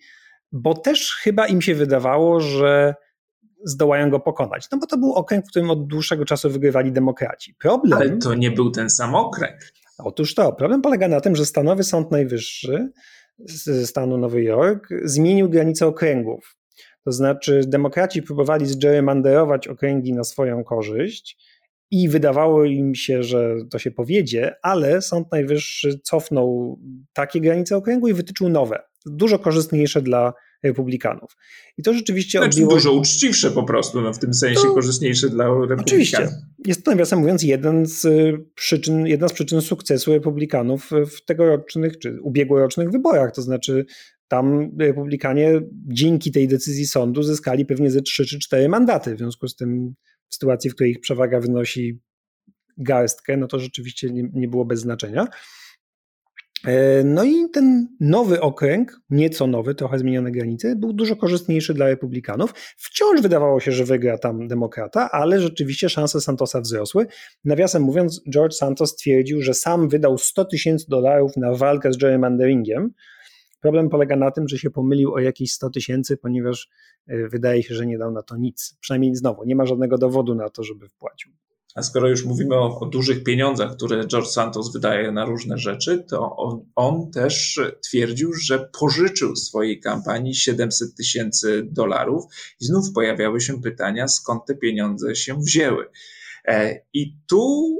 bo 0.51 0.73
też 0.73 1.15
chyba 1.15 1.47
im 1.47 1.61
się 1.61 1.75
wydawało, 1.75 2.39
że 2.39 2.95
zdołają 3.63 4.09
go 4.09 4.19
pokonać. 4.19 4.67
No 4.71 4.77
bo 4.77 4.87
to 4.87 4.97
był 4.97 5.13
okręg, 5.13 5.45
w 5.45 5.49
którym 5.49 5.69
od 5.69 5.87
dłuższego 5.87 6.25
czasu 6.25 6.49
wygrywali 6.49 6.91
demokraci. 6.91 7.55
Problem. 7.59 7.99
Ale 7.99 8.17
to 8.17 8.33
nie 8.33 8.51
był 8.51 8.71
ten 8.71 8.89
sam 8.89 9.15
okręg. 9.15 9.57
Otóż 9.97 10.35
to, 10.35 10.53
problem 10.53 10.81
polega 10.81 11.07
na 11.07 11.21
tym, 11.21 11.35
że 11.35 11.45
stanowy 11.45 11.83
Sąd 11.83 12.11
Najwyższy 12.11 12.91
stanu 13.85 14.17
Nowy 14.17 14.43
Jork 14.43 14.87
zmienił 15.03 15.49
granice 15.49 15.87
okręgów. 15.87 16.57
To 17.05 17.11
znaczy, 17.11 17.61
demokraci 17.67 18.21
próbowali 18.21 18.65
zgerrymanderować 18.65 19.67
okręgi 19.67 20.13
na 20.13 20.23
swoją 20.23 20.63
korzyść 20.63 21.37
i 21.91 22.09
wydawało 22.09 22.65
im 22.65 22.95
się, 22.95 23.23
że 23.23 23.55
to 23.71 23.79
się 23.79 23.91
powiedzie, 23.91 24.55
ale 24.61 25.01
Sąd 25.01 25.31
Najwyższy 25.31 25.99
cofnął 26.03 26.79
takie 27.13 27.41
granice 27.41 27.77
okręgu 27.77 28.07
i 28.07 28.13
wytyczył 28.13 28.49
nowe, 28.49 28.79
dużo 29.05 29.39
korzystniejsze 29.39 30.01
dla 30.01 30.33
republikanów. 30.65 31.37
I 31.77 31.83
to 31.83 31.93
rzeczywiście 31.93 32.37
znaczy, 32.37 32.49
odbiło... 32.49 32.73
dużo 32.73 32.93
uczciwsze 32.93 33.51
po 33.51 33.63
prostu, 33.63 34.01
no, 34.01 34.13
w 34.13 34.19
tym 34.19 34.33
sensie 34.33 34.61
to... 34.61 34.73
korzystniejsze 34.73 35.29
dla 35.29 35.45
republikanów. 35.45 35.81
Oczywiście. 35.81 36.29
Jest 36.65 36.85
to 36.85 36.91
nawiasem 36.91 37.19
mówiąc 37.19 37.43
jeden 37.43 37.85
z 37.85 38.05
y, 38.05 38.45
przyczyn, 38.55 39.07
jedna 39.07 39.27
z 39.27 39.33
przyczyn 39.33 39.61
sukcesu 39.61 40.13
republikanów 40.13 40.91
w 41.11 41.25
tegorocznych 41.25 41.99
czy 41.99 42.21
ubiegłorocznych 42.21 42.91
wyborach, 42.91 43.31
to 43.31 43.41
znaczy 43.41 43.85
tam 44.27 44.71
republikanie 44.79 45.61
dzięki 45.87 46.31
tej 46.31 46.47
decyzji 46.47 46.87
sądu 46.87 47.23
zyskali 47.23 47.65
pewnie 47.65 47.91
ze 47.91 48.01
3 48.01 48.25
czy 48.25 48.39
4 48.39 48.69
mandaty, 48.69 49.15
w 49.15 49.17
związku 49.17 49.47
z 49.47 49.55
tym 49.55 49.93
w 50.29 50.33
sytuacji, 50.33 50.69
w 50.69 50.75
której 50.75 50.91
ich 50.91 50.99
przewaga 50.99 51.39
wynosi 51.39 51.99
garstkę, 52.77 53.37
no 53.37 53.47
to 53.47 53.59
rzeczywiście 53.59 54.09
nie, 54.09 54.29
nie 54.33 54.47
było 54.47 54.65
bez 54.65 54.79
znaczenia. 54.79 55.27
E, 56.65 57.03
no 57.03 57.23
i 57.23 57.49
ten 57.53 57.87
nowy 57.99 58.41
okręg, 58.41 59.01
nieco 59.09 59.47
nowy, 59.47 59.75
trochę 59.75 59.99
zmienione 59.99 60.31
granice, 60.31 60.75
był 60.75 60.93
dużo 60.93 61.15
korzystniejszy 61.15 61.73
dla 61.73 61.87
republikanów. 61.87 62.53
Wciąż 62.77 63.21
wydawało 63.21 63.59
się, 63.59 63.71
że 63.71 63.85
wygra 63.85 64.17
tam 64.17 64.47
demokrata, 64.47 65.11
ale 65.11 65.41
rzeczywiście 65.41 65.89
szanse 65.89 66.21
Santosa 66.21 66.61
wzrosły. 66.61 67.07
Nawiasem 67.45 67.83
mówiąc, 67.83 68.21
George 68.29 68.53
Santos 68.53 68.95
twierdził, 68.95 69.41
że 69.41 69.53
sam 69.53 69.89
wydał 69.89 70.17
100 70.17 70.45
tysięcy 70.45 70.85
dolarów 70.89 71.37
na 71.37 71.53
walkę 71.53 71.93
z 71.93 71.97
gerrymanderingiem. 71.97 72.91
Problem 73.61 73.89
polega 73.89 74.15
na 74.15 74.31
tym, 74.31 74.47
że 74.47 74.57
się 74.57 74.69
pomylił 74.69 75.13
o 75.13 75.19
jakieś 75.19 75.51
100 75.51 75.69
tysięcy, 75.69 76.17
ponieważ 76.17 76.69
e, 77.07 77.27
wydaje 77.27 77.63
się, 77.63 77.75
że 77.75 77.85
nie 77.85 77.97
dał 77.97 78.11
na 78.11 78.23
to 78.23 78.37
nic. 78.37 78.77
Przynajmniej 78.79 79.15
znowu, 79.15 79.43
nie 79.43 79.55
ma 79.55 79.65
żadnego 79.65 79.97
dowodu 79.97 80.35
na 80.35 80.49
to, 80.49 80.63
żeby 80.63 80.89
wpłacił. 80.89 81.31
A 81.75 81.83
skoro 81.83 82.09
już 82.09 82.25
mówimy 82.25 82.55
o, 82.55 82.79
o, 82.79 82.85
dużych 82.85 83.23
pieniądzach, 83.23 83.75
które 83.75 84.07
George 84.07 84.27
Santos 84.27 84.73
wydaje 84.73 85.11
na 85.11 85.25
różne 85.25 85.57
rzeczy, 85.57 86.05
to 86.09 86.35
on, 86.35 86.65
on, 86.75 87.11
też 87.11 87.59
twierdził, 87.83 88.33
że 88.33 88.69
pożyczył 88.79 89.35
swojej 89.35 89.79
kampanii 89.79 90.35
700 90.35 90.95
tysięcy 90.95 91.67
dolarów 91.71 92.23
i 92.61 92.65
znów 92.65 92.93
pojawiały 92.93 93.41
się 93.41 93.61
pytania, 93.61 94.07
skąd 94.07 94.45
te 94.45 94.55
pieniądze 94.55 95.15
się 95.15 95.39
wzięły. 95.39 95.85
E, 96.45 96.81
I 96.93 97.17
tu 97.27 97.75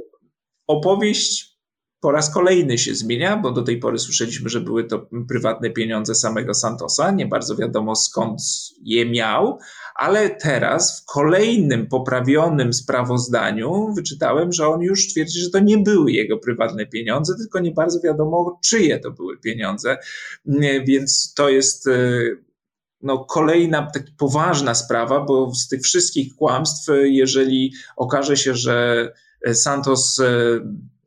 opowieść 0.66 1.56
po 2.00 2.12
raz 2.12 2.30
kolejny 2.30 2.78
się 2.78 2.94
zmienia, 2.94 3.36
bo 3.36 3.52
do 3.52 3.62
tej 3.62 3.78
pory 3.78 3.98
słyszeliśmy, 3.98 4.48
że 4.48 4.60
były 4.60 4.84
to 4.84 5.08
prywatne 5.28 5.70
pieniądze 5.70 6.14
samego 6.14 6.54
Santosa. 6.54 7.10
Nie 7.10 7.26
bardzo 7.26 7.56
wiadomo 7.56 7.96
skąd 7.96 8.40
je 8.82 9.06
miał, 9.06 9.58
ale 9.98 10.30
teraz 10.30 11.00
w 11.00 11.04
kolejnym 11.04 11.86
poprawionym 11.86 12.72
sprawozdaniu 12.72 13.92
wyczytałem, 13.94 14.52
że 14.52 14.68
on 14.68 14.80
już 14.80 15.08
twierdzi, 15.08 15.40
że 15.40 15.50
to 15.50 15.58
nie 15.58 15.78
były 15.78 16.12
jego 16.12 16.38
prywatne 16.38 16.86
pieniądze, 16.86 17.34
tylko 17.38 17.58
nie 17.58 17.72
bardzo 17.72 18.00
wiadomo, 18.00 18.58
czyje 18.64 18.98
to 18.98 19.10
były 19.10 19.38
pieniądze. 19.38 19.96
Więc 20.86 21.34
to 21.36 21.48
jest 21.48 21.86
e, 21.86 22.20
no, 23.02 23.24
kolejna 23.24 23.90
taka 23.94 24.06
poważna 24.18 24.74
sprawa, 24.74 25.20
bo 25.20 25.54
z 25.54 25.68
tych 25.68 25.82
wszystkich 25.82 26.34
kłamstw, 26.34 26.90
jeżeli 27.02 27.72
okaże 27.96 28.36
się, 28.36 28.54
że 28.54 29.08
Santos 29.52 30.20
e, 30.20 30.24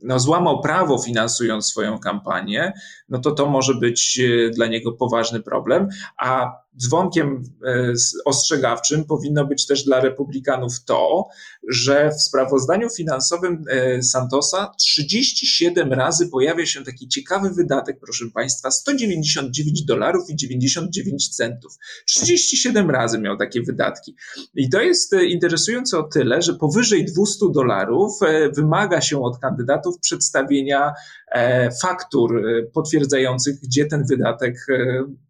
no, 0.04 0.20
złamał 0.20 0.62
prawo 0.62 0.98
finansując 0.98 1.66
swoją 1.66 2.00
kampanię, 2.00 2.74
no 3.10 3.20
to 3.20 3.32
to 3.32 3.50
może 3.50 3.74
być 3.74 4.20
e, 4.20 4.50
dla 4.50 4.68
niego 4.68 4.92
poważny 4.92 5.40
problem. 5.40 5.88
A 6.18 6.52
dzwonkiem 6.78 7.44
e, 7.66 7.94
ostrzegawczym 8.26 9.06
powinno 9.06 9.46
być 9.46 9.68
też 9.68 9.84
dla 9.84 10.00
republikanów 10.00 10.84
to, 10.86 11.28
że 11.70 12.12
w 12.12 12.22
sprawozdaniu 12.22 12.90
finansowym 12.90 13.64
e, 13.70 14.04
Santosa 14.04 14.72
37 14.78 15.94
razy 15.94 16.28
pojawia 16.28 16.66
się 16.66 16.84
taki 16.84 17.08
ciekawy 17.08 17.50
wydatek, 17.50 18.00
proszę 18.00 18.26
Państwa, 18.34 18.72
199 18.72 19.86
dolarów 19.86 20.30
i 20.30 20.36
99 20.36 21.30
centów. 21.30 21.78
37 22.06 22.92
razy 22.92 23.20
miał 23.20 23.38
takie 23.38 23.62
wydatki. 23.62 24.16
I 24.56 24.70
to 24.70 24.82
jest 24.82 25.14
interesujące 25.14 25.98
o 25.98 26.04
tyle, 26.04 26.42
że 26.42 26.54
powyżej 26.54 27.06
200 27.06 27.46
dolarów 27.54 28.20
wymaga 28.56 29.02
się 29.02 29.24
od 29.24 29.40
kandydatów 29.40 30.00
przedstawienia 30.00 30.94
faktur 31.82 32.44
potwierdzających, 32.74 33.60
gdzie 33.60 33.86
ten 33.86 34.06
wydatek 34.10 34.56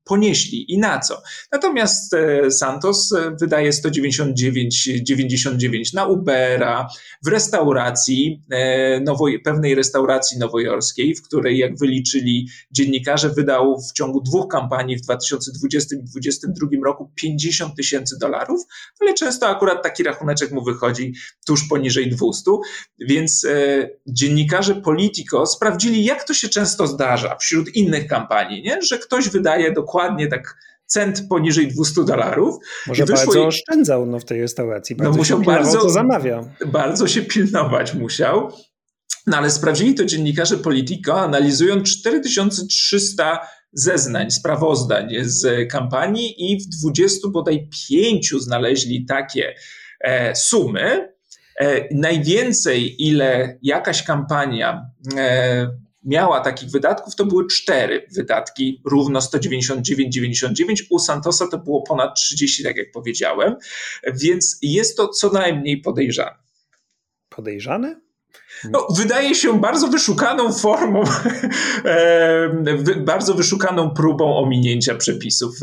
ponieśli 0.10 0.74
i 0.74 0.78
na 0.78 1.00
co. 1.00 1.22
Natomiast 1.52 2.14
e, 2.14 2.52
Santos 2.52 3.12
e, 3.12 3.36
wydaje 3.40 3.72
199,99 3.72 5.94
na 5.94 6.06
Ubera, 6.06 6.88
w 7.26 7.28
restauracji, 7.28 8.44
e, 8.52 9.00
nowo, 9.00 9.26
pewnej 9.44 9.76
restauracji 9.76 10.40
nowojorskiej, 10.40 11.16
w 11.16 11.22
której, 11.22 11.58
jak 11.58 11.78
wyliczyli 11.78 12.48
dziennikarze, 12.72 13.30
wydał 13.30 13.82
w 13.82 13.94
ciągu 13.94 14.22
dwóch 14.22 14.52
kampanii 14.52 14.98
w 14.98 15.02
2020 15.02 15.96
i 15.96 16.00
2022 16.00 16.68
roku 16.86 17.12
50 17.16 17.76
tysięcy 17.76 18.16
dolarów, 18.20 18.62
ale 19.02 19.14
często 19.14 19.48
akurat 19.48 19.84
taki 19.84 20.04
rachuneczek 20.04 20.52
mu 20.52 20.64
wychodzi 20.64 21.14
tuż 21.48 21.68
poniżej 21.70 22.10
200, 22.10 22.52
więc 23.00 23.48
dziennikarze 24.08 24.76
Politico 24.76 25.46
sprawdzili, 25.46 26.04
jak 26.04 26.24
to 26.24 26.34
się 26.34 26.50
często 26.50 26.88
zdarza 26.88 27.36
wśród 27.36 27.76
innych 27.76 28.08
kampanii, 28.08 28.64
nie? 28.64 28.82
że 28.82 28.98
ktoś 28.98 29.30
wydaje 29.30 29.72
dokładnie 29.72 29.99
dokładnie 30.00 30.28
tak 30.28 30.58
cent 30.86 31.24
poniżej 31.30 31.68
200 31.68 32.04
dolarów. 32.06 32.56
Może 32.88 33.06
bardzo 33.06 33.44
i... 33.44 33.48
oszczędzał 33.48 34.06
no, 34.06 34.20
w 34.20 34.26
tej 34.26 34.42
restauracji. 34.42 34.96
Bardzo 34.96 35.12
no 35.12 35.18
musiał 35.18 35.42
bardzo, 35.42 35.82
co 35.82 35.90
zamawia. 35.90 36.44
Bardzo 36.66 37.08
się 37.08 37.22
pilnować 37.22 37.94
musiał. 37.94 38.52
No 39.28 39.38
ale 39.38 39.50
sprawdzili 39.50 39.96
to 39.96 40.06
dziennikarze 40.06 40.58
Politico, 40.58 41.20
analizując 41.20 41.90
4300 42.00 43.40
zeznań, 43.74 44.32
sprawozdań 44.32 45.10
z 45.22 45.72
kampanii 45.72 46.52
i 46.52 46.58
w 46.62 46.68
20 46.68 47.28
bodaj 47.32 47.70
5 47.90 48.34
znaleźli 48.40 49.06
takie 49.06 49.56
e, 50.02 50.36
sumy. 50.36 51.14
E, 51.60 51.96
najwięcej, 51.96 53.08
ile 53.08 53.58
jakaś 53.62 54.04
kampania 54.04 54.86
e, 55.18 55.70
miała 56.04 56.40
takich 56.40 56.70
wydatków, 56.70 57.16
to 57.16 57.26
były 57.26 57.48
cztery 57.48 58.08
wydatki, 58.16 58.82
równo 58.86 59.20
199,99. 59.20 60.76
U 60.90 61.00
Santosa 61.00 61.48
to 61.48 61.58
było 61.58 61.82
ponad 61.82 62.16
30, 62.16 62.64
tak 62.64 62.78
jak 62.78 62.92
powiedziałem, 62.92 63.56
więc 64.14 64.58
jest 64.62 64.98
to 64.98 65.08
co 65.08 65.30
najmniej 65.30 65.82
podejrzane. 65.82 66.36
Podejrzane? 67.30 68.02
No, 68.72 68.88
wydaje 68.98 69.36
się 69.36 69.60
bardzo 69.60 69.88
wyszukaną 69.88 70.54
formą, 70.54 71.04
bardzo 73.06 73.34
wyszukaną 73.34 73.94
próbą 73.94 74.38
ominięcia 74.38 74.96
przepisów. 74.96 75.56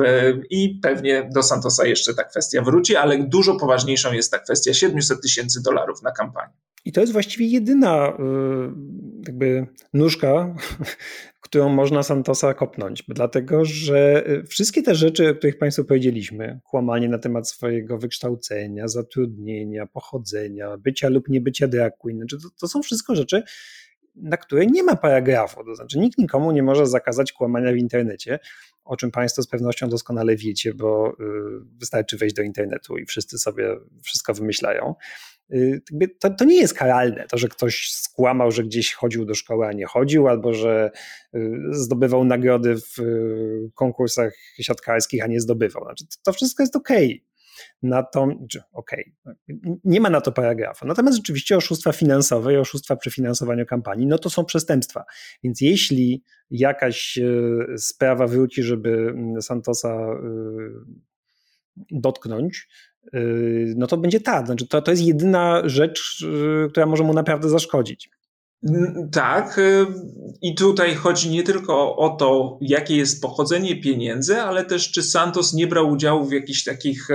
I 0.50 0.80
pewnie 0.82 1.28
do 1.34 1.42
Santosa 1.42 1.86
jeszcze 1.86 2.14
ta 2.14 2.24
kwestia 2.24 2.62
wróci, 2.62 2.96
ale 2.96 3.18
dużo 3.18 3.56
poważniejszą 3.56 4.12
jest 4.12 4.30
ta 4.30 4.38
kwestia 4.38 4.74
700 4.74 5.22
tysięcy 5.22 5.62
dolarów 5.62 6.02
na 6.02 6.10
kampanię. 6.10 6.52
I 6.86 6.92
to 6.92 7.00
jest 7.00 7.12
właściwie 7.12 7.46
jedyna 7.46 8.08
y, 8.08 8.12
jakby 9.26 9.66
nóżka, 9.92 10.54
którą 11.40 11.68
można 11.68 12.02
Santosa 12.02 12.54
kopnąć, 12.54 13.04
dlatego 13.08 13.64
że 13.64 14.30
y, 14.30 14.44
wszystkie 14.44 14.82
te 14.82 14.94
rzeczy, 14.94 15.30
o 15.30 15.34
których 15.34 15.58
Państwu 15.58 15.84
powiedzieliśmy, 15.84 16.60
kłamanie 16.64 17.08
na 17.08 17.18
temat 17.18 17.48
swojego 17.48 17.98
wykształcenia, 17.98 18.88
zatrudnienia, 18.88 19.86
pochodzenia, 19.86 20.76
bycia 20.78 21.08
lub 21.08 21.28
niebycia 21.28 21.68
drag 21.68 21.98
queen, 21.98 22.16
znaczy 22.16 22.36
to, 22.42 22.48
to 22.60 22.68
są 22.68 22.82
wszystko 22.82 23.14
rzeczy, 23.14 23.42
na 24.16 24.36
które 24.36 24.66
nie 24.66 24.82
ma 24.82 24.96
paragrafu, 24.96 25.64
to 25.64 25.74
znaczy 25.74 25.98
nikt 25.98 26.18
nikomu 26.18 26.52
nie 26.52 26.62
może 26.62 26.86
zakazać 26.86 27.32
kłamania 27.32 27.72
w 27.72 27.76
internecie, 27.76 28.38
o 28.84 28.96
czym 28.96 29.10
Państwo 29.10 29.42
z 29.42 29.46
pewnością 29.46 29.88
doskonale 29.88 30.36
wiecie, 30.36 30.74
bo 30.74 31.12
y, 31.12 31.14
wystarczy 31.78 32.16
wejść 32.16 32.34
do 32.34 32.42
internetu 32.42 32.98
i 32.98 33.06
wszyscy 33.06 33.38
sobie 33.38 33.76
wszystko 34.02 34.34
wymyślają. 34.34 34.94
Y, 35.50 35.82
to, 36.20 36.30
to 36.30 36.44
nie 36.44 36.56
jest 36.56 36.74
karalne, 36.74 37.26
to, 37.30 37.38
że 37.38 37.48
ktoś 37.48 37.90
skłamał, 37.90 38.50
że 38.50 38.64
gdzieś 38.64 38.94
chodził 38.94 39.24
do 39.24 39.34
szkoły, 39.34 39.66
a 39.66 39.72
nie 39.72 39.86
chodził, 39.86 40.28
albo 40.28 40.54
że 40.54 40.90
y, 41.34 41.50
zdobywał 41.70 42.24
nagrody 42.24 42.76
w 42.76 42.98
y, 42.98 43.70
konkursach 43.74 44.34
siatkarskich, 44.60 45.24
a 45.24 45.26
nie 45.26 45.40
zdobywał. 45.40 45.84
Znaczy, 45.84 46.04
to 46.24 46.32
wszystko 46.32 46.62
jest 46.62 46.76
okej. 46.76 47.06
Okay 47.06 47.36
okay, 48.72 49.04
nie 49.84 50.00
ma 50.00 50.10
na 50.10 50.20
to 50.20 50.32
paragrafu. 50.32 50.86
Natomiast 50.86 51.16
rzeczywiście 51.16 51.56
oszustwa 51.56 51.92
finansowe 51.92 52.54
i 52.54 52.56
oszustwa 52.56 52.96
przy 52.96 53.10
finansowaniu 53.10 53.66
kampanii, 53.66 54.06
no 54.06 54.18
to 54.18 54.30
są 54.30 54.44
przestępstwa. 54.44 55.04
Więc 55.44 55.60
jeśli 55.60 56.22
jakaś 56.50 57.18
sprawa 57.76 58.26
wróci, 58.26 58.62
żeby 58.62 58.90
mm, 58.90 59.42
Santosa 59.42 60.06
dotknąć, 61.90 62.68
no 63.76 63.86
to 63.86 63.96
będzie 63.96 64.20
ta. 64.20 64.46
Znaczy 64.46 64.68
to, 64.68 64.82
to 64.82 64.90
jest 64.90 65.02
jedyna 65.02 65.62
rzecz, 65.64 66.26
która 66.70 66.86
może 66.86 67.04
mu 67.04 67.14
naprawdę 67.14 67.48
zaszkodzić. 67.48 68.10
Tak, 69.12 69.58
y, 69.58 69.86
i 70.42 70.54
tutaj 70.54 70.94
chodzi 70.94 71.30
nie 71.30 71.42
tylko 71.42 71.96
o 71.96 72.08
to, 72.08 72.58
jakie 72.60 72.96
jest 72.96 73.22
pochodzenie 73.22 73.80
pieniędzy, 73.80 74.36
ale 74.36 74.64
też 74.64 74.92
czy 74.92 75.02
Santos 75.02 75.54
nie 75.54 75.66
brał 75.66 75.88
udziału 75.88 76.24
w 76.24 76.32
jakichś 76.32 76.64
takich 76.64 77.08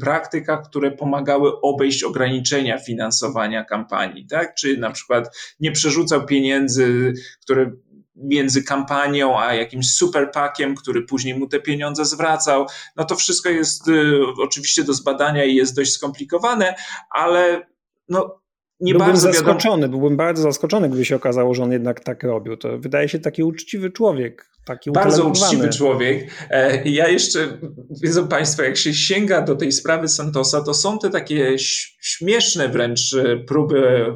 praktykach, 0.00 0.62
które 0.68 0.90
pomagały 0.90 1.60
obejść 1.60 2.04
ograniczenia 2.04 2.78
finansowania 2.78 3.64
kampanii, 3.64 4.26
tak? 4.26 4.54
Czy 4.54 4.76
na 4.76 4.90
przykład 4.90 5.36
nie 5.60 5.72
przerzucał 5.72 6.26
pieniędzy, 6.26 7.12
które 7.42 7.72
między 8.16 8.62
kampanią 8.62 9.40
a 9.40 9.54
jakimś 9.54 9.94
superpakiem, 9.94 10.74
który 10.74 11.02
później 11.02 11.38
mu 11.38 11.48
te 11.48 11.60
pieniądze 11.60 12.04
zwracał. 12.04 12.66
No 12.96 13.04
to 13.04 13.16
wszystko 13.16 13.48
jest 13.48 13.88
y, 13.88 14.20
oczywiście 14.42 14.84
do 14.84 14.92
zbadania 14.92 15.44
i 15.44 15.54
jest 15.54 15.76
dość 15.76 15.92
skomplikowane, 15.92 16.74
ale 17.10 17.66
no 18.08 18.44
nie 18.80 18.92
byłbym 18.92 19.08
bardzo 19.08 19.32
zaskoczony, 19.32 19.82
wiadomo. 19.82 19.98
byłbym 19.98 20.16
bardzo 20.16 20.42
zaskoczony, 20.42 20.88
gdyby 20.88 21.04
się 21.04 21.16
okazało, 21.16 21.54
że 21.54 21.62
on 21.62 21.72
jednak 21.72 22.00
tak 22.00 22.22
robił. 22.22 22.56
To 22.56 22.78
wydaje 22.78 23.08
się 23.08 23.18
taki 23.18 23.42
uczciwy 23.42 23.90
człowiek. 23.90 24.48
Taki 24.64 24.92
bardzo 24.92 25.24
uczciwy 25.24 25.68
człowiek. 25.68 26.30
E, 26.50 26.88
ja 26.88 27.08
jeszcze, 27.08 27.58
wiedzą 28.02 28.28
Państwo, 28.28 28.62
jak 28.62 28.76
się 28.76 28.94
sięga 28.94 29.42
do 29.42 29.56
tej 29.56 29.72
sprawy 29.72 30.08
Santosa, 30.08 30.62
to 30.62 30.74
są 30.74 30.98
te 30.98 31.10
takie 31.10 31.54
śmieszne 32.00 32.68
wręcz 32.68 33.14
e, 33.14 33.36
próby 33.36 34.06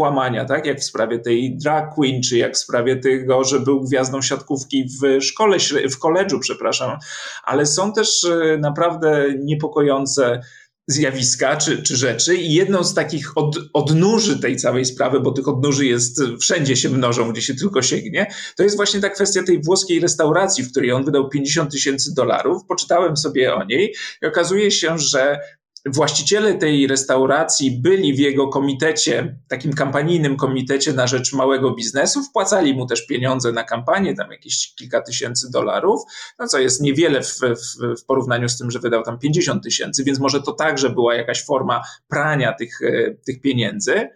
kłamania, 0.00 0.44
tak? 0.44 0.66
Jak 0.66 0.80
w 0.80 0.84
sprawie 0.84 1.18
tej 1.18 1.58
drag 1.58 1.94
queen, 1.94 2.22
czy 2.22 2.38
jak 2.38 2.54
w 2.54 2.58
sprawie 2.58 2.96
tego, 2.96 3.44
że 3.44 3.60
był 3.60 3.80
gwiazdą 3.80 4.22
siatkówki 4.22 4.88
w 5.02 5.22
szkole, 5.22 5.56
w 5.90 5.98
koledżu, 5.98 6.40
przepraszam. 6.40 6.98
Ale 7.44 7.66
są 7.66 7.92
też 7.92 8.24
e, 8.24 8.58
naprawdę 8.58 9.26
niepokojące 9.44 10.40
zjawiska 10.88 11.56
czy, 11.56 11.82
czy 11.82 11.96
rzeczy 11.96 12.36
i 12.36 12.54
jedną 12.54 12.84
z 12.84 12.94
takich 12.94 13.38
od, 13.38 13.56
odnóży 13.72 14.38
tej 14.38 14.56
całej 14.56 14.84
sprawy, 14.84 15.20
bo 15.20 15.32
tych 15.32 15.48
odnóży 15.48 15.86
jest, 15.86 16.22
wszędzie 16.40 16.76
się 16.76 16.88
mnożą, 16.88 17.32
gdzie 17.32 17.42
się 17.42 17.54
tylko 17.54 17.82
sięgnie, 17.82 18.26
to 18.56 18.62
jest 18.62 18.76
właśnie 18.76 19.00
ta 19.00 19.08
kwestia 19.08 19.42
tej 19.42 19.62
włoskiej 19.62 20.00
restauracji, 20.00 20.64
w 20.64 20.70
której 20.70 20.92
on 20.92 21.04
wydał 21.04 21.28
50 21.28 21.70
tysięcy 21.70 22.14
dolarów. 22.14 22.62
Poczytałem 22.68 23.16
sobie 23.16 23.54
o 23.54 23.64
niej 23.64 23.94
i 24.22 24.26
okazuje 24.26 24.70
się, 24.70 24.98
że 24.98 25.38
właściciele 25.86 26.54
tej 26.54 26.86
restauracji 26.86 27.80
byli 27.82 28.14
w 28.14 28.18
jego 28.18 28.48
komitecie, 28.48 29.38
takim 29.48 29.72
kampanijnym 29.72 30.36
komitecie 30.36 30.92
na 30.92 31.06
rzecz 31.06 31.32
małego 31.32 31.74
biznesu, 31.74 32.22
wpłacali 32.22 32.74
mu 32.74 32.86
też 32.86 33.06
pieniądze 33.06 33.52
na 33.52 33.64
kampanię, 33.64 34.14
tam 34.14 34.30
jakieś 34.30 34.74
kilka 34.74 35.02
tysięcy 35.02 35.50
dolarów, 35.50 36.02
no 36.38 36.46
co 36.46 36.58
jest 36.58 36.80
niewiele 36.80 37.22
w, 37.22 37.38
w, 37.40 38.00
w 38.00 38.04
porównaniu 38.04 38.48
z 38.48 38.58
tym, 38.58 38.70
że 38.70 38.78
wydał 38.78 39.02
tam 39.02 39.18
50 39.18 39.64
tysięcy, 39.64 40.04
więc 40.04 40.18
może 40.18 40.42
to 40.42 40.52
także 40.52 40.90
była 40.90 41.14
jakaś 41.14 41.44
forma 41.44 41.82
prania 42.08 42.52
tych, 42.52 42.82
e, 42.82 43.14
tych 43.26 43.40
pieniędzy. 43.40 44.08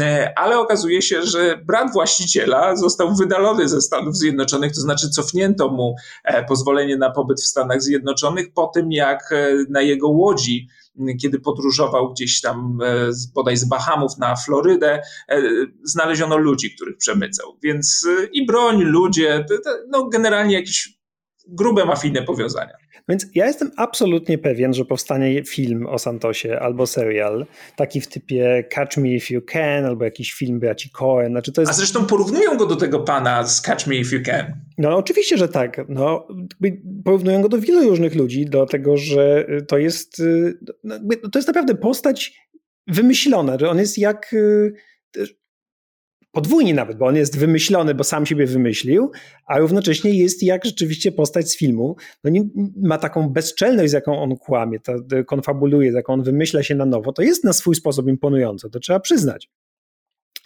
E, 0.00 0.32
ale 0.36 0.58
okazuje 0.58 1.02
się, 1.02 1.22
że 1.22 1.56
brat 1.64 1.92
właściciela 1.92 2.76
został 2.76 3.14
wydalony 3.14 3.68
ze 3.68 3.80
Stanów 3.80 4.16
Zjednoczonych, 4.16 4.72
to 4.72 4.80
znaczy 4.80 5.10
cofnięto 5.10 5.68
mu 5.68 5.94
e, 6.24 6.44
pozwolenie 6.44 6.96
na 6.96 7.10
pobyt 7.10 7.40
w 7.40 7.46
Stanach 7.46 7.82
Zjednoczonych 7.82 8.52
po 8.52 8.66
tym, 8.66 8.92
jak 8.92 9.34
na 9.68 9.82
jego 9.82 10.08
łodzi 10.08 10.68
kiedy 11.20 11.40
podróżował 11.40 12.12
gdzieś 12.12 12.40
tam 12.40 12.78
e, 12.82 13.10
bodaj 13.34 13.56
z 13.56 13.64
Bahamów 13.64 14.18
na 14.18 14.36
Florydę, 14.36 15.02
e, 15.28 15.42
znaleziono 15.82 16.36
ludzi, 16.36 16.74
których 16.74 16.96
przemycał. 16.96 17.58
Więc 17.62 18.06
e, 18.20 18.24
i 18.24 18.46
broń, 18.46 18.82
ludzie, 18.82 19.46
no 19.88 20.08
generalnie 20.08 20.54
jakieś 20.54 20.93
grube 21.48 21.84
mafijne 21.84 22.22
powiązania. 22.22 22.72
Więc 23.08 23.26
ja 23.34 23.46
jestem 23.46 23.70
absolutnie 23.76 24.38
pewien, 24.38 24.74
że 24.74 24.84
powstanie 24.84 25.44
film 25.44 25.86
o 25.86 25.98
Santosie 25.98 26.58
albo 26.60 26.86
serial, 26.86 27.46
taki 27.76 28.00
w 28.00 28.06
typie 28.06 28.64
Catch 28.70 28.96
Me 28.96 29.08
If 29.08 29.34
You 29.34 29.42
Can, 29.42 29.84
albo 29.84 30.04
jakiś 30.04 30.32
film 30.32 30.60
braci 30.60 30.90
Coen. 30.90 31.32
Znaczy 31.32 31.52
to 31.52 31.60
jest... 31.60 31.70
A 31.72 31.74
zresztą 31.74 32.06
porównują 32.06 32.56
go 32.56 32.66
do 32.66 32.76
tego 32.76 33.00
pana 33.00 33.46
z 33.46 33.60
Catch 33.60 33.86
Me 33.86 33.94
If 33.94 34.16
You 34.16 34.22
Can. 34.22 34.60
No 34.78 34.96
oczywiście, 34.96 35.36
że 35.36 35.48
tak. 35.48 35.80
No, 35.88 36.28
porównują 37.04 37.42
go 37.42 37.48
do 37.48 37.58
wielu 37.58 37.88
różnych 37.88 38.14
ludzi, 38.14 38.46
do 38.46 38.66
tego, 38.66 38.96
że 38.96 39.46
to 39.68 39.78
jest, 39.78 40.22
no, 40.84 40.94
to 41.32 41.38
jest 41.38 41.48
naprawdę 41.48 41.74
postać 41.74 42.32
wymyślona, 42.86 43.58
że 43.60 43.70
on 43.70 43.78
jest 43.78 43.98
jak 43.98 44.32
y, 44.32 44.72
podwójnie 46.34 46.74
nawet, 46.74 46.98
bo 46.98 47.06
on 47.06 47.16
jest 47.16 47.38
wymyślony, 47.38 47.94
bo 47.94 48.04
sam 48.04 48.26
siebie 48.26 48.46
wymyślił, 48.46 49.10
a 49.46 49.58
równocześnie 49.58 50.10
jest 50.10 50.42
jak 50.42 50.64
rzeczywiście 50.64 51.12
postać 51.12 51.50
z 51.50 51.58
filmu. 51.58 51.96
No 52.24 52.30
nie, 52.30 52.44
ma 52.76 52.98
taką 52.98 53.28
bezczelność, 53.28 53.90
z 53.90 53.92
jaką 53.92 54.22
on 54.22 54.36
kłamie, 54.36 54.80
to, 54.80 54.92
konfabuluje, 55.26 55.92
z 55.92 55.94
jaką 55.94 56.12
on 56.12 56.22
wymyśla 56.22 56.62
się 56.62 56.74
na 56.74 56.86
nowo. 56.86 57.12
To 57.12 57.22
jest 57.22 57.44
na 57.44 57.52
swój 57.52 57.74
sposób 57.74 58.08
imponujące, 58.08 58.70
to 58.70 58.80
trzeba 58.80 59.00
przyznać. 59.00 59.50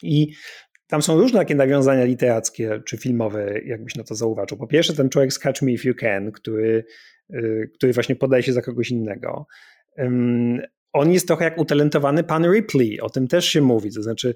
I 0.02 0.32
tam 0.86 1.02
są 1.02 1.20
różne 1.20 1.38
takie 1.38 1.54
nawiązania 1.54 2.04
literackie 2.04 2.82
czy 2.86 2.96
filmowe, 2.96 3.60
jakbyś 3.64 3.96
na 3.96 4.04
to 4.04 4.14
zauważył. 4.14 4.58
Po 4.58 4.66
pierwsze, 4.66 4.94
ten 4.94 5.08
człowiek 5.08 5.32
z 5.32 5.38
Catch 5.38 5.62
Me 5.62 5.72
If 5.72 5.88
You 5.88 5.94
Can, 5.94 6.32
który, 6.32 6.84
y, 7.34 7.70
który 7.74 7.92
właśnie 7.92 8.16
podaje 8.16 8.42
się 8.42 8.52
za 8.52 8.62
kogoś 8.62 8.90
innego. 8.90 9.46
On 10.92 11.12
jest 11.12 11.26
trochę 11.26 11.44
jak 11.44 11.58
utalentowany 11.58 12.24
pan 12.24 12.52
Ripley, 12.52 13.00
o 13.00 13.10
tym 13.10 13.28
też 13.28 13.48
się 13.48 13.60
mówi. 13.60 13.92
To 13.92 14.02
znaczy, 14.02 14.34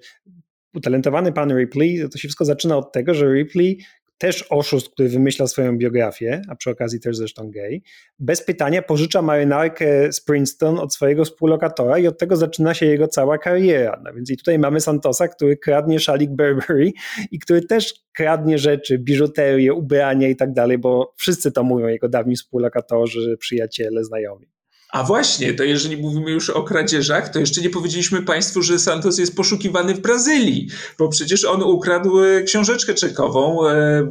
utalentowany 0.75 1.33
pan 1.33 1.59
Ripley, 1.59 2.09
to 2.12 2.18
się 2.18 2.29
wszystko 2.29 2.45
zaczyna 2.45 2.77
od 2.77 2.93
tego, 2.93 3.14
że 3.14 3.33
Ripley 3.33 3.79
też 4.23 4.45
oszust, 4.51 4.89
który 4.89 5.09
wymyśla 5.09 5.47
swoją 5.47 5.79
biografię, 5.79 6.43
a 6.49 6.57
przy 6.57 6.70
okazji 6.70 7.01
też 7.01 7.16
zresztą 7.16 7.51
gay, 7.51 7.81
bez 8.18 8.45
pytania 8.45 8.83
pożycza 8.83 9.23
marynarkę 9.23 10.12
z 10.12 10.20
Princeton 10.20 10.79
od 10.79 10.95
swojego 10.95 11.25
współlokatora 11.25 11.99
i 11.99 12.07
od 12.07 12.18
tego 12.18 12.37
zaczyna 12.37 12.75
się 12.75 12.87
jego 12.87 13.09
cała 13.09 13.39
kariera. 13.39 14.01
No 14.05 14.12
więc 14.14 14.31
i 14.31 14.37
tutaj 14.37 14.59
mamy 14.59 14.81
Santosa, 14.81 15.29
który 15.29 15.57
kradnie 15.57 16.01
szalik 16.01 16.31
Burberry 16.31 16.93
i 17.31 17.39
który 17.39 17.62
też 17.62 17.95
kradnie 18.12 18.59
rzeczy, 18.59 18.99
biżuterię, 18.99 19.75
ubrania 19.75 20.29
i 20.29 20.37
tak 20.37 20.53
dalej, 20.53 20.79
bo 20.79 21.14
wszyscy 21.16 21.53
to 21.53 21.64
mówią, 21.64 21.87
jego 21.87 22.09
dawni 22.09 22.37
współlokatorzy, 22.37 23.37
przyjaciele, 23.39 24.05
znajomi. 24.05 24.51
A 24.93 25.03
właśnie, 25.05 25.55
to 25.55 25.64
jeżeli 25.64 25.97
mówimy 25.97 26.30
już 26.30 26.51
o 26.51 26.62
kradzieżach, 26.62 27.28
to 27.28 27.38
jeszcze 27.38 27.61
nie 27.61 27.70
powiedzieliśmy 27.70 28.22
Państwu, 28.22 28.62
że 28.62 28.78
Santos 28.78 29.18
jest 29.18 29.36
poszukiwany 29.36 29.95
w 29.95 30.01
Brazylii, 30.01 30.68
bo 30.99 31.09
przecież 31.09 31.45
on 31.45 31.62
ukradł 31.62 32.22
e, 32.22 32.43
książeczkę 32.43 32.95
czekową 32.95 33.68
e, 33.68 34.07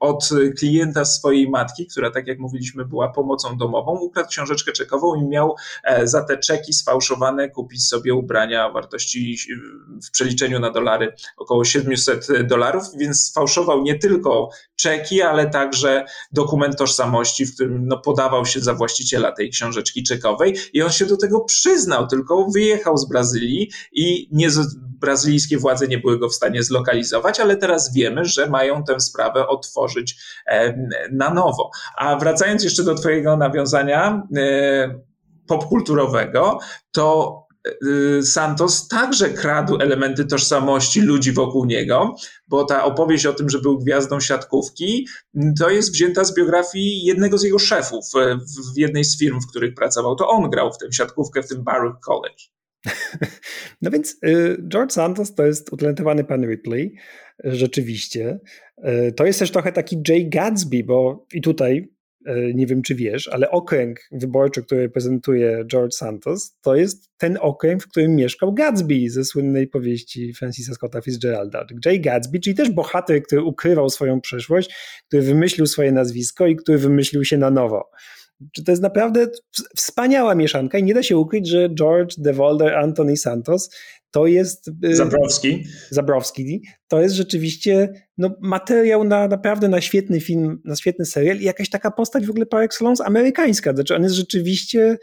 od 0.00 0.28
klienta 0.58 1.04
swojej 1.04 1.50
matki, 1.50 1.86
która, 1.86 2.10
tak 2.10 2.26
jak 2.26 2.38
mówiliśmy, 2.38 2.84
była 2.84 3.08
pomocą 3.08 3.56
domową. 3.56 3.92
Ukradł 3.92 4.28
książeczkę 4.28 4.72
czekową 4.72 5.14
i 5.14 5.24
miał 5.24 5.54
e, 5.84 6.08
za 6.08 6.24
te 6.24 6.38
czeki 6.38 6.72
sfałszowane 6.72 7.50
kupić 7.50 7.88
sobie 7.88 8.14
ubrania 8.14 8.66
o 8.66 8.72
wartości 8.72 9.36
w 10.06 10.10
przeliczeniu 10.10 10.60
na 10.60 10.70
dolary 10.70 11.12
około 11.36 11.64
700 11.64 12.46
dolarów, 12.46 12.82
więc 12.96 13.24
sfałszował 13.24 13.82
nie 13.82 13.98
tylko 13.98 14.50
czeki, 14.76 15.22
ale 15.22 15.50
także 15.50 16.04
dokument 16.32 16.78
tożsamości, 16.78 17.46
w 17.46 17.54
którym 17.54 17.86
no, 17.86 17.98
podawał 17.98 18.46
się 18.46 18.60
za 18.60 18.74
właściciela 18.74 19.32
tej 19.32 19.50
książeczki 19.50 20.02
czekowej 20.02 20.21
i 20.72 20.82
on 20.82 20.90
się 20.90 21.06
do 21.06 21.16
tego 21.16 21.40
przyznał, 21.40 22.06
tylko 22.06 22.46
wyjechał 22.54 22.96
z 22.96 23.08
Brazylii 23.08 23.70
i 23.92 24.28
nie 24.32 24.50
brazylijskie 25.00 25.58
władze 25.58 25.88
nie 25.88 25.98
były 25.98 26.18
go 26.18 26.28
w 26.28 26.34
stanie 26.34 26.62
zlokalizować, 26.62 27.40
ale 27.40 27.56
teraz 27.56 27.94
wiemy, 27.94 28.24
że 28.24 28.46
mają 28.46 28.84
tę 28.84 29.00
sprawę 29.00 29.46
otworzyć 29.46 30.16
na 31.12 31.34
nowo. 31.34 31.70
A 31.98 32.16
wracając 32.16 32.64
jeszcze 32.64 32.84
do 32.84 32.94
Twojego 32.94 33.36
nawiązania 33.36 34.26
e, 34.36 35.00
popkulturowego, 35.46 36.58
to 36.92 37.41
Santos 38.22 38.88
także 38.88 39.30
kradł 39.30 39.76
elementy 39.80 40.24
tożsamości 40.24 41.00
ludzi 41.00 41.32
wokół 41.32 41.64
niego, 41.64 42.14
bo 42.48 42.64
ta 42.64 42.84
opowieść 42.84 43.26
o 43.26 43.32
tym, 43.32 43.50
że 43.50 43.58
był 43.58 43.78
gwiazdą 43.78 44.20
siatkówki, 44.20 45.06
to 45.58 45.70
jest 45.70 45.92
wzięta 45.92 46.24
z 46.24 46.34
biografii 46.34 47.04
jednego 47.04 47.38
z 47.38 47.42
jego 47.42 47.58
szefów 47.58 48.04
w 48.74 48.78
jednej 48.78 49.04
z 49.04 49.18
firm, 49.18 49.40
w 49.40 49.46
których 49.46 49.74
pracował. 49.74 50.16
To 50.16 50.28
on 50.28 50.50
grał 50.50 50.72
w 50.72 50.78
tę 50.78 50.92
siatkówkę 50.92 51.42
w 51.42 51.48
tym 51.48 51.64
Baruch 51.64 52.00
College. 52.00 52.44
No 53.82 53.90
więc 53.90 54.16
y, 54.26 54.56
George 54.68 54.92
Santos 54.92 55.34
to 55.34 55.46
jest 55.46 55.72
utalentowany 55.72 56.24
pan 56.24 56.46
Ripley, 56.46 56.94
rzeczywiście. 57.44 58.40
Y, 58.78 59.12
to 59.12 59.26
jest 59.26 59.38
też 59.38 59.50
trochę 59.50 59.72
taki 59.72 60.02
Jay 60.08 60.28
Gatsby, 60.28 60.84
bo 60.84 61.26
i 61.32 61.40
tutaj 61.40 61.91
nie 62.54 62.66
wiem 62.66 62.82
czy 62.82 62.94
wiesz, 62.94 63.28
ale 63.28 63.50
okręg 63.50 64.00
wyborczy, 64.12 64.62
który 64.62 64.80
reprezentuje 64.80 65.64
George 65.66 65.94
Santos, 65.94 66.56
to 66.60 66.76
jest 66.76 67.10
ten 67.18 67.38
okręg, 67.40 67.82
w 67.82 67.88
którym 67.88 68.16
mieszkał 68.16 68.54
Gatsby 68.54 69.10
ze 69.10 69.24
słynnej 69.24 69.68
powieści 69.68 70.34
Francisa 70.34 70.74
Scotta 70.74 71.00
Fitzgeralda. 71.00 71.66
Jay 71.84 72.00
Gatsby, 72.00 72.40
czyli 72.40 72.56
też 72.56 72.70
bohater, 72.70 73.22
który 73.22 73.42
ukrywał 73.42 73.90
swoją 73.90 74.20
przeszłość, 74.20 74.74
który 75.08 75.22
wymyślił 75.22 75.66
swoje 75.66 75.92
nazwisko 75.92 76.46
i 76.46 76.56
który 76.56 76.78
wymyślił 76.78 77.24
się 77.24 77.38
na 77.38 77.50
nowo. 77.50 77.90
To 78.64 78.72
jest 78.72 78.82
naprawdę 78.82 79.26
wspaniała 79.76 80.34
mieszanka 80.34 80.78
i 80.78 80.82
nie 80.82 80.94
da 80.94 81.02
się 81.02 81.16
ukryć, 81.16 81.48
że 81.48 81.68
George 81.74 82.14
DeVolder, 82.18 82.74
Anthony 82.74 83.16
Santos 83.16 83.70
to 84.12 84.26
jest. 84.26 84.70
Y, 84.84 84.96
Zabrowski. 84.96 85.64
Zabrowski. 85.90 86.62
To 86.88 87.02
jest 87.02 87.14
rzeczywiście 87.14 87.92
no, 88.18 88.34
materiał 88.40 89.04
na, 89.04 89.28
naprawdę 89.28 89.68
na 89.68 89.80
świetny 89.80 90.20
film, 90.20 90.60
na 90.64 90.76
świetny 90.76 91.04
serial 91.04 91.36
i 91.36 91.44
jakaś 91.44 91.70
taka 91.70 91.90
postać 91.90 92.26
w 92.26 92.30
ogóle 92.30 92.46
par 92.46 92.62
excellence 92.62 93.04
amerykańska. 93.04 93.74
Znaczy 93.74 93.96
on 93.96 94.02
jest 94.02 94.14
rzeczywiście 94.14 94.98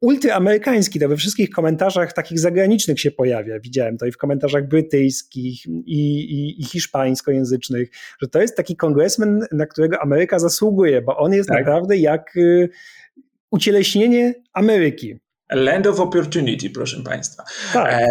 ultraamerykański, 0.00 1.00
to 1.00 1.08
we 1.08 1.16
wszystkich 1.16 1.50
komentarzach 1.50 2.12
takich 2.12 2.38
zagranicznych 2.38 3.00
się 3.00 3.10
pojawia. 3.10 3.60
Widziałem 3.60 3.98
to 3.98 4.06
i 4.06 4.12
w 4.12 4.16
komentarzach 4.16 4.68
brytyjskich 4.68 5.66
i, 5.66 6.20
i, 6.20 6.60
i 6.60 6.64
hiszpańskojęzycznych, 6.64 7.90
że 8.22 8.28
to 8.28 8.40
jest 8.40 8.56
taki 8.56 8.76
kongresmen, 8.76 9.46
na 9.52 9.66
którego 9.66 10.02
Ameryka 10.02 10.38
zasługuje, 10.38 11.02
bo 11.02 11.16
on 11.16 11.32
jest 11.32 11.48
tak. 11.48 11.58
naprawdę 11.58 11.96
jak 11.96 12.36
y, 12.36 12.68
ucieleśnienie 13.50 14.34
Ameryki. 14.52 15.18
Land 15.50 15.86
of 15.86 16.00
Opportunity, 16.00 16.70
proszę 16.70 17.02
Państwa. 17.02 17.44
Tak. 17.72 17.92
E, 17.92 18.08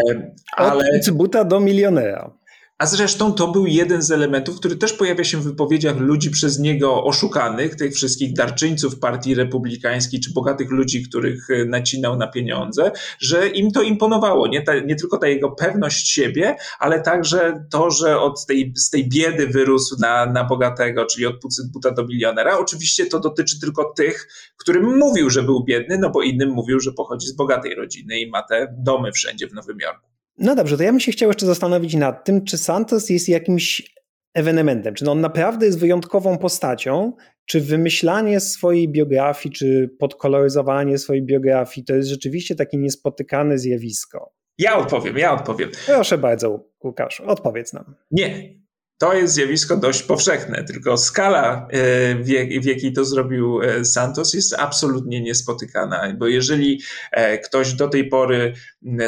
ale... 0.54 0.86
Od 1.08 1.12
buta 1.12 1.44
do 1.44 1.60
milionera. 1.60 2.32
A 2.78 2.86
zresztą 2.86 3.34
to 3.34 3.48
był 3.48 3.66
jeden 3.66 4.02
z 4.02 4.12
elementów, 4.12 4.60
który 4.60 4.76
też 4.76 4.94
pojawia 4.94 5.24
się 5.24 5.38
w 5.38 5.44
wypowiedziach 5.44 5.98
ludzi 5.98 6.32
przez 6.32 6.60
niego 6.60 7.04
oszukanych, 7.04 7.76
tych 7.76 7.94
wszystkich 7.94 8.34
darczyńców 8.34 9.00
partii 9.00 9.36
republikańskiej, 9.36 10.20
czy 10.20 10.34
bogatych 10.34 10.72
ludzi, 10.72 11.04
których 11.04 11.50
e, 11.50 11.66
nacinał 11.66 12.18
na 12.18 12.28
pieniądze, 12.28 12.92
że 13.20 13.48
im 13.48 13.72
to 13.72 13.82
imponowało. 13.82 14.48
Nie, 14.48 14.62
ta, 14.62 14.80
nie 14.80 14.96
tylko 14.96 15.18
ta 15.18 15.28
jego 15.28 15.52
pewność 15.52 16.12
siebie, 16.12 16.56
ale 16.80 17.02
także 17.02 17.66
to, 17.72 17.92
że 17.92 18.20
od 18.20 18.46
tej, 18.46 18.74
z 18.76 18.90
tej 18.90 19.10
biedy 19.10 19.48
wyrósł 19.48 19.96
na, 20.00 20.26
na 20.26 20.44
bogatego, 20.44 21.06
czyli 21.06 21.26
od 21.26 21.36
buta 21.74 21.92
do 21.92 22.06
milionera. 22.06 22.58
Oczywiście 22.58 23.06
to 23.06 23.20
dotyczy 23.20 23.60
tylko 23.60 23.94
tych, 23.98 24.28
którym 24.58 24.98
mówił, 24.98 25.30
że 25.30 25.44
był 25.44 25.64
biedny, 25.64 25.98
no 25.98 26.10
bo 26.10 26.22
innym 26.22 26.50
mówił, 26.50 26.80
że 26.80 26.92
pochodzi 26.92 27.28
z 27.28 27.34
bogatej 27.36 27.76
rodziny 27.76 28.20
i 28.20 28.30
ma 28.30 28.44
te 28.44 28.76
domy 28.78 29.12
wszędzie 29.12 29.48
w 29.48 29.54
Nowym 29.54 29.80
Jorku. 29.80 30.15
No 30.38 30.56
dobrze, 30.56 30.78
to 30.78 30.84
ja 30.84 30.92
bym 30.92 31.00
się 31.00 31.12
chciał 31.12 31.30
jeszcze 31.30 31.46
zastanowić 31.46 31.96
nad 31.96 32.26
tym, 32.26 32.46
czy 32.46 32.58
Santos 32.58 33.10
jest 33.10 33.30
jakimś 33.30 33.96
ewenementem, 34.34 34.94
czy 34.94 35.12
on 35.12 35.22
naprawdę 35.22 35.66
jest 35.66 35.80
wyjątkową 35.80 36.38
postacią, 36.38 37.14
czy 37.46 37.62
wymyślanie 37.62 38.40
swojej 38.40 38.90
biografii, 38.90 39.56
czy 39.56 39.90
podkoloryzowanie 40.00 40.98
swojej 40.98 41.24
biografii 41.24 41.86
to 41.86 41.96
jest 41.96 42.10
rzeczywiście 42.10 42.56
takie 42.56 42.78
niespotykane 42.78 43.58
zjawisko? 43.58 44.34
Ja 44.58 44.78
odpowiem, 44.78 45.18
ja 45.18 45.34
odpowiem. 45.34 45.70
Proszę 45.86 46.18
bardzo, 46.18 46.70
Łukasz, 46.84 47.22
odpowiedz 47.22 47.74
nam. 47.74 47.96
Nie, 48.12 48.50
to 48.98 49.14
jest 49.14 49.34
zjawisko 49.34 49.78
dość 49.78 50.04
powszechne, 50.04 50.64
tylko 50.64 50.98
skala, 50.98 51.68
e, 51.72 52.16
w 52.60 52.66
jakiej 52.66 52.94
to 52.94 53.06
zrobił 53.06 53.62
e, 53.62 53.86
Santos, 53.86 54.34
jest 54.34 54.54
absolutnie 54.54 55.22
niespotykana, 55.22 56.14
bo 56.18 56.28
jeżeli 56.28 56.82
e, 57.12 57.38
ktoś 57.38 57.74
do 57.74 57.88
tej 57.88 58.10
pory 58.10 58.54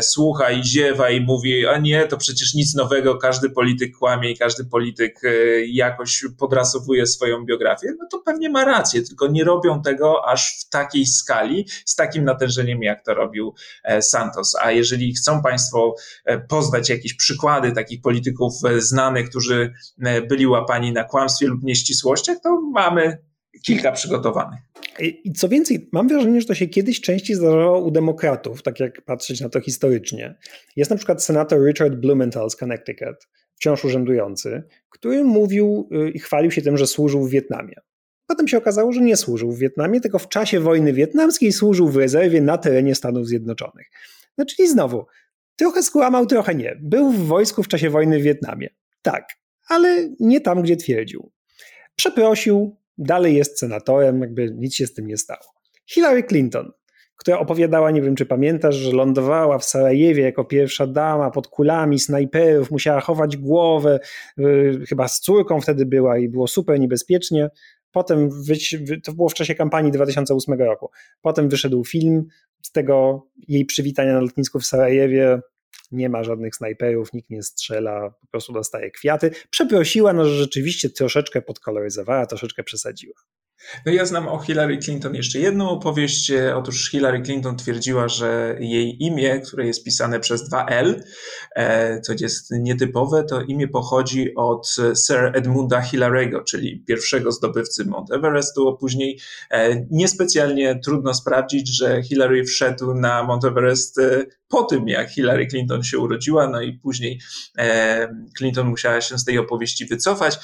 słucha 0.01 0.51
i 0.51 0.63
ziewa 0.63 1.09
i 1.09 1.21
mówi, 1.21 1.67
a 1.67 1.77
nie, 1.77 2.07
to 2.07 2.17
przecież 2.17 2.53
nic 2.53 2.75
nowego, 2.75 3.17
każdy 3.17 3.49
polityk 3.49 3.97
kłamie 3.97 4.31
i 4.31 4.37
każdy 4.37 4.65
polityk 4.65 5.21
jakoś 5.67 6.23
podrasowuje 6.39 7.07
swoją 7.07 7.45
biografię, 7.45 7.87
no 7.99 8.07
to 8.11 8.19
pewnie 8.19 8.49
ma 8.49 8.65
rację, 8.65 9.01
tylko 9.01 9.27
nie 9.27 9.43
robią 9.43 9.81
tego 9.81 10.29
aż 10.29 10.59
w 10.59 10.69
takiej 10.69 11.05
skali, 11.05 11.65
z 11.85 11.95
takim 11.95 12.23
natężeniem, 12.23 12.83
jak 12.83 13.05
to 13.05 13.13
robił 13.13 13.53
Santos. 14.01 14.55
A 14.61 14.71
jeżeli 14.71 15.13
chcą 15.13 15.41
Państwo 15.41 15.95
poznać 16.47 16.89
jakieś 16.89 17.13
przykłady 17.13 17.71
takich 17.71 18.01
polityków 18.01 18.53
znanych, 18.77 19.29
którzy 19.29 19.73
byli 20.29 20.47
łapani 20.47 20.93
na 20.93 21.03
kłamstwie 21.03 21.47
lub 21.47 21.63
nieścisłościach, 21.63 22.37
to 22.43 22.61
mamy 22.61 23.17
kilka 23.61 23.91
przygotowanych. 23.91 24.59
I 24.99 25.33
co 25.33 25.49
więcej, 25.49 25.89
mam 25.91 26.07
wrażenie, 26.07 26.41
że 26.41 26.47
to 26.47 26.55
się 26.55 26.67
kiedyś 26.67 27.01
częściej 27.01 27.35
zdarzało 27.35 27.79
u 27.79 27.91
demokratów, 27.91 28.63
tak 28.63 28.79
jak 28.79 29.01
patrzeć 29.01 29.41
na 29.41 29.49
to 29.49 29.61
historycznie. 29.61 30.35
Jest 30.75 30.91
na 30.91 30.97
przykład 30.97 31.23
senator 31.23 31.65
Richard 31.65 31.95
Blumenthal 31.95 32.49
z 32.49 32.55
Connecticut, 32.55 33.27
wciąż 33.55 33.85
urzędujący, 33.85 34.63
który 34.89 35.23
mówił 35.23 35.89
y, 35.91 36.09
i 36.09 36.19
chwalił 36.19 36.51
się 36.51 36.61
tym, 36.61 36.77
że 36.77 36.87
służył 36.87 37.27
w 37.27 37.29
Wietnamie. 37.29 37.75
Potem 38.27 38.47
się 38.47 38.57
okazało, 38.57 38.91
że 38.91 39.01
nie 39.01 39.17
służył 39.17 39.51
w 39.51 39.57
Wietnamie, 39.57 40.01
tylko 40.01 40.19
w 40.19 40.29
czasie 40.29 40.59
wojny 40.59 40.93
wietnamskiej 40.93 41.51
służył 41.51 41.89
w 41.89 41.97
rezerwie 41.97 42.41
na 42.41 42.57
terenie 42.57 42.95
Stanów 42.95 43.27
Zjednoczonych. 43.27 43.87
No 44.37 44.45
czyli 44.45 44.69
znowu, 44.69 45.05
trochę 45.55 45.83
skłamał, 45.83 46.25
trochę 46.25 46.55
nie. 46.55 46.77
Był 46.81 47.11
w 47.11 47.27
wojsku 47.27 47.63
w 47.63 47.67
czasie 47.67 47.89
wojny 47.89 48.19
w 48.19 48.21
Wietnamie. 48.21 48.69
Tak, 49.01 49.25
ale 49.69 50.09
nie 50.19 50.41
tam, 50.41 50.61
gdzie 50.61 50.77
twierdził. 50.77 51.31
Przeprosił, 51.95 52.75
dalej 52.97 53.35
jest 53.35 53.59
senatorem, 53.59 54.21
jakby 54.21 54.51
nic 54.55 54.75
się 54.75 54.87
z 54.87 54.93
tym 54.93 55.07
nie 55.07 55.17
stało. 55.17 55.43
Hillary 55.85 56.23
Clinton, 56.23 56.71
która 57.17 57.39
opowiadała, 57.39 57.91
nie 57.91 58.01
wiem 58.01 58.15
czy 58.15 58.25
pamiętasz, 58.25 58.75
że 58.75 58.91
lądowała 58.91 59.57
w 59.57 59.65
Sarajewie 59.65 60.23
jako 60.23 60.45
pierwsza 60.45 60.87
dama 60.87 61.31
pod 61.31 61.47
kulami 61.47 61.99
snajperów, 61.99 62.71
musiała 62.71 63.01
chować 63.01 63.37
głowę, 63.37 63.99
yy, 64.37 64.85
chyba 64.89 65.07
z 65.07 65.19
córką 65.19 65.61
wtedy 65.61 65.85
była 65.85 66.17
i 66.17 66.29
było 66.29 66.47
super 66.47 66.79
niebezpiecznie. 66.79 67.49
Potem, 67.91 68.29
to 69.03 69.13
było 69.13 69.29
w 69.29 69.33
czasie 69.33 69.55
kampanii 69.55 69.91
2008 69.91 70.59
roku, 70.59 70.89
potem 71.21 71.49
wyszedł 71.49 71.83
film 71.83 72.25
z 72.61 72.71
tego 72.71 73.27
jej 73.47 73.65
przywitania 73.65 74.13
na 74.13 74.21
lotnisku 74.21 74.59
w 74.59 74.65
Sarajewie, 74.65 75.39
nie 75.91 76.09
ma 76.09 76.23
żadnych 76.23 76.55
snajperów, 76.55 77.13
nikt 77.13 77.29
nie 77.29 77.43
strzela, 77.43 78.09
po 78.21 78.27
prostu 78.27 78.53
dostaje 78.53 78.91
kwiaty. 78.91 79.31
Przeprosiła, 79.49 80.13
no 80.13 80.25
że 80.25 80.35
rzeczywiście 80.35 80.89
troszeczkę 80.89 81.41
podkoloryzowała, 81.41 82.25
troszeczkę 82.25 82.63
przesadziła. 82.63 83.15
No 83.85 83.91
ja 83.91 84.05
znam 84.05 84.27
o 84.27 84.39
Hillary 84.39 84.77
Clinton 84.77 85.15
jeszcze 85.15 85.39
jedną 85.39 85.69
opowieść. 85.69 86.31
Otóż 86.55 86.91
Hillary 86.91 87.21
Clinton 87.21 87.57
twierdziła, 87.57 88.07
że 88.07 88.57
jej 88.59 89.03
imię, 89.03 89.39
które 89.39 89.67
jest 89.67 89.83
pisane 89.83 90.19
przez 90.19 90.49
dwa 90.49 90.65
L, 90.65 91.03
e, 91.55 92.01
co 92.01 92.13
jest 92.19 92.51
nietypowe, 92.51 93.23
to 93.23 93.41
imię 93.41 93.67
pochodzi 93.67 94.35
od 94.35 94.75
Sir 95.05 95.31
Edmunda 95.33 95.81
Hillary'ego, 95.81 96.43
czyli 96.43 96.83
pierwszego 96.87 97.31
zdobywcy 97.31 97.85
Mount 97.85 98.11
Everestu, 98.11 98.69
a 98.69 98.77
później 98.77 99.19
e, 99.51 99.85
niespecjalnie 99.91 100.79
trudno 100.83 101.13
sprawdzić, 101.13 101.77
że 101.77 102.03
Hillary 102.03 102.43
wszedł 102.43 102.93
na 102.93 103.23
Mount 103.23 103.45
Everest 103.45 103.99
e, 103.99 104.25
po 104.47 104.63
tym, 104.63 104.87
jak 104.87 105.09
Hillary 105.09 105.47
Clinton 105.47 105.83
się 105.83 105.99
urodziła, 105.99 106.47
no 106.47 106.61
i 106.61 106.73
później 106.73 107.19
Clinton 108.37 108.67
musiała 108.67 109.01
się 109.01 109.17
z 109.17 109.25
tej 109.25 109.37
opowieści 109.37 109.85
wycofać 109.85 110.39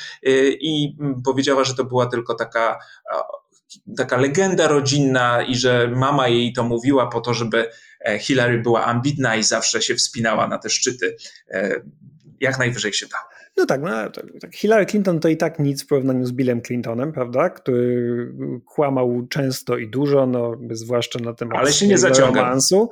i 0.62 0.98
powiedziała, 1.26 1.64
że 1.64 1.76
to 1.76 1.84
była 1.84 2.06
tylko 2.06 2.36
taka 2.36 2.80
taka 3.98 4.18
legenda 4.18 4.68
rodzinna 4.68 5.42
i 5.42 5.56
że 5.56 5.88
mama 5.96 6.28
jej 6.28 6.54
to 6.54 6.64
mówiła 6.64 7.08
po 7.08 7.22
to, 7.22 7.34
żeby 7.34 7.70
e, 8.06 8.20
Hillary 8.20 8.60
była 8.60 8.86
ambitna 8.86 9.36
i 9.36 9.44
zawsze 9.44 9.82
się 9.82 9.96
wspinała 9.96 10.48
na 10.48 10.58
te 10.58 10.70
szczyty. 10.70 11.16
E, 11.52 11.82
jak 12.40 12.60
najwyżej 12.60 12.94
się 12.94 13.08
da. 13.08 13.18
No 13.58 13.66
tak, 13.66 13.82
no, 13.82 13.90
tak, 14.42 14.56
Hillary 14.56 14.86
Clinton 14.86 15.20
to 15.20 15.28
i 15.28 15.38
tak 15.38 15.60
nic 15.60 15.84
w 15.84 15.88
porównaniu 15.88 16.26
z 16.26 16.32
Billem 16.32 16.62
Clintonem, 16.62 17.14
prawda? 17.14 17.50
Który 17.50 18.34
kłamał 18.66 19.28
często 19.30 19.78
i 19.78 19.90
dużo, 19.90 20.28
no, 20.28 20.58
zwłaszcza 20.72 21.20
na 21.20 21.34
temat 21.34 21.58
Ale 21.58 21.74
się 21.74 21.88
nie 21.88 21.98
zaciąga. 21.98 22.42
romansu. 22.42 22.90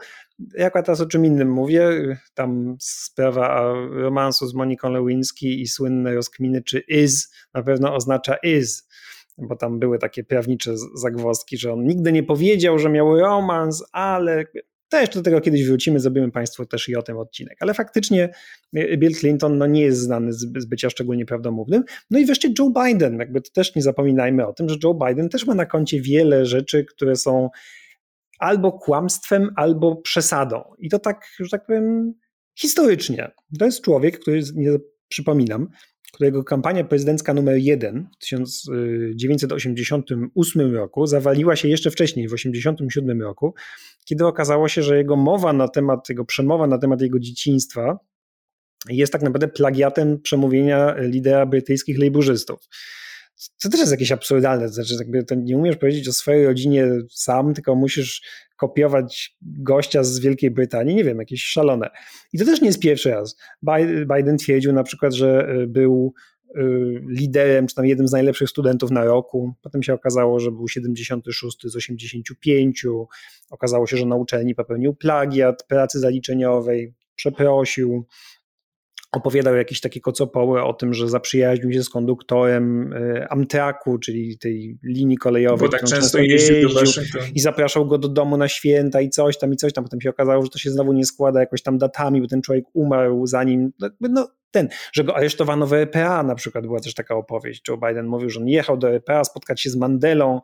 Ja 0.57 0.69
teraz 0.69 1.01
o 1.01 1.05
czym 1.05 1.25
innym 1.25 1.51
mówię. 1.51 1.89
Tam 2.33 2.77
sprawa 2.79 3.73
romansu 3.89 4.47
z 4.47 4.53
Moniką 4.53 4.89
Lewinsky 4.89 5.61
i 5.61 5.67
słynne 5.67 6.15
rozkminy, 6.15 6.63
czy 6.63 6.79
is 6.79 7.33
na 7.53 7.63
pewno 7.63 7.95
oznacza 7.95 8.35
is 8.43 8.87
bo 9.37 9.55
tam 9.55 9.79
były 9.79 9.99
takie 9.99 10.23
prawnicze 10.23 10.73
zagwozdki, 10.95 11.57
że 11.57 11.73
on 11.73 11.85
nigdy 11.85 12.11
nie 12.11 12.23
powiedział, 12.23 12.79
że 12.79 12.89
miał 12.89 13.19
romans, 13.19 13.83
ale 13.91 14.45
też 14.89 15.09
do 15.09 15.21
tego 15.21 15.41
kiedyś 15.41 15.67
wrócimy, 15.67 15.99
zrobimy 15.99 16.31
Państwu 16.31 16.65
też 16.65 16.89
i 16.89 16.95
o 16.95 17.01
tym 17.01 17.17
odcinek. 17.17 17.57
Ale 17.59 17.73
faktycznie 17.73 18.29
e, 18.73 18.97
Bill 18.97 19.15
Clinton 19.15 19.57
no, 19.57 19.67
nie 19.67 19.81
jest 19.81 19.99
znany 19.99 20.33
z, 20.33 20.39
z 20.57 20.65
bycia 20.65 20.89
szczególnie 20.89 21.25
prawdomównym. 21.25 21.83
No 22.09 22.19
i 22.19 22.25
wreszcie 22.25 22.49
Joe 22.59 22.73
Biden, 22.85 23.19
jakby 23.19 23.41
też 23.41 23.75
nie 23.75 23.81
zapominajmy 23.81 24.47
o 24.47 24.53
tym, 24.53 24.69
że 24.69 24.75
Joe 24.83 24.93
Biden 25.07 25.29
też 25.29 25.45
ma 25.45 25.55
na 25.55 25.65
koncie 25.65 26.01
wiele 26.01 26.45
rzeczy, 26.45 26.85
które 26.85 27.15
są 27.15 27.49
albo 28.41 28.71
kłamstwem, 28.71 29.49
albo 29.55 29.95
przesadą. 29.95 30.63
I 30.79 30.89
to 30.89 30.99
tak, 30.99 31.25
że 31.39 31.49
tak 31.49 31.65
powiem, 31.65 32.13
historycznie. 32.59 33.31
To 33.59 33.65
jest 33.65 33.81
człowiek, 33.81 34.19
który, 34.19 34.41
nie 34.55 34.71
przypominam, 35.07 35.67
którego 36.13 36.43
kampania 36.43 36.83
prezydencka 36.83 37.33
numer 37.33 37.57
jeden 37.57 38.07
w 38.19 38.25
1988 38.25 40.75
roku 40.75 41.07
zawaliła 41.07 41.55
się 41.55 41.67
jeszcze 41.67 41.91
wcześniej, 41.91 42.27
w 42.27 42.31
1987 42.31 43.21
roku, 43.21 43.53
kiedy 44.05 44.25
okazało 44.25 44.67
się, 44.67 44.83
że 44.83 44.97
jego 44.97 45.15
mowa 45.15 45.53
na 45.53 45.67
temat, 45.67 46.09
jego 46.09 46.25
przemowa 46.25 46.67
na 46.67 46.77
temat 46.77 47.01
jego 47.01 47.19
dzieciństwa 47.19 47.99
jest 48.89 49.13
tak 49.13 49.21
naprawdę 49.21 49.47
plagiatem 49.47 50.21
przemówienia 50.21 50.95
lidera 50.99 51.45
brytyjskich 51.45 51.99
lejburzystów 51.99 52.59
to 53.63 53.69
też 53.69 53.79
jest 53.79 53.91
jakieś 53.91 54.11
absurdalne, 54.11 54.67
to 54.67 54.73
znaczy 54.73 54.93
jakby 54.99 55.23
to 55.23 55.35
nie 55.35 55.57
umiesz 55.57 55.77
powiedzieć 55.77 56.07
o 56.07 56.13
swojej 56.13 56.45
rodzinie 56.45 56.87
sam, 57.09 57.53
tylko 57.53 57.75
musisz 57.75 58.21
kopiować 58.57 59.37
gościa 59.41 60.03
z 60.03 60.19
Wielkiej 60.19 60.51
Brytanii, 60.51 60.95
nie 60.95 61.03
wiem, 61.03 61.19
jakieś 61.19 61.43
szalone. 61.43 61.89
I 62.33 62.37
to 62.37 62.45
też 62.45 62.61
nie 62.61 62.67
jest 62.67 62.79
pierwszy 62.79 63.11
raz. 63.11 63.35
Biden 64.15 64.37
twierdził 64.37 64.73
na 64.73 64.83
przykład, 64.83 65.13
że 65.13 65.55
y, 65.63 65.67
był 65.67 66.13
y, 66.55 66.61
liderem, 67.07 67.67
czy 67.67 67.75
tam 67.75 67.85
jednym 67.85 68.07
z 68.07 68.11
najlepszych 68.11 68.49
studentów 68.49 68.91
na 68.91 69.05
roku. 69.05 69.53
Potem 69.61 69.83
się 69.83 69.93
okazało, 69.93 70.39
że 70.39 70.51
był 70.51 70.67
76 70.67 71.57
z 71.63 71.75
85. 71.75 72.85
Okazało 73.49 73.87
się, 73.87 73.97
że 73.97 74.05
na 74.05 74.15
uczelni 74.15 74.55
popełnił 74.55 74.93
plagiat 74.93 75.63
pracy 75.67 75.99
zaliczeniowej, 75.99 76.93
przeprosił 77.15 78.05
opowiadał 79.11 79.55
jakieś 79.55 79.81
takie 79.81 80.01
kocopoły 80.01 80.63
o 80.63 80.73
tym, 80.73 80.93
że 80.93 81.09
zaprzyjaźnił 81.09 81.73
się 81.73 81.83
z 81.83 81.89
konduktorem 81.89 82.93
e, 82.93 83.27
Amtraku, 83.31 83.97
czyli 83.97 84.37
tej 84.37 84.77
linii 84.83 85.17
kolejowej. 85.17 85.69
Bo 85.69 85.77
tak 85.77 85.83
często 85.83 86.17
jeździł 86.17 86.69
do 86.69 86.81
I 87.35 87.39
zapraszał 87.39 87.87
go 87.87 87.97
do 87.97 88.09
domu 88.09 88.37
na 88.37 88.47
święta 88.47 89.01
i 89.01 89.09
coś 89.09 89.37
tam, 89.37 89.53
i 89.53 89.55
coś 89.55 89.73
tam. 89.73 89.83
Potem 89.83 90.01
się 90.01 90.09
okazało, 90.09 90.43
że 90.43 90.49
to 90.49 90.59
się 90.59 90.71
znowu 90.71 90.93
nie 90.93 91.05
składa 91.05 91.39
jakoś 91.39 91.61
tam 91.61 91.77
datami, 91.77 92.21
bo 92.21 92.27
ten 92.27 92.41
człowiek 92.41 92.65
umarł 92.73 93.27
zanim, 93.27 93.71
no, 93.79 93.89
no 93.99 94.27
ten, 94.51 94.69
że 94.93 95.03
go 95.03 95.15
aresztowano 95.15 95.67
w 95.67 95.73
EPA 95.73 96.23
na 96.23 96.35
przykład, 96.35 96.65
była 96.65 96.79
też 96.79 96.93
taka 96.93 97.15
opowieść. 97.15 97.67
Joe 97.67 97.77
Biden 97.77 98.05
mówił, 98.05 98.29
że 98.29 98.39
on 98.39 98.47
jechał 98.47 98.77
do 98.77 98.89
EPA 98.89 99.23
spotkać 99.23 99.61
się 99.61 99.69
z 99.69 99.75
Mandelą 99.75 100.41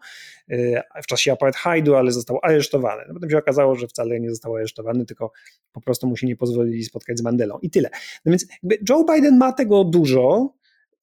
y, 0.52 0.82
w 1.04 1.08
czasie 1.08 1.32
apartheidu, 1.32 1.96
ale 1.96 2.12
został 2.12 2.40
aresztowany. 2.44 3.04
No 3.08 3.14
potem 3.14 3.30
się 3.30 3.38
okazało, 3.38 3.76
że 3.76 3.88
wcale 3.88 4.20
nie 4.20 4.30
został 4.30 4.56
aresztowany, 4.56 5.06
tylko 5.06 5.32
po 5.72 5.82
prostu 5.82 6.08
mu 6.08 6.18
się 6.18 6.28
nie 6.28 6.36
pozwolili 6.36 6.84
spotkać 6.84 7.18
z 7.20 7.22
Mandelą 7.22 7.60
i 7.62 7.70
tyle. 7.70 7.90
No 8.26 8.30
więc 8.30 8.48
Joe 8.90 9.06
Biden 9.14 9.38
ma 9.38 9.54
tego 9.54 9.84
dużo, 9.84 10.54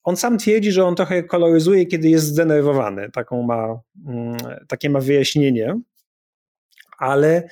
on 0.05 0.17
sam 0.17 0.39
twierdzi, 0.39 0.73
że 0.73 0.85
on 0.85 0.97
trochę 0.97 1.23
koloryzuje, 1.23 1.87
kiedy 1.87 2.09
jest 2.09 2.27
zdenerwowany. 2.27 3.11
Taką 3.11 3.43
ma, 3.43 3.81
mm, 4.07 4.37
takie 4.69 4.91
ma 4.91 5.01
wyjaśnienie, 5.01 5.81
ale 6.99 7.49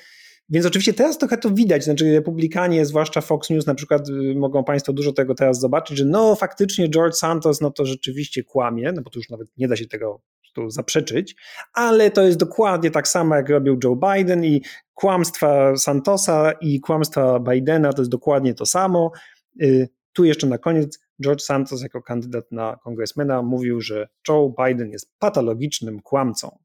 więc 0.49 0.65
oczywiście 0.65 0.93
teraz 0.93 1.17
trochę 1.17 1.37
to 1.37 1.49
widać, 1.49 1.83
znaczy 1.83 2.13
republikanie, 2.13 2.85
zwłaszcza 2.85 3.21
Fox 3.21 3.49
News 3.49 3.67
na 3.67 3.75
przykład, 3.75 4.09
y, 4.09 4.35
mogą 4.35 4.63
Państwo 4.63 4.93
dużo 4.93 5.13
tego 5.13 5.35
teraz 5.35 5.59
zobaczyć, 5.59 5.97
że 5.97 6.05
no 6.05 6.35
faktycznie 6.35 6.89
George 6.89 7.15
Santos, 7.15 7.61
no 7.61 7.71
to 7.71 7.85
rzeczywiście 7.85 8.43
kłamie, 8.43 8.91
no 8.91 9.01
bo 9.01 9.09
to 9.09 9.19
już 9.19 9.29
nawet 9.29 9.47
nie 9.57 9.67
da 9.67 9.75
się 9.75 9.87
tego 9.87 10.21
tu 10.53 10.69
zaprzeczyć, 10.69 11.35
ale 11.73 12.11
to 12.11 12.21
jest 12.21 12.39
dokładnie 12.39 12.91
tak 12.91 13.07
samo, 13.07 13.35
jak 13.35 13.49
robił 13.49 13.79
Joe 13.83 13.95
Biden 13.95 14.45
i 14.45 14.61
kłamstwa 14.93 15.77
Santosa 15.77 16.51
i 16.51 16.79
kłamstwa 16.79 17.39
Bidena 17.39 17.93
to 17.93 18.01
jest 18.01 18.11
dokładnie 18.11 18.53
to 18.53 18.65
samo. 18.65 19.11
Y, 19.61 19.89
tu 20.13 20.25
jeszcze 20.25 20.47
na 20.47 20.57
koniec 20.57 20.99
George 21.23 21.41
Santos 21.41 21.81
jako 21.81 22.01
kandydat 22.01 22.51
na 22.51 22.77
kongresmena 22.83 23.41
mówił, 23.41 23.81
że 23.81 24.07
Joe 24.29 24.53
Biden 24.65 24.91
jest 24.91 25.11
patologicznym 25.19 26.01
kłamcą. 26.01 26.57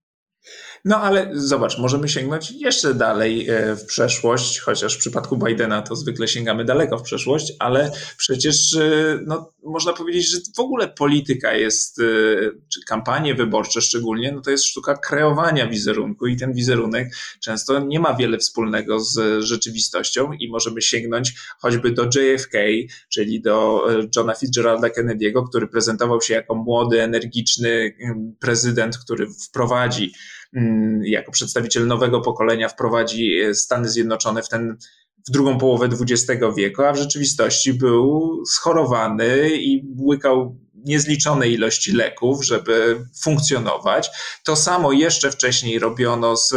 No 0.84 1.00
ale 1.00 1.30
zobacz, 1.34 1.78
możemy 1.78 2.08
sięgnąć 2.08 2.50
jeszcze 2.50 2.94
dalej 2.94 3.50
e, 3.50 3.76
w 3.76 3.86
przeszłość, 3.86 4.60
chociaż 4.60 4.96
w 4.96 4.98
przypadku 4.98 5.36
Bidena 5.36 5.82
to 5.82 5.96
zwykle 5.96 6.28
sięgamy 6.28 6.64
daleko 6.64 6.98
w 6.98 7.02
przeszłość, 7.02 7.52
ale 7.58 7.92
przecież 8.16 8.74
e, 8.74 9.20
no, 9.26 9.52
można 9.62 9.92
powiedzieć, 9.92 10.30
że 10.30 10.38
w 10.56 10.60
ogóle 10.60 10.88
polityka 10.88 11.54
jest, 11.54 12.00
e, 12.00 12.04
czy 12.68 12.80
kampanie 12.86 13.34
wyborcze 13.34 13.80
szczególnie, 13.80 14.32
no 14.32 14.40
to 14.40 14.50
jest 14.50 14.64
sztuka 14.64 14.96
kreowania 14.96 15.66
wizerunku 15.66 16.26
i 16.26 16.36
ten 16.36 16.52
wizerunek 16.52 17.08
często 17.40 17.78
nie 17.78 18.00
ma 18.00 18.14
wiele 18.14 18.38
wspólnego 18.38 19.00
z 19.00 19.44
rzeczywistością 19.44 20.32
i 20.32 20.50
możemy 20.50 20.82
sięgnąć 20.82 21.34
choćby 21.58 21.90
do 21.90 22.04
JFK, 22.04 22.58
czyli 23.08 23.40
do 23.40 23.86
Johna 24.16 24.34
Fitzgeralda 24.34 24.88
Kennedy'ego, 24.88 25.48
który 25.48 25.66
prezentował 25.66 26.20
się 26.20 26.34
jako 26.34 26.54
młody, 26.54 27.02
energiczny 27.02 27.96
prezydent, 28.40 28.98
który 28.98 29.26
wprowadzi 29.48 30.12
jako 31.02 31.32
przedstawiciel 31.32 31.86
nowego 31.86 32.20
pokolenia 32.20 32.68
wprowadzi 32.68 33.38
e, 33.38 33.54
Stany 33.54 33.88
Zjednoczone 33.88 34.42
w 34.42 34.48
ten 34.48 34.76
w 35.28 35.30
drugą 35.30 35.58
połowę 35.58 35.88
XX 36.00 36.44
wieku, 36.56 36.82
a 36.82 36.92
w 36.92 36.96
rzeczywistości 36.96 37.74
był 37.74 38.42
schorowany 38.46 39.50
i 39.50 39.84
łykał 40.00 40.58
niezliczone 40.74 41.48
ilości 41.48 41.92
leków, 41.92 42.44
żeby 42.44 43.04
funkcjonować. 43.22 44.10
To 44.44 44.56
samo 44.56 44.92
jeszcze 44.92 45.30
wcześniej 45.30 45.78
robiono 45.78 46.36
z 46.36 46.54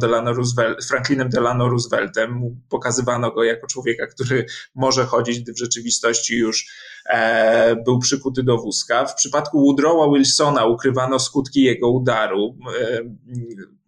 Delano 0.00 0.32
Roosevelt, 0.32 0.84
Franklinem 0.84 1.28
Delano 1.28 1.68
Rooseveltem. 1.68 2.40
Pokazywano 2.68 3.30
go 3.30 3.44
jako 3.44 3.66
człowieka, 3.66 4.06
który 4.06 4.46
może 4.74 5.04
chodzić, 5.04 5.40
gdy 5.40 5.52
w 5.52 5.58
rzeczywistości 5.58 6.36
już 6.36 6.66
był 7.84 7.98
przykuty 7.98 8.42
do 8.42 8.56
wózka. 8.56 9.06
W 9.06 9.14
przypadku 9.14 9.60
Woodrowa 9.60 10.14
Wilsona 10.14 10.66
ukrywano 10.66 11.18
skutki 11.18 11.62
jego 11.62 11.90
udaru. 11.90 12.56
E, 12.80 13.00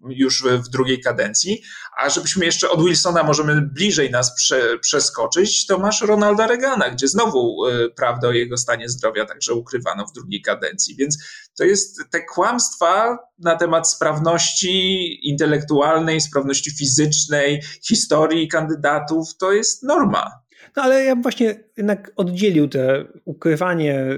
już 0.08 0.42
w 0.42 0.68
drugiej 0.68 1.00
kadencji. 1.00 1.62
A 1.96 2.08
żebyśmy 2.08 2.44
jeszcze 2.44 2.70
od 2.70 2.84
Wilsona 2.84 3.22
możemy 3.22 3.62
bliżej 3.62 4.10
nas 4.10 4.34
prze, 4.34 4.78
przeskoczyć, 4.78 5.66
to 5.66 5.78
masz 5.78 6.00
Ronalda 6.00 6.46
Reagana, 6.46 6.90
gdzie 6.90 7.08
znowu 7.08 7.66
y, 7.66 7.90
prawda 7.96 8.28
o 8.28 8.32
jego 8.32 8.56
stanie 8.56 8.88
zdrowia 8.88 9.26
także 9.26 9.54
ukrywano 9.54 10.06
w 10.06 10.12
drugiej 10.12 10.42
kadencji. 10.42 10.96
Więc 10.96 11.18
to 11.58 11.64
jest 11.64 12.00
te 12.10 12.24
kłamstwa 12.24 13.18
na 13.38 13.56
temat 13.56 13.90
sprawności 13.90 15.28
intelektualnej, 15.28 16.20
sprawności 16.20 16.70
fizycznej, 16.70 17.62
historii 17.86 18.48
kandydatów, 18.48 19.36
to 19.38 19.52
jest 19.52 19.82
norma. 19.82 20.45
No 20.76 20.82
ale 20.82 21.04
ja 21.04 21.16
właśnie 21.16 21.54
jednak 21.76 22.12
oddzielił 22.16 22.68
te 22.68 23.04
ukrywanie 23.24 24.12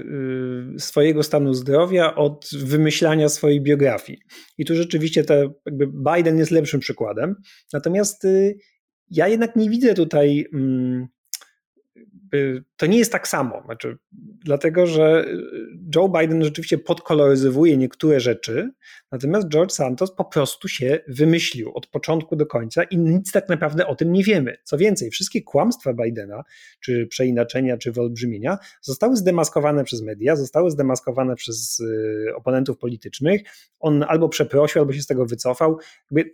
y, 0.75 0.79
swojego 0.79 1.23
stanu 1.23 1.53
zdrowia 1.53 2.15
od 2.15 2.49
wymyślania 2.57 3.29
swojej 3.29 3.61
biografii. 3.61 4.19
I 4.57 4.65
tu 4.65 4.75
rzeczywiście 4.75 5.23
te, 5.23 5.49
jakby 5.65 5.87
Biden 5.87 6.37
jest 6.37 6.51
lepszym 6.51 6.79
przykładem. 6.79 7.35
Natomiast 7.73 8.25
y, 8.25 8.57
ja 9.11 9.27
jednak 9.27 9.55
nie 9.55 9.69
widzę 9.69 9.93
tutaj 9.93 10.45
mm, 10.53 11.07
to 12.77 12.85
nie 12.85 12.97
jest 12.97 13.11
tak 13.11 13.27
samo. 13.27 13.61
Znaczy, 13.65 13.97
dlatego, 14.45 14.87
że 14.87 15.25
Joe 15.95 16.09
Biden 16.09 16.43
rzeczywiście 16.43 16.77
podkoloryzowuje 16.77 17.77
niektóre 17.77 18.19
rzeczy, 18.19 18.71
natomiast 19.11 19.47
George 19.47 19.71
Santos 19.71 20.15
po 20.15 20.25
prostu 20.25 20.67
się 20.67 20.99
wymyślił 21.07 21.71
od 21.75 21.87
początku 21.87 22.35
do 22.35 22.45
końca 22.45 22.83
i 22.83 22.97
nic 22.97 23.31
tak 23.31 23.49
naprawdę 23.49 23.87
o 23.87 23.95
tym 23.95 24.13
nie 24.13 24.23
wiemy. 24.23 24.57
Co 24.63 24.77
więcej, 24.77 25.09
wszystkie 25.09 25.41
kłamstwa 25.41 25.93
Bidena, 25.93 26.43
czy 26.79 27.07
przeinaczenia, 27.07 27.77
czy 27.77 27.91
wyolbrzymienia, 27.91 28.57
zostały 28.81 29.15
zdemaskowane 29.15 29.83
przez 29.83 30.01
media, 30.01 30.35
zostały 30.35 30.71
zdemaskowane 30.71 31.35
przez 31.35 31.79
y, 31.79 32.35
oponentów 32.35 32.77
politycznych. 32.77 33.41
On 33.79 34.05
albo 34.07 34.29
przeprosił, 34.29 34.81
albo 34.81 34.93
się 34.93 35.01
z 35.01 35.07
tego 35.07 35.25
wycofał. 35.25 35.77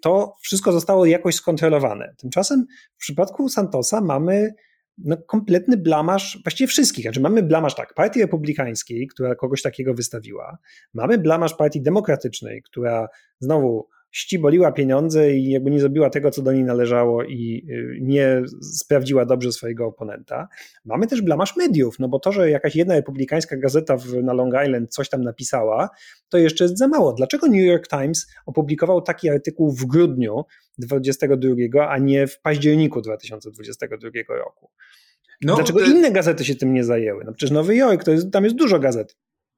To 0.01 0.35
wszystko 0.41 0.71
zostało 0.71 1.05
jakoś 1.05 1.35
skontrolowane. 1.35 2.15
Tymczasem 2.17 2.65
w 2.95 2.99
przypadku 2.99 3.49
Santosa 3.49 4.01
mamy 4.01 4.53
no, 4.97 5.17
kompletny 5.17 5.77
blamasz 5.77 6.39
właściwie 6.43 6.67
wszystkich. 6.67 7.05
Znaczy 7.05 7.21
mamy 7.21 7.43
blamasz 7.43 7.75
tak, 7.75 7.93
partii 7.93 8.21
republikańskiej, 8.21 9.07
która 9.07 9.35
kogoś 9.35 9.61
takiego 9.61 9.93
wystawiła, 9.93 10.57
mamy 10.93 11.17
blamasz 11.17 11.53
partii 11.53 11.81
demokratycznej, 11.81 12.61
która 12.61 13.07
znowu 13.39 13.87
ściboliła 14.15 14.71
pieniądze 14.71 15.33
i 15.33 15.49
jakby 15.49 15.71
nie 15.71 15.79
zrobiła 15.79 16.09
tego, 16.09 16.31
co 16.31 16.41
do 16.41 16.51
niej 16.53 16.63
należało 16.63 17.23
i 17.23 17.65
y, 17.69 17.97
nie 18.01 18.41
sprawdziła 18.61 19.25
dobrze 19.25 19.51
swojego 19.51 19.85
oponenta. 19.85 20.47
Mamy 20.85 21.07
też 21.07 21.21
blamasz 21.21 21.55
mediów, 21.55 21.99
no 21.99 22.07
bo 22.07 22.19
to, 22.19 22.31
że 22.31 22.49
jakaś 22.49 22.75
jedna 22.75 22.95
republikańska 22.95 23.57
gazeta 23.57 23.97
w, 23.97 24.13
na 24.23 24.33
Long 24.33 24.53
Island 24.65 24.93
coś 24.93 25.09
tam 25.09 25.23
napisała, 25.23 25.89
to 26.29 26.37
jeszcze 26.37 26.63
jest 26.63 26.77
za 26.77 26.87
mało. 26.87 27.13
Dlaczego 27.13 27.47
New 27.47 27.65
York 27.65 27.87
Times 27.87 28.27
opublikował 28.45 29.01
taki 29.01 29.29
artykuł 29.29 29.71
w 29.71 29.85
grudniu 29.85 30.45
2022, 30.77 31.89
a 31.89 31.97
nie 31.97 32.27
w 32.27 32.41
październiku 32.41 33.01
2022 33.01 34.09
roku? 34.27 34.71
No, 35.41 35.55
Dlaczego 35.55 35.81
inne 35.81 36.11
gazety 36.11 36.45
się 36.45 36.55
tym 36.55 36.73
nie 36.73 36.83
zajęły? 36.83 37.23
No 37.25 37.33
przecież 37.33 37.51
Nowy 37.51 37.75
Jork, 37.75 38.03
to 38.03 38.11
jest, 38.11 38.31
tam 38.31 38.43
jest 38.43 38.55
dużo 38.55 38.79
gazet. 38.79 39.17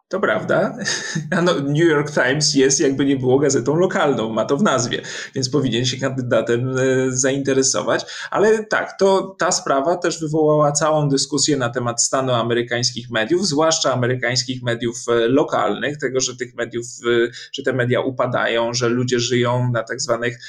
To 0.10 0.20
prawda. 0.20 0.78
No, 1.44 1.54
New 1.54 1.88
York 1.90 2.12
Times 2.12 2.56
jest, 2.56 2.80
jakby 2.80 3.06
nie 3.06 3.16
było, 3.16 3.40
gazetą 3.40 3.76
lokalną, 3.76 4.30
ma 4.30 4.46
to 4.46 4.58
w 4.58 4.64
nazwie, 4.64 5.02
więc 5.36 5.50
powinien 5.50 5.86
się 5.86 5.98
kandydatem 5.98 6.78
e, 6.78 6.82
zainteresować. 7.10 8.06
Ale 8.32 8.66
tak, 8.66 8.98
to 9.00 9.36
ta 9.40 9.52
sprawa 9.52 9.98
też 9.98 10.20
wywołała 10.20 10.72
całą 10.72 11.10
dyskusję 11.10 11.58
na 11.58 11.70
temat 11.70 12.04
stanu 12.04 12.34
amerykańskich 12.34 13.10
mediów, 13.10 13.48
zwłaszcza 13.48 13.94
amerykańskich 13.94 14.64
mediów 14.64 14.98
e, 15.08 15.28
lokalnych, 15.28 15.98
tego, 15.98 16.20
że 16.20 16.36
tych 16.36 16.56
mediów, 16.56 16.86
e, 16.86 17.32
że 17.54 17.64
te 17.64 17.74
media 17.74 18.02
upadają, 18.02 18.74
że 18.74 18.90
ludzie 18.90 19.20
żyją 19.20 19.72
na 19.72 19.84
tak 19.84 20.02
zwanych 20.02 20.40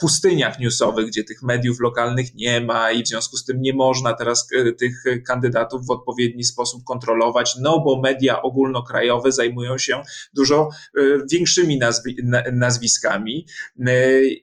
pustyniach 0.00 0.58
newsowych, 0.58 1.06
gdzie 1.06 1.24
tych 1.24 1.42
mediów 1.42 1.80
lokalnych 1.80 2.34
nie 2.34 2.60
ma 2.60 2.90
i 2.90 3.02
w 3.02 3.08
związku 3.08 3.36
z 3.36 3.44
tym 3.44 3.60
nie 3.60 3.74
można 3.74 4.12
teraz 4.12 4.48
tych 4.78 5.04
kandydatów 5.26 5.86
w 5.86 5.90
odpowiedni 5.90 6.44
sposób 6.44 6.84
kontrolować, 6.84 7.56
no 7.60 7.80
bo 7.80 8.00
media 8.00 8.42
ogólnokrajowe 8.42 8.91
krajowe 8.92 9.32
zajmują 9.32 9.78
się 9.78 10.02
dużo 10.34 10.68
e, 10.96 11.02
większymi 11.30 11.78
nazwi 11.78 12.16
nazwiskami 12.52 13.46
e, 13.86 13.92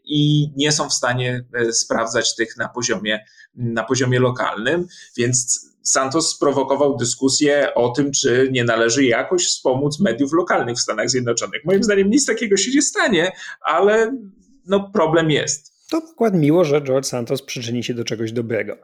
i 0.06 0.52
nie 0.56 0.72
są 0.72 0.90
w 0.90 0.94
stanie 0.94 1.46
e, 1.54 1.74
sprawdzać 1.74 2.36
tych 2.36 2.58
na 2.58 2.70
poziomie, 2.70 3.26
na 3.56 3.84
poziomie 3.84 4.20
lokalnym, 4.20 4.88
więc 5.18 5.70
Santos 5.84 6.30
sprowokował 6.30 6.98
dyskusję 6.98 7.74
o 7.76 7.90
tym, 7.90 8.12
czy 8.12 8.50
nie 8.52 8.64
należy 8.64 9.06
jakoś 9.06 9.48
wspomóc 9.48 10.00
mediów 10.00 10.34
lokalnych 10.34 10.76
w 10.78 10.80
Stanach 10.80 11.10
Zjednoczonych. 11.10 11.66
Moim 11.66 11.84
zdaniem 11.84 12.10
nic 12.10 12.26
takiego 12.26 12.58
się 12.58 12.72
nie 12.72 12.82
stanie, 12.82 13.32
ale 13.62 14.18
no, 14.66 14.90
problem 14.94 15.32
jest. 15.32 15.74
To 15.90 16.02
akurat 16.12 16.34
miło, 16.34 16.66
że 16.66 16.82
George 16.82 17.06
Santos 17.06 17.42
przyczyni 17.42 17.84
się 17.84 17.94
do 17.94 18.04
czegoś 18.04 18.32
dobrego. 18.32 18.78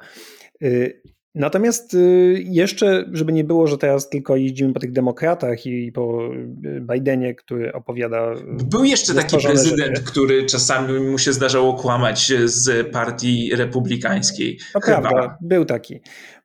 Y, 1.35 1.39
Natomiast 1.39 1.93
y, 1.93 2.43
jeszcze, 2.45 3.05
żeby 3.11 3.33
nie 3.33 3.43
było, 3.43 3.67
że 3.67 3.77
teraz 3.77 4.09
tylko 4.09 4.35
jeździmy 4.35 4.73
po 4.73 4.79
tych 4.79 4.91
demokratach 4.91 5.65
i 5.65 5.91
po 5.91 6.29
y, 6.65 6.81
Bidenie, 6.81 7.35
który 7.35 7.73
opowiada. 7.73 8.33
Był 8.69 8.83
jeszcze 8.83 9.13
taki 9.13 9.37
prezydent, 9.37 9.97
rzeczy. 9.97 10.11
który 10.11 10.45
czasami 10.45 10.99
mu 10.99 11.17
się 11.17 11.33
zdarzało 11.33 11.73
kłamać 11.73 12.33
z 12.45 12.91
partii 12.91 13.55
republikańskiej. 13.55 14.59
To 14.73 14.79
prawda, 14.79 15.37
był 15.41 15.65
taki, 15.65 16.01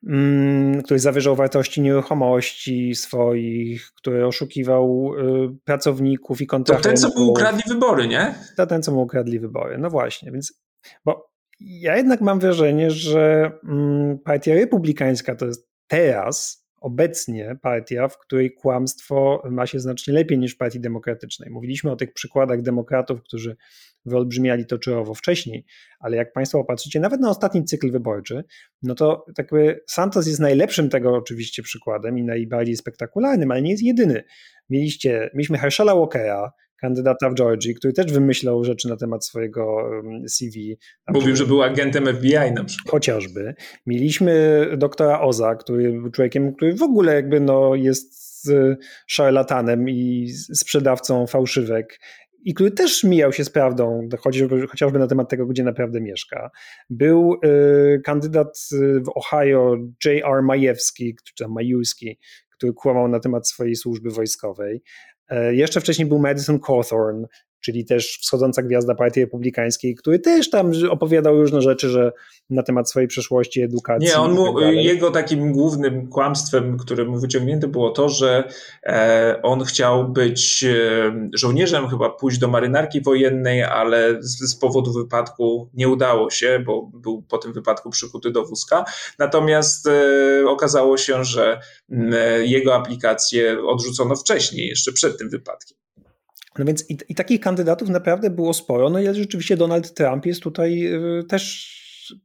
mm, 0.07 0.83
który 0.83 1.01
zawyżał 1.01 1.37
wartości 1.37 1.81
nieruchomości 1.81 2.95
swoich, 2.95 3.93
który 3.97 4.27
oszukiwał 4.27 5.13
y, 5.15 5.57
pracowników 5.65 6.41
i 6.41 6.47
kontrahentów. 6.47 6.93
To 6.93 7.01
ten, 7.01 7.13
co 7.13 7.21
mu 7.21 7.31
ukradli 7.31 7.63
wybory, 7.69 8.09
nie? 8.09 8.35
To 8.57 8.67
ten, 8.67 8.83
co 8.83 8.93
mu 8.93 9.03
ukradli 9.03 9.41
wybory. 9.41 9.79
No 9.79 9.91
właśnie, 9.91 10.33
więc. 10.33 10.61
Bo 11.05 11.30
ja 11.61 11.97
jednak 11.97 12.21
mam 12.21 12.41
wrażenie, 12.41 12.91
że 12.91 13.53
mm, 13.65 14.19
partia 14.19 14.55
republikańska 14.55 15.35
to 15.35 15.47
jest 15.47 15.71
teraz, 15.87 16.67
obecnie 16.81 17.57
partia, 17.63 18.09
w 18.09 18.19
której 18.19 18.55
kłamstwo 18.55 19.43
ma 19.51 19.67
się 19.67 19.81
znacznie 19.81 20.15
lepiej 20.15 20.39
niż 20.39 20.55
w 20.55 20.57
partii 20.57 20.81
demokratycznej. 20.81 21.51
Mówiliśmy 21.51 21.91
o 21.91 21.97
tych 21.97 22.13
przykładach 22.13 22.63
demokratów, 22.63 23.23
którzy 23.23 23.57
wyolbrzymiali 24.05 24.67
to 24.67 24.79
czołowo 24.79 25.15
wcześniej, 25.15 25.65
ale 25.99 26.17
jak 26.17 26.33
Państwo 26.33 26.59
popatrzycie 26.59 27.01
nawet 27.01 27.21
na 27.21 27.31
ostatni 27.31 27.65
cykl 27.65 27.91
wyborczy, 27.91 28.45
no 28.83 28.95
to 28.95 29.25
jakby 29.39 29.81
Santos 29.87 30.27
jest 30.27 30.41
najlepszym 30.41 30.89
tego 30.89 31.15
oczywiście 31.15 31.63
przykładem 31.63 32.19
i 32.19 32.25
najbardziej 32.25 32.77
spektakularnym, 32.77 33.51
ale 33.51 33.63
nie 33.63 33.71
jest 33.71 33.83
jedyny. 33.83 34.25
Mieliście, 34.71 35.31
mieliśmy 35.35 35.59
Herschela 35.59 35.95
Walkera, 35.95 36.53
kandydata 36.81 37.31
w 37.31 37.35
Georgii, 37.35 37.75
który 37.75 37.93
też 37.93 38.13
wymyślał 38.13 38.65
rzeczy 38.65 38.89
na 38.89 38.97
temat 38.97 39.27
swojego 39.27 39.91
CV. 40.29 40.79
Mówił, 41.09 41.37
że 41.37 41.47
był 41.47 41.63
agentem 41.63 42.07
FBI 42.17 42.53
na 42.55 42.65
przykład. 42.65 42.91
Chociażby. 42.91 43.55
Mieliśmy 43.87 44.67
doktora 44.77 45.21
Oza, 45.21 45.55
który 45.55 45.93
był 45.93 46.11
człowiekiem, 46.11 46.55
który 46.55 46.75
w 46.75 46.83
ogóle 46.83 47.15
jakby 47.15 47.41
no 47.41 47.75
jest 47.75 48.21
szarlatanem 49.07 49.89
i 49.89 50.29
sprzedawcą 50.55 51.27
fałszywek 51.27 51.99
i 52.45 52.55
który 52.55 52.71
też 52.71 53.05
mijał 53.05 53.33
się 53.33 53.45
z 53.45 53.51
prawdą, 53.51 54.09
chociażby, 54.19 54.67
chociażby 54.67 54.99
na 54.99 55.07
temat 55.07 55.29
tego, 55.29 55.47
gdzie 55.47 55.65
naprawdę 55.65 56.01
mieszka. 56.01 56.51
Był 56.91 57.35
y, 57.45 58.01
kandydat 58.05 58.69
w 59.07 59.09
Ohio 59.15 59.77
J.R. 60.05 60.43
Majewski, 60.43 61.17
czy 61.35 61.49
Majewski, 61.49 62.19
który 62.51 62.73
kłamał 62.73 63.09
na 63.09 63.21
temat 63.21 63.49
swojej 63.49 63.77
służby 63.77 64.11
wojskowej. 64.11 64.83
E, 65.31 65.55
jeszcze 65.55 65.81
wcześniej 65.81 66.09
był 66.09 66.19
Madison 66.19 66.61
Cawthorn, 66.61 67.25
czyli 67.61 67.85
też 67.85 68.19
wschodząca 68.23 68.63
gwiazda 68.63 68.95
partii 68.95 69.21
republikańskiej, 69.21 69.95
który 69.95 70.19
też 70.19 70.51
tam 70.51 70.73
opowiadał 70.91 71.41
różne 71.41 71.63
rzeczy, 71.63 71.89
że 71.89 72.13
na 72.51 72.63
temat 72.63 72.91
swojej 72.91 73.09
przeszłości, 73.09 73.63
edukacji. 73.63 74.09
Nie, 74.09 74.17
on 74.17 74.33
mu, 74.33 74.61
tak 74.61 74.75
jego 74.75 75.11
takim 75.11 75.53
głównym 75.53 76.09
kłamstwem, 76.09 76.79
które 76.79 77.05
mu 77.05 77.19
wyciągnięto 77.21 77.69
było 77.69 77.91
to, 77.91 78.09
że 78.09 78.49
e, 78.83 79.41
on 79.43 79.65
chciał 79.65 80.09
być 80.09 80.65
e, 80.65 81.29
żołnierzem, 81.35 81.89
chyba 81.89 82.11
pójść 82.11 82.39
do 82.39 82.49
marynarki 82.49 83.01
wojennej, 83.01 83.63
ale 83.63 84.17
z, 84.21 84.51
z, 84.51 84.57
powodu 84.57 84.93
wypadku 84.93 85.71
nie 85.75 85.89
udało 85.89 86.31
się, 86.31 86.63
bo 86.67 86.91
był 86.95 87.23
po 87.23 87.39
tym 87.39 87.53
wypadku 87.53 87.91
przykuty 87.91 88.31
do 88.31 88.45
wózka. 88.45 88.85
Natomiast 89.19 89.87
e, 89.87 90.45
okazało 90.49 90.97
się, 90.97 91.25
że 91.25 91.61
e, 91.91 92.47
jego 92.47 92.75
aplikację 92.75 93.65
odrzucono 93.67 94.17
wcześniej, 94.17 94.69
jeszcze 94.69 94.93
przed 94.93 95.19
tym 95.19 95.31
wypadkiem. 95.31 95.79
No 96.59 96.65
więc 96.65 96.91
i, 96.91 96.99
i, 97.09 97.15
takich 97.15 97.41
kandydatów 97.41 97.89
naprawdę 97.89 98.31
było 98.31 98.55
sporo. 98.55 98.91
No 98.91 99.01
i 99.01 99.15
rzeczywiście 99.15 99.57
Donald 99.57 99.95
Trump 99.95 100.27
jest 100.27 100.43
tutaj 100.43 100.95
y, 101.21 101.25
też, 101.25 101.77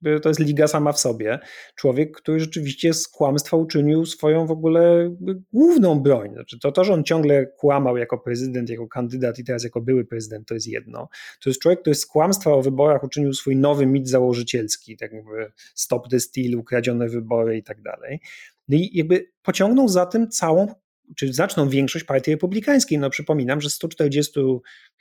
y, 0.07 0.19
to 0.19 0.29
jest 0.29 0.39
liga 0.39 0.67
sama 0.67 0.91
w 0.91 0.99
sobie. 0.99 1.39
Człowiek, 1.75 2.17
który 2.17 2.39
rzeczywiście 2.39 2.93
z 2.93 3.07
kłamstwa 3.07 3.57
uczynił 3.57 4.05
swoją 4.05 4.45
w 4.45 4.51
ogóle 4.51 5.15
główną 5.53 5.99
broń. 5.99 6.33
Znaczy 6.33 6.59
to, 6.59 6.71
to, 6.71 6.83
że 6.83 6.93
on 6.93 7.03
ciągle 7.03 7.45
kłamał 7.45 7.97
jako 7.97 8.17
prezydent, 8.17 8.69
jako 8.69 8.87
kandydat 8.87 9.39
i 9.39 9.43
teraz 9.43 9.63
jako 9.63 9.81
były 9.81 10.05
prezydent, 10.05 10.47
to 10.47 10.53
jest 10.53 10.67
jedno. 10.67 11.09
To 11.43 11.49
jest 11.49 11.61
człowiek, 11.61 11.81
który 11.81 11.95
z 11.95 12.05
kłamstwa 12.05 12.53
o 12.53 12.61
wyborach 12.61 13.03
uczynił 13.03 13.33
swój 13.33 13.55
nowy 13.55 13.85
mit 13.85 14.09
założycielski, 14.09 14.97
tak 14.97 15.13
jakby 15.13 15.51
stop 15.75 16.09
the 16.09 16.19
steal, 16.19 16.55
ukradzione 16.55 17.09
wybory 17.09 17.57
i 17.57 17.63
tak 17.63 17.81
dalej. 17.81 18.19
No 18.67 18.77
i 18.77 18.89
jakby 18.93 19.31
pociągnął 19.43 19.87
za 19.87 20.05
tym 20.05 20.29
całą 20.29 20.67
czy 21.15 21.33
znaczną 21.33 21.69
większość 21.69 22.05
partii 22.05 22.31
republikańskiej. 22.31 22.97
No 22.97 23.09
przypominam, 23.09 23.61
że 23.61 23.69
140 23.69 24.39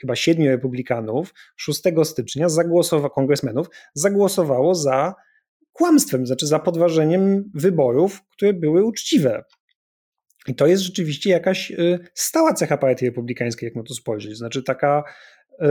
chyba 0.00 0.16
7 0.16 0.46
republikanów 0.46 1.34
6 1.57 1.82
stycznia 2.05 2.48
zagłosowało, 2.48 3.11
kongresmenów 3.11 3.66
zagłosowało 3.94 4.74
za 4.74 5.14
kłamstwem, 5.72 6.26
znaczy 6.26 6.46
za 6.46 6.59
podważeniem 6.59 7.50
wyborów, 7.55 8.22
które 8.30 8.52
były 8.52 8.84
uczciwe. 8.84 9.44
I 10.46 10.55
to 10.55 10.66
jest 10.66 10.82
rzeczywiście 10.82 11.30
jakaś 11.30 11.70
y, 11.70 11.98
stała 12.14 12.55
cecha 12.55 12.78
partii 12.78 13.07
republikańskiej, 13.07 13.66
jak 13.66 13.76
na 13.76 13.82
to 13.82 13.94
spojrzeć. 13.94 14.36
Znaczy 14.36 14.62
taka 14.62 15.05
y, 15.52 15.66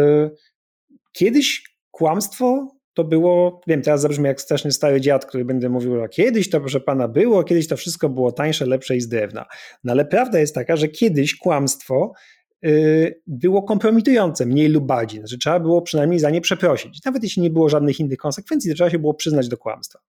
kiedyś 1.12 1.64
kłamstwo 1.92 2.68
to 2.94 3.04
było, 3.04 3.62
wiem, 3.68 3.82
teraz 3.82 4.02
zabrzmi 4.02 4.26
jak 4.26 4.42
straszny 4.42 4.72
stary 4.72 5.02
dziad, 5.02 5.26
który 5.26 5.46
będę 5.46 5.70
mówił, 5.70 6.00
że 6.00 6.10
kiedyś 6.10 6.50
to, 6.50 6.60
proszę 6.60 6.80
pana, 6.80 7.08
było, 7.08 7.44
kiedyś 7.44 7.68
to 7.68 7.78
wszystko 7.78 8.10
było 8.10 8.32
tańsze, 8.32 8.66
lepsze 8.66 8.96
i 8.96 9.02
z 9.02 9.08
drewna. 9.08 9.46
No 9.84 9.92
ale 9.92 10.06
prawda 10.06 10.40
jest 10.40 10.56
taka, 10.56 10.76
że 10.76 10.88
kiedyś 10.88 11.36
kłamstwo 11.38 12.14
yy, 12.62 13.22
było 13.28 13.64
kompromitujące, 13.64 14.46
mniej 14.46 14.70
lub 14.70 14.86
bardziej. 14.86 15.20
Znaczy, 15.20 15.38
trzeba 15.38 15.60
było 15.60 15.82
przynajmniej 15.82 16.20
za 16.20 16.30
nie 16.30 16.42
przeprosić. 16.42 17.06
Nawet 17.06 17.24
jeśli 17.24 17.42
nie 17.42 17.50
było 17.50 17.70
żadnych 17.70 18.00
innych 18.00 18.18
konsekwencji, 18.18 18.72
to 18.72 18.76
trzeba 18.76 18.90
się 18.90 19.00
było 19.00 19.14
przyznać 19.14 19.48
do 19.48 19.58
kłamstwa. 19.58 20.00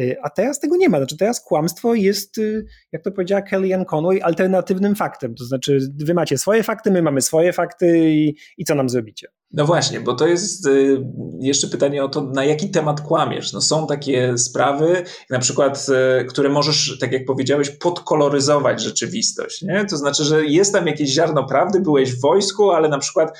Y, 0.00 0.16
a 0.22 0.30
teraz 0.30 0.60
tego 0.60 0.76
nie 0.76 0.88
ma. 0.88 0.98
Znaczy 0.98 1.16
teraz 1.16 1.40
kłamstwo 1.40 1.94
jest, 1.94 2.38
y, 2.38 2.66
jak 2.92 3.02
to 3.02 3.12
powiedziała 3.12 3.42
Kellyanne 3.42 3.84
Conway, 3.84 4.22
alternatywnym 4.22 4.94
faktem. 4.94 5.34
To 5.34 5.44
znaczy 5.44 5.78
wy 6.04 6.14
macie 6.14 6.38
swoje 6.38 6.62
fakty, 6.62 6.90
my 6.90 7.02
mamy 7.02 7.20
swoje 7.20 7.52
fakty 7.52 8.10
i, 8.10 8.34
i 8.58 8.64
co 8.64 8.74
nam 8.74 8.88
zrobicie? 8.88 9.28
No 9.52 9.64
właśnie, 9.64 10.00
bo 10.00 10.14
to 10.14 10.26
jest 10.26 10.66
y, 10.66 11.04
jeszcze 11.40 11.68
pytanie 11.68 12.04
o 12.04 12.08
to, 12.08 12.20
na 12.20 12.44
jaki 12.44 12.70
temat 12.70 13.00
kłamiesz. 13.00 13.52
No 13.52 13.60
są 13.60 13.86
takie 13.86 14.38
sprawy, 14.38 15.04
na 15.30 15.38
przykład, 15.38 15.86
które 16.28 16.48
możesz, 16.48 16.98
tak 17.00 17.12
jak 17.12 17.24
powiedziałeś, 17.24 17.70
podkoloryzować 17.70 18.82
rzeczywistość. 18.82 19.62
Nie? 19.62 19.86
To 19.90 19.96
znaczy, 19.96 20.24
że 20.24 20.46
jest 20.46 20.72
tam 20.72 20.86
jakieś 20.86 21.10
ziarno 21.10 21.46
prawdy, 21.46 21.80
byłeś 21.80 22.12
w 22.12 22.20
wojsku, 22.20 22.70
ale 22.70 22.88
na 22.88 22.98
przykład 22.98 23.38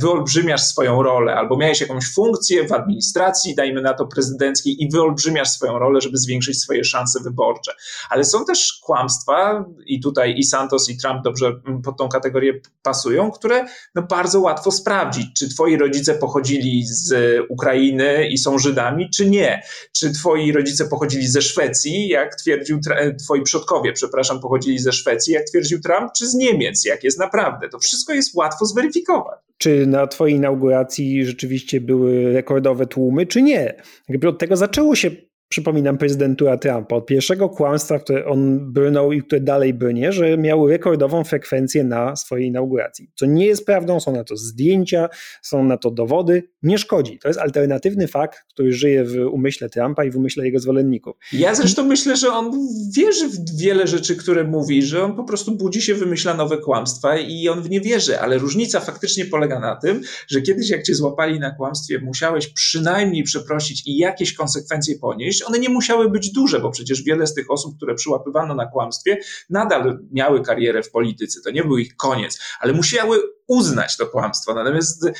wyolbrzymiasz 0.00 0.62
swoją 0.62 1.02
rolę, 1.02 1.34
albo 1.34 1.56
miałeś 1.56 1.80
jakąś 1.80 2.12
funkcję 2.14 2.68
w 2.68 2.72
administracji, 2.72 3.54
dajmy 3.54 3.82
na 3.82 3.94
to 3.94 4.06
prezydenckiej, 4.06 4.82
i 4.82 4.90
wyolbrzymiasz 4.90 5.48
swoją 5.48 5.78
rolę, 5.78 6.00
żeby 6.00 6.18
zwiększyć 6.18 6.62
swoje 6.62 6.84
szanse 6.84 7.20
wyborcze. 7.20 7.72
Ale 8.10 8.24
są 8.24 8.44
też 8.44 8.80
kłamstwa, 8.82 9.64
i 9.86 10.00
tutaj 10.00 10.34
i 10.38 10.44
Santos, 10.44 10.88
i 10.88 10.96
Trump 10.96 11.22
dobrze 11.24 11.52
pod 11.84 11.96
tą 11.96 12.08
kategorię 12.08 12.60
pasują, 12.82 13.30
które 13.30 13.66
no 13.94 14.02
bardzo 14.02 14.40
łatwo 14.40 14.70
sprawdzić, 14.70 15.17
czy 15.36 15.48
twoi 15.48 15.76
rodzice 15.76 16.14
pochodzili 16.14 16.82
z 16.86 17.14
Ukrainy 17.48 18.28
i 18.28 18.38
są 18.38 18.58
Żydami, 18.58 19.10
czy 19.10 19.30
nie. 19.30 19.62
Czy 19.92 20.12
twoi 20.12 20.52
rodzice 20.52 20.88
pochodzili 20.88 21.28
ze 21.28 21.42
Szwecji, 21.42 22.08
jak 22.08 22.36
twierdził, 22.36 22.80
twoi 23.24 23.42
przodkowie, 23.42 23.92
przepraszam, 23.92 24.40
pochodzili 24.40 24.78
ze 24.78 24.92
Szwecji, 24.92 25.34
jak 25.34 25.44
twierdził 25.44 25.80
Trump, 25.80 26.12
czy 26.16 26.28
z 26.28 26.34
Niemiec, 26.34 26.84
jak 26.84 27.04
jest 27.04 27.18
naprawdę. 27.18 27.68
To 27.68 27.78
wszystko 27.78 28.12
jest 28.12 28.34
łatwo 28.34 28.66
zweryfikować 28.66 29.48
czy 29.58 29.86
na 29.86 30.06
Twojej 30.06 30.36
inauguracji 30.36 31.26
rzeczywiście 31.26 31.80
były 31.80 32.32
rekordowe 32.32 32.86
tłumy, 32.86 33.26
czy 33.26 33.42
nie. 33.42 33.74
Jakby 34.08 34.28
od 34.28 34.38
tego 34.38 34.56
zaczęło 34.56 34.96
się 34.96 35.10
przypominam, 35.48 35.98
prezydentura 35.98 36.56
Trumpa, 36.56 36.96
od 36.96 37.06
pierwszego 37.06 37.48
kłamstwa, 37.48 37.98
które 37.98 38.26
on 38.26 38.72
brnął 38.72 39.12
i 39.12 39.22
które 39.22 39.40
dalej 39.40 39.74
brnie, 39.74 40.12
że 40.12 40.38
miał 40.38 40.68
rekordową 40.68 41.24
frekwencję 41.24 41.84
na 41.84 42.16
swojej 42.16 42.46
inauguracji. 42.46 43.10
Co 43.14 43.26
nie 43.26 43.46
jest 43.46 43.66
prawdą, 43.66 44.00
są 44.00 44.12
na 44.12 44.24
to 44.24 44.36
zdjęcia, 44.36 45.08
są 45.42 45.64
na 45.64 45.76
to 45.76 45.90
dowody, 45.90 46.42
nie 46.62 46.78
szkodzi. 46.78 47.18
To 47.18 47.28
jest 47.28 47.40
alternatywny 47.40 48.08
fakt, 48.08 48.38
który 48.52 48.72
żyje 48.72 49.04
w 49.04 49.16
umyśle 49.32 49.68
Trumpa 49.68 50.04
i 50.04 50.10
w 50.10 50.16
umyśle 50.16 50.44
jego 50.44 50.58
zwolenników. 50.58 51.16
Ja 51.32 51.54
zresztą 51.54 51.84
myślę, 51.84 52.16
że 52.16 52.28
on 52.28 52.68
wierzy 52.96 53.28
w 53.28 53.56
wiele 53.56 53.86
rzeczy, 53.86 54.16
które 54.16 54.44
mówi, 54.44 54.82
że 54.82 55.04
on 55.04 55.16
po 55.16 55.24
prostu 55.24 55.56
budzi 55.56 55.82
się, 55.82 55.94
wymyśla 55.94 56.34
nowe 56.34 56.58
kłamstwa 56.58 57.18
i 57.18 57.48
on 57.48 57.62
w 57.62 57.70
nie 57.70 57.80
wierzy, 57.80 58.20
ale 58.20 58.38
różnica 58.38 58.80
faktycznie 58.80 59.24
polega 59.24 59.60
na 59.60 59.76
tym, 59.76 60.00
że 60.28 60.42
kiedyś 60.42 60.70
jak 60.70 60.82
cię 60.82 60.94
złapali 60.94 61.40
na 61.40 61.50
kłamstwie, 61.50 61.98
musiałeś 61.98 62.46
przynajmniej 62.48 63.22
przeprosić 63.22 63.86
i 63.86 63.96
jakieś 63.96 64.32
konsekwencje 64.34 64.98
ponieść, 64.98 65.37
one 65.44 65.58
nie 65.58 65.68
musiały 65.68 66.10
być 66.10 66.32
duże, 66.32 66.60
bo 66.60 66.70
przecież 66.70 67.02
wiele 67.02 67.26
z 67.26 67.34
tych 67.34 67.50
osób, 67.50 67.76
które 67.76 67.94
przyłapywano 67.94 68.54
na 68.54 68.66
kłamstwie, 68.66 69.18
nadal 69.50 69.98
miały 70.12 70.42
karierę 70.42 70.82
w 70.82 70.90
polityce. 70.90 71.40
To 71.44 71.50
nie 71.50 71.64
był 71.64 71.78
ich 71.78 71.96
koniec, 71.96 72.40
ale 72.60 72.72
musiały 72.72 73.37
uznać 73.48 73.96
to 73.96 74.06
kłamstwo. 74.06 74.54
Natomiast 74.54 75.06
e, 75.06 75.12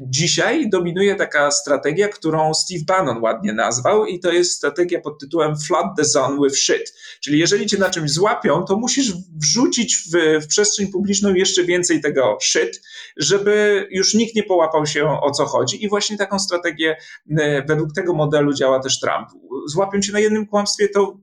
dzisiaj 0.00 0.70
dominuje 0.70 1.14
taka 1.14 1.50
strategia, 1.50 2.08
którą 2.08 2.54
Steve 2.54 2.84
Bannon 2.86 3.22
ładnie 3.22 3.52
nazwał, 3.52 4.06
i 4.06 4.20
to 4.20 4.32
jest 4.32 4.52
strategia 4.52 5.00
pod 5.00 5.18
tytułem 5.18 5.58
Flood 5.58 5.86
the 5.96 6.04
zone 6.04 6.38
with 6.44 6.56
shit. 6.56 6.94
Czyli 7.20 7.38
jeżeli 7.38 7.66
cię 7.66 7.78
na 7.78 7.90
czymś 7.90 8.10
złapią, 8.10 8.64
to 8.64 8.76
musisz 8.76 9.12
wrzucić 9.42 9.96
w, 9.96 10.44
w 10.44 10.46
przestrzeń 10.46 10.86
publiczną 10.86 11.34
jeszcze 11.34 11.64
więcej 11.64 12.00
tego 12.00 12.38
shit, 12.42 12.82
żeby 13.16 13.86
już 13.90 14.14
nikt 14.14 14.34
nie 14.34 14.42
połapał 14.42 14.86
się 14.86 15.20
o 15.20 15.30
co 15.30 15.46
chodzi. 15.46 15.84
I 15.84 15.88
właśnie 15.88 16.18
taką 16.18 16.38
strategię 16.38 16.96
e, 17.38 17.62
według 17.62 17.92
tego 17.94 18.14
modelu 18.14 18.54
działa 18.54 18.80
też 18.80 19.00
Trump. 19.00 19.28
Złapią 19.66 20.00
cię 20.00 20.12
na 20.12 20.20
jednym 20.20 20.46
kłamstwie, 20.46 20.88
to 20.88 21.16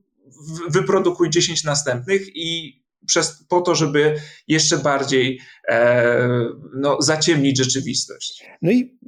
wyprodukuj 0.68 1.30
10 1.30 1.64
następnych 1.64 2.36
i 2.36 2.80
przez, 3.06 3.44
po 3.48 3.60
to, 3.60 3.74
żeby 3.74 4.14
jeszcze 4.48 4.78
bardziej 4.78 5.40
e, 5.68 6.28
no, 6.76 7.02
zaciemnić 7.02 7.58
rzeczywistość. 7.58 8.44
No 8.62 8.70
i 8.70 8.98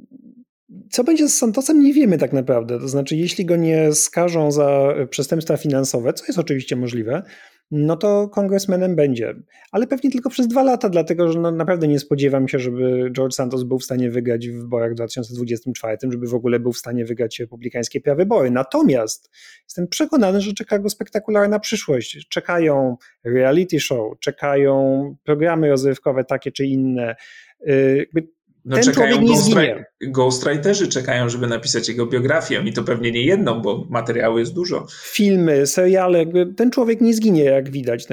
co 0.91 1.03
będzie 1.03 1.29
z 1.29 1.37
Santosem, 1.37 1.83
nie 1.83 1.93
wiemy 1.93 2.17
tak 2.17 2.33
naprawdę. 2.33 2.79
To 2.79 2.87
znaczy, 2.87 3.15
jeśli 3.15 3.45
go 3.45 3.55
nie 3.55 3.93
skażą 3.93 4.51
za 4.51 4.93
przestępstwa 5.09 5.57
finansowe, 5.57 6.13
co 6.13 6.25
jest 6.25 6.39
oczywiście 6.39 6.75
możliwe, 6.75 7.23
no 7.71 7.97
to 7.97 8.27
kongresmenem 8.27 8.95
będzie. 8.95 9.35
Ale 9.71 9.87
pewnie 9.87 10.11
tylko 10.11 10.29
przez 10.29 10.47
dwa 10.47 10.63
lata, 10.63 10.89
dlatego 10.89 11.31
że 11.31 11.39
no 11.39 11.51
naprawdę 11.51 11.87
nie 11.87 11.99
spodziewam 11.99 12.47
się, 12.47 12.59
żeby 12.59 13.09
George 13.11 13.33
Santos 13.33 13.63
był 13.63 13.79
w 13.79 13.83
stanie 13.83 14.11
wygrać 14.11 14.47
w 14.47 14.61
wyborach 14.61 14.91
w 14.91 14.95
2024, 14.95 15.97
żeby 16.11 16.27
w 16.27 16.33
ogóle 16.33 16.59
był 16.59 16.73
w 16.73 16.77
stanie 16.77 17.05
wygrać 17.05 17.39
republikańskie 17.39 18.01
prawybory. 18.01 18.51
Natomiast 18.51 19.29
jestem 19.63 19.87
przekonany, 19.87 20.41
że 20.41 20.53
czeka 20.53 20.79
go 20.79 20.89
spektakularna 20.89 21.59
przyszłość. 21.59 22.27
Czekają 22.29 22.97
reality 23.23 23.79
show, 23.79 24.19
czekają 24.19 25.15
programy 25.23 25.69
rozrywkowe 25.69 26.23
takie 26.23 26.51
czy 26.51 26.65
inne. 26.65 27.15
Y, 27.67 28.09
no 28.65 28.75
ten 28.75 28.85
czekają 28.85 29.25
człowiek 29.25 29.47
nie 29.47 29.85
Ghostwriterzy 30.11 30.87
czekają, 30.87 31.29
żeby 31.29 31.47
napisać 31.47 31.89
jego 31.89 32.05
biografię 32.05 32.63
i 32.65 32.73
to 32.73 32.83
pewnie 32.83 33.11
nie 33.11 33.21
jedną, 33.21 33.61
bo 33.61 33.85
materiału 33.89 34.39
jest 34.39 34.53
dużo. 34.53 34.85
Filmy, 35.03 35.67
seriale, 35.67 36.25
ten 36.57 36.71
człowiek 36.71 37.01
nie 37.01 37.13
zginie, 37.13 37.43
jak 37.43 37.71
widać. 37.71 38.07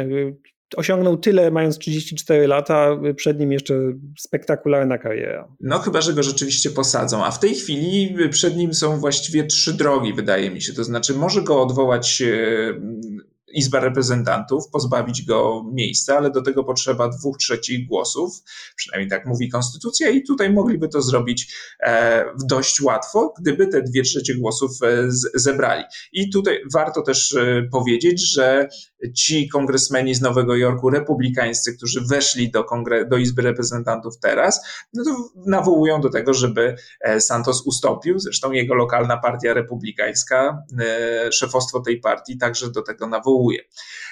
Osiągnął 0.76 1.16
tyle, 1.16 1.50
mając 1.50 1.78
34 1.78 2.46
lata, 2.46 3.00
przed 3.16 3.40
nim 3.40 3.52
jeszcze 3.52 3.74
spektakularna 4.18 4.98
kariera. 4.98 5.48
No, 5.60 5.78
chyba, 5.78 6.00
że 6.00 6.12
go 6.12 6.22
rzeczywiście 6.22 6.70
posadzą. 6.70 7.24
A 7.24 7.30
w 7.30 7.40
tej 7.40 7.54
chwili 7.54 8.16
przed 8.30 8.56
nim 8.56 8.74
są 8.74 9.00
właściwie 9.00 9.44
trzy 9.44 9.72
drogi, 9.72 10.14
wydaje 10.14 10.50
mi 10.50 10.62
się. 10.62 10.72
To 10.72 10.84
znaczy, 10.84 11.14
może 11.14 11.42
go 11.42 11.62
odwołać 11.62 12.22
Izba 13.56 13.80
Reprezentantów, 13.80 14.68
pozbawić 14.72 15.22
go 15.22 15.64
miejsca, 15.72 16.16
ale 16.16 16.30
do 16.30 16.42
tego 16.42 16.64
potrzeba 16.64 17.08
dwóch 17.08 17.36
trzecich 17.38 17.88
głosów, 17.88 18.42
przynajmniej 18.76 19.10
tak 19.10 19.26
mówi 19.26 19.48
Konstytucja, 19.48 20.10
i 20.10 20.22
tutaj 20.22 20.52
mogliby 20.52 20.88
to 20.88 21.02
zrobić 21.02 21.54
e, 21.80 22.24
dość 22.44 22.80
łatwo, 22.80 23.34
gdyby 23.40 23.66
te 23.66 23.82
dwie 23.82 24.02
trzecie 24.02 24.34
głosów 24.34 24.70
e, 24.82 25.06
zebrali. 25.34 25.84
I 26.12 26.30
tutaj 26.30 26.60
warto 26.74 27.02
też 27.02 27.34
e, 27.34 27.62
powiedzieć, 27.72 28.32
że 28.32 28.68
ci 29.16 29.48
kongresmeni 29.48 30.14
z 30.14 30.20
Nowego 30.20 30.56
Jorku, 30.56 30.90
republikańscy, 30.90 31.76
którzy 31.76 32.00
weszli 32.00 32.50
do, 32.50 32.62
kongre- 32.62 33.08
do 33.08 33.16
Izby 33.16 33.42
Reprezentantów 33.42 34.18
teraz, 34.18 34.60
no 34.94 35.04
to 35.04 35.30
nawołują 35.46 36.00
do 36.00 36.10
tego, 36.10 36.34
żeby 36.34 36.76
Santos 37.18 37.62
ustąpił. 37.66 38.18
Zresztą 38.18 38.52
jego 38.52 38.74
lokalna 38.74 39.16
partia 39.16 39.54
republikańska, 39.54 40.62
szefostwo 41.32 41.80
tej 41.80 42.00
partii 42.00 42.38
także 42.38 42.70
do 42.70 42.82
tego 42.82 43.06
nawołuje. 43.06 43.45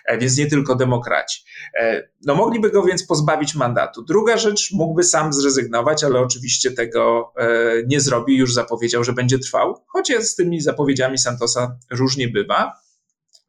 E, 0.04 0.18
więc 0.18 0.38
nie 0.38 0.46
tylko 0.46 0.74
demokraci. 0.74 1.44
E, 1.80 2.08
no 2.26 2.34
mogliby 2.34 2.70
go 2.70 2.82
więc 2.82 3.06
pozbawić 3.06 3.54
mandatu. 3.54 4.02
Druga 4.02 4.36
rzecz, 4.36 4.72
mógłby 4.72 5.02
sam 5.02 5.32
zrezygnować, 5.32 6.04
ale 6.04 6.20
oczywiście 6.20 6.70
tego 6.70 7.32
e, 7.38 7.46
nie 7.86 8.00
zrobi, 8.00 8.36
już 8.36 8.54
zapowiedział, 8.54 9.04
że 9.04 9.12
będzie 9.12 9.38
trwał, 9.38 9.84
chociaż 9.86 10.24
z 10.24 10.34
tymi 10.34 10.60
zapowiedziami 10.60 11.18
Santosa 11.18 11.78
różnie 11.90 12.28
bywa. 12.28 12.72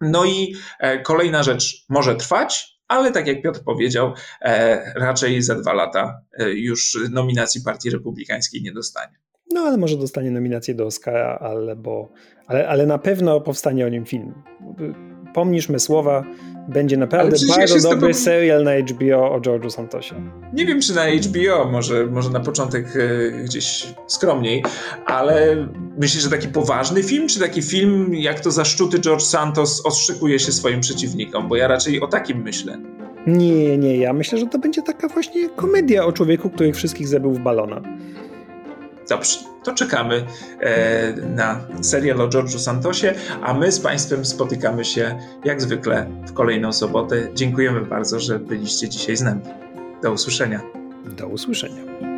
No 0.02 0.26
i 0.26 0.56
kolejna 1.04 1.44
rzecz 1.44 1.86
może 1.90 2.16
trwać, 2.16 2.80
ale 2.88 3.12
tak 3.12 3.28
jak 3.28 3.42
Piotr 3.42 3.64
powiedział, 3.64 4.14
raczej 4.96 5.42
za 5.42 5.56
dwa 5.56 5.74
lata 5.74 6.22
już 6.54 6.98
nominacji 7.12 7.62
Partii 7.62 7.90
Republikańskiej 7.90 8.62
nie 8.62 8.74
dostanie. 8.74 9.20
No 9.54 9.62
ale 9.62 9.78
może 9.78 9.98
dostanie 9.98 10.32
nominację 10.32 10.76
do 10.76 10.86
Oscara, 10.86 11.38
albo, 11.42 12.10
ale, 12.48 12.68
ale 12.68 12.86
na 12.86 12.98
pewno 12.98 13.42
powstanie 13.42 13.86
o 13.86 13.90
nim 13.90 14.06
film 14.06 14.34
pomnisz 15.36 15.70
me 15.70 15.80
słowa, 15.80 16.24
będzie 16.68 16.98
naprawdę 16.98 17.38
bardzo 17.58 17.90
dobry 17.90 18.08
tobą... 18.08 18.14
serial 18.14 18.64
na 18.64 18.72
HBO 18.80 19.32
o 19.32 19.40
George'u 19.40 19.70
Santosie. 19.70 20.16
Nie 20.54 20.66
wiem, 20.66 20.82
czy 20.82 20.96
na 20.96 21.06
HBO, 21.06 21.72
może, 21.72 22.06
może 22.06 22.30
na 22.30 22.40
początek 22.40 22.86
e, 22.96 23.32
gdzieś 23.44 23.88
skromniej, 24.08 24.64
ale 25.06 25.68
myślisz, 25.98 26.24
że 26.24 26.30
taki 26.30 26.48
poważny 26.48 27.04
film, 27.04 27.28
czy 27.28 27.40
taki 27.40 27.62
film, 27.62 28.14
jak 28.14 28.40
to 28.40 28.52
zaszczuty 28.52 29.00
George 29.00 29.24
Santos 29.24 29.86
ostrzykuje 29.86 30.40
się 30.40 30.52
swoim 30.52 30.82
przeciwnikom? 30.82 31.48
Bo 31.48 31.56
ja 31.56 31.68
raczej 31.68 32.02
o 32.02 32.08
takim 32.08 32.42
myślę. 32.42 32.78
Nie, 33.28 33.78
nie, 33.78 33.98
ja 33.98 34.14
myślę, 34.14 34.38
że 34.38 34.46
to 34.46 34.60
będzie 34.60 34.82
taka 34.82 35.08
właśnie 35.08 35.50
komedia 35.50 36.06
o 36.06 36.12
człowieku, 36.12 36.50
który 36.50 36.74
wszystkich 36.74 37.08
zabił 37.08 37.32
w 37.34 37.40
balona. 37.40 37.82
Dobrze, 39.10 39.40
to 39.64 39.74
czekamy 39.74 40.26
e, 40.60 41.14
na 41.14 41.68
serial 41.82 42.22
o 42.22 42.28
George'u 42.28 42.60
Santosie, 42.60 43.14
a 43.42 43.54
my 43.54 43.72
z 43.72 43.80
Państwem 43.80 44.26
spotykamy 44.26 44.86
się 44.86 45.20
jak 45.44 45.62
zwykle 45.62 46.08
w 46.28 46.34
kolejną 46.34 46.74
sobotę. 46.74 47.28
Dziękujemy 47.34 47.82
bardzo, 47.82 48.20
że 48.20 48.40
byliście 48.40 48.90
dzisiaj 48.90 49.18
z 49.18 49.22
nami. 49.22 49.42
Do 50.04 50.12
usłyszenia. 50.12 50.62
Do 51.06 51.28
usłyszenia. 51.28 52.15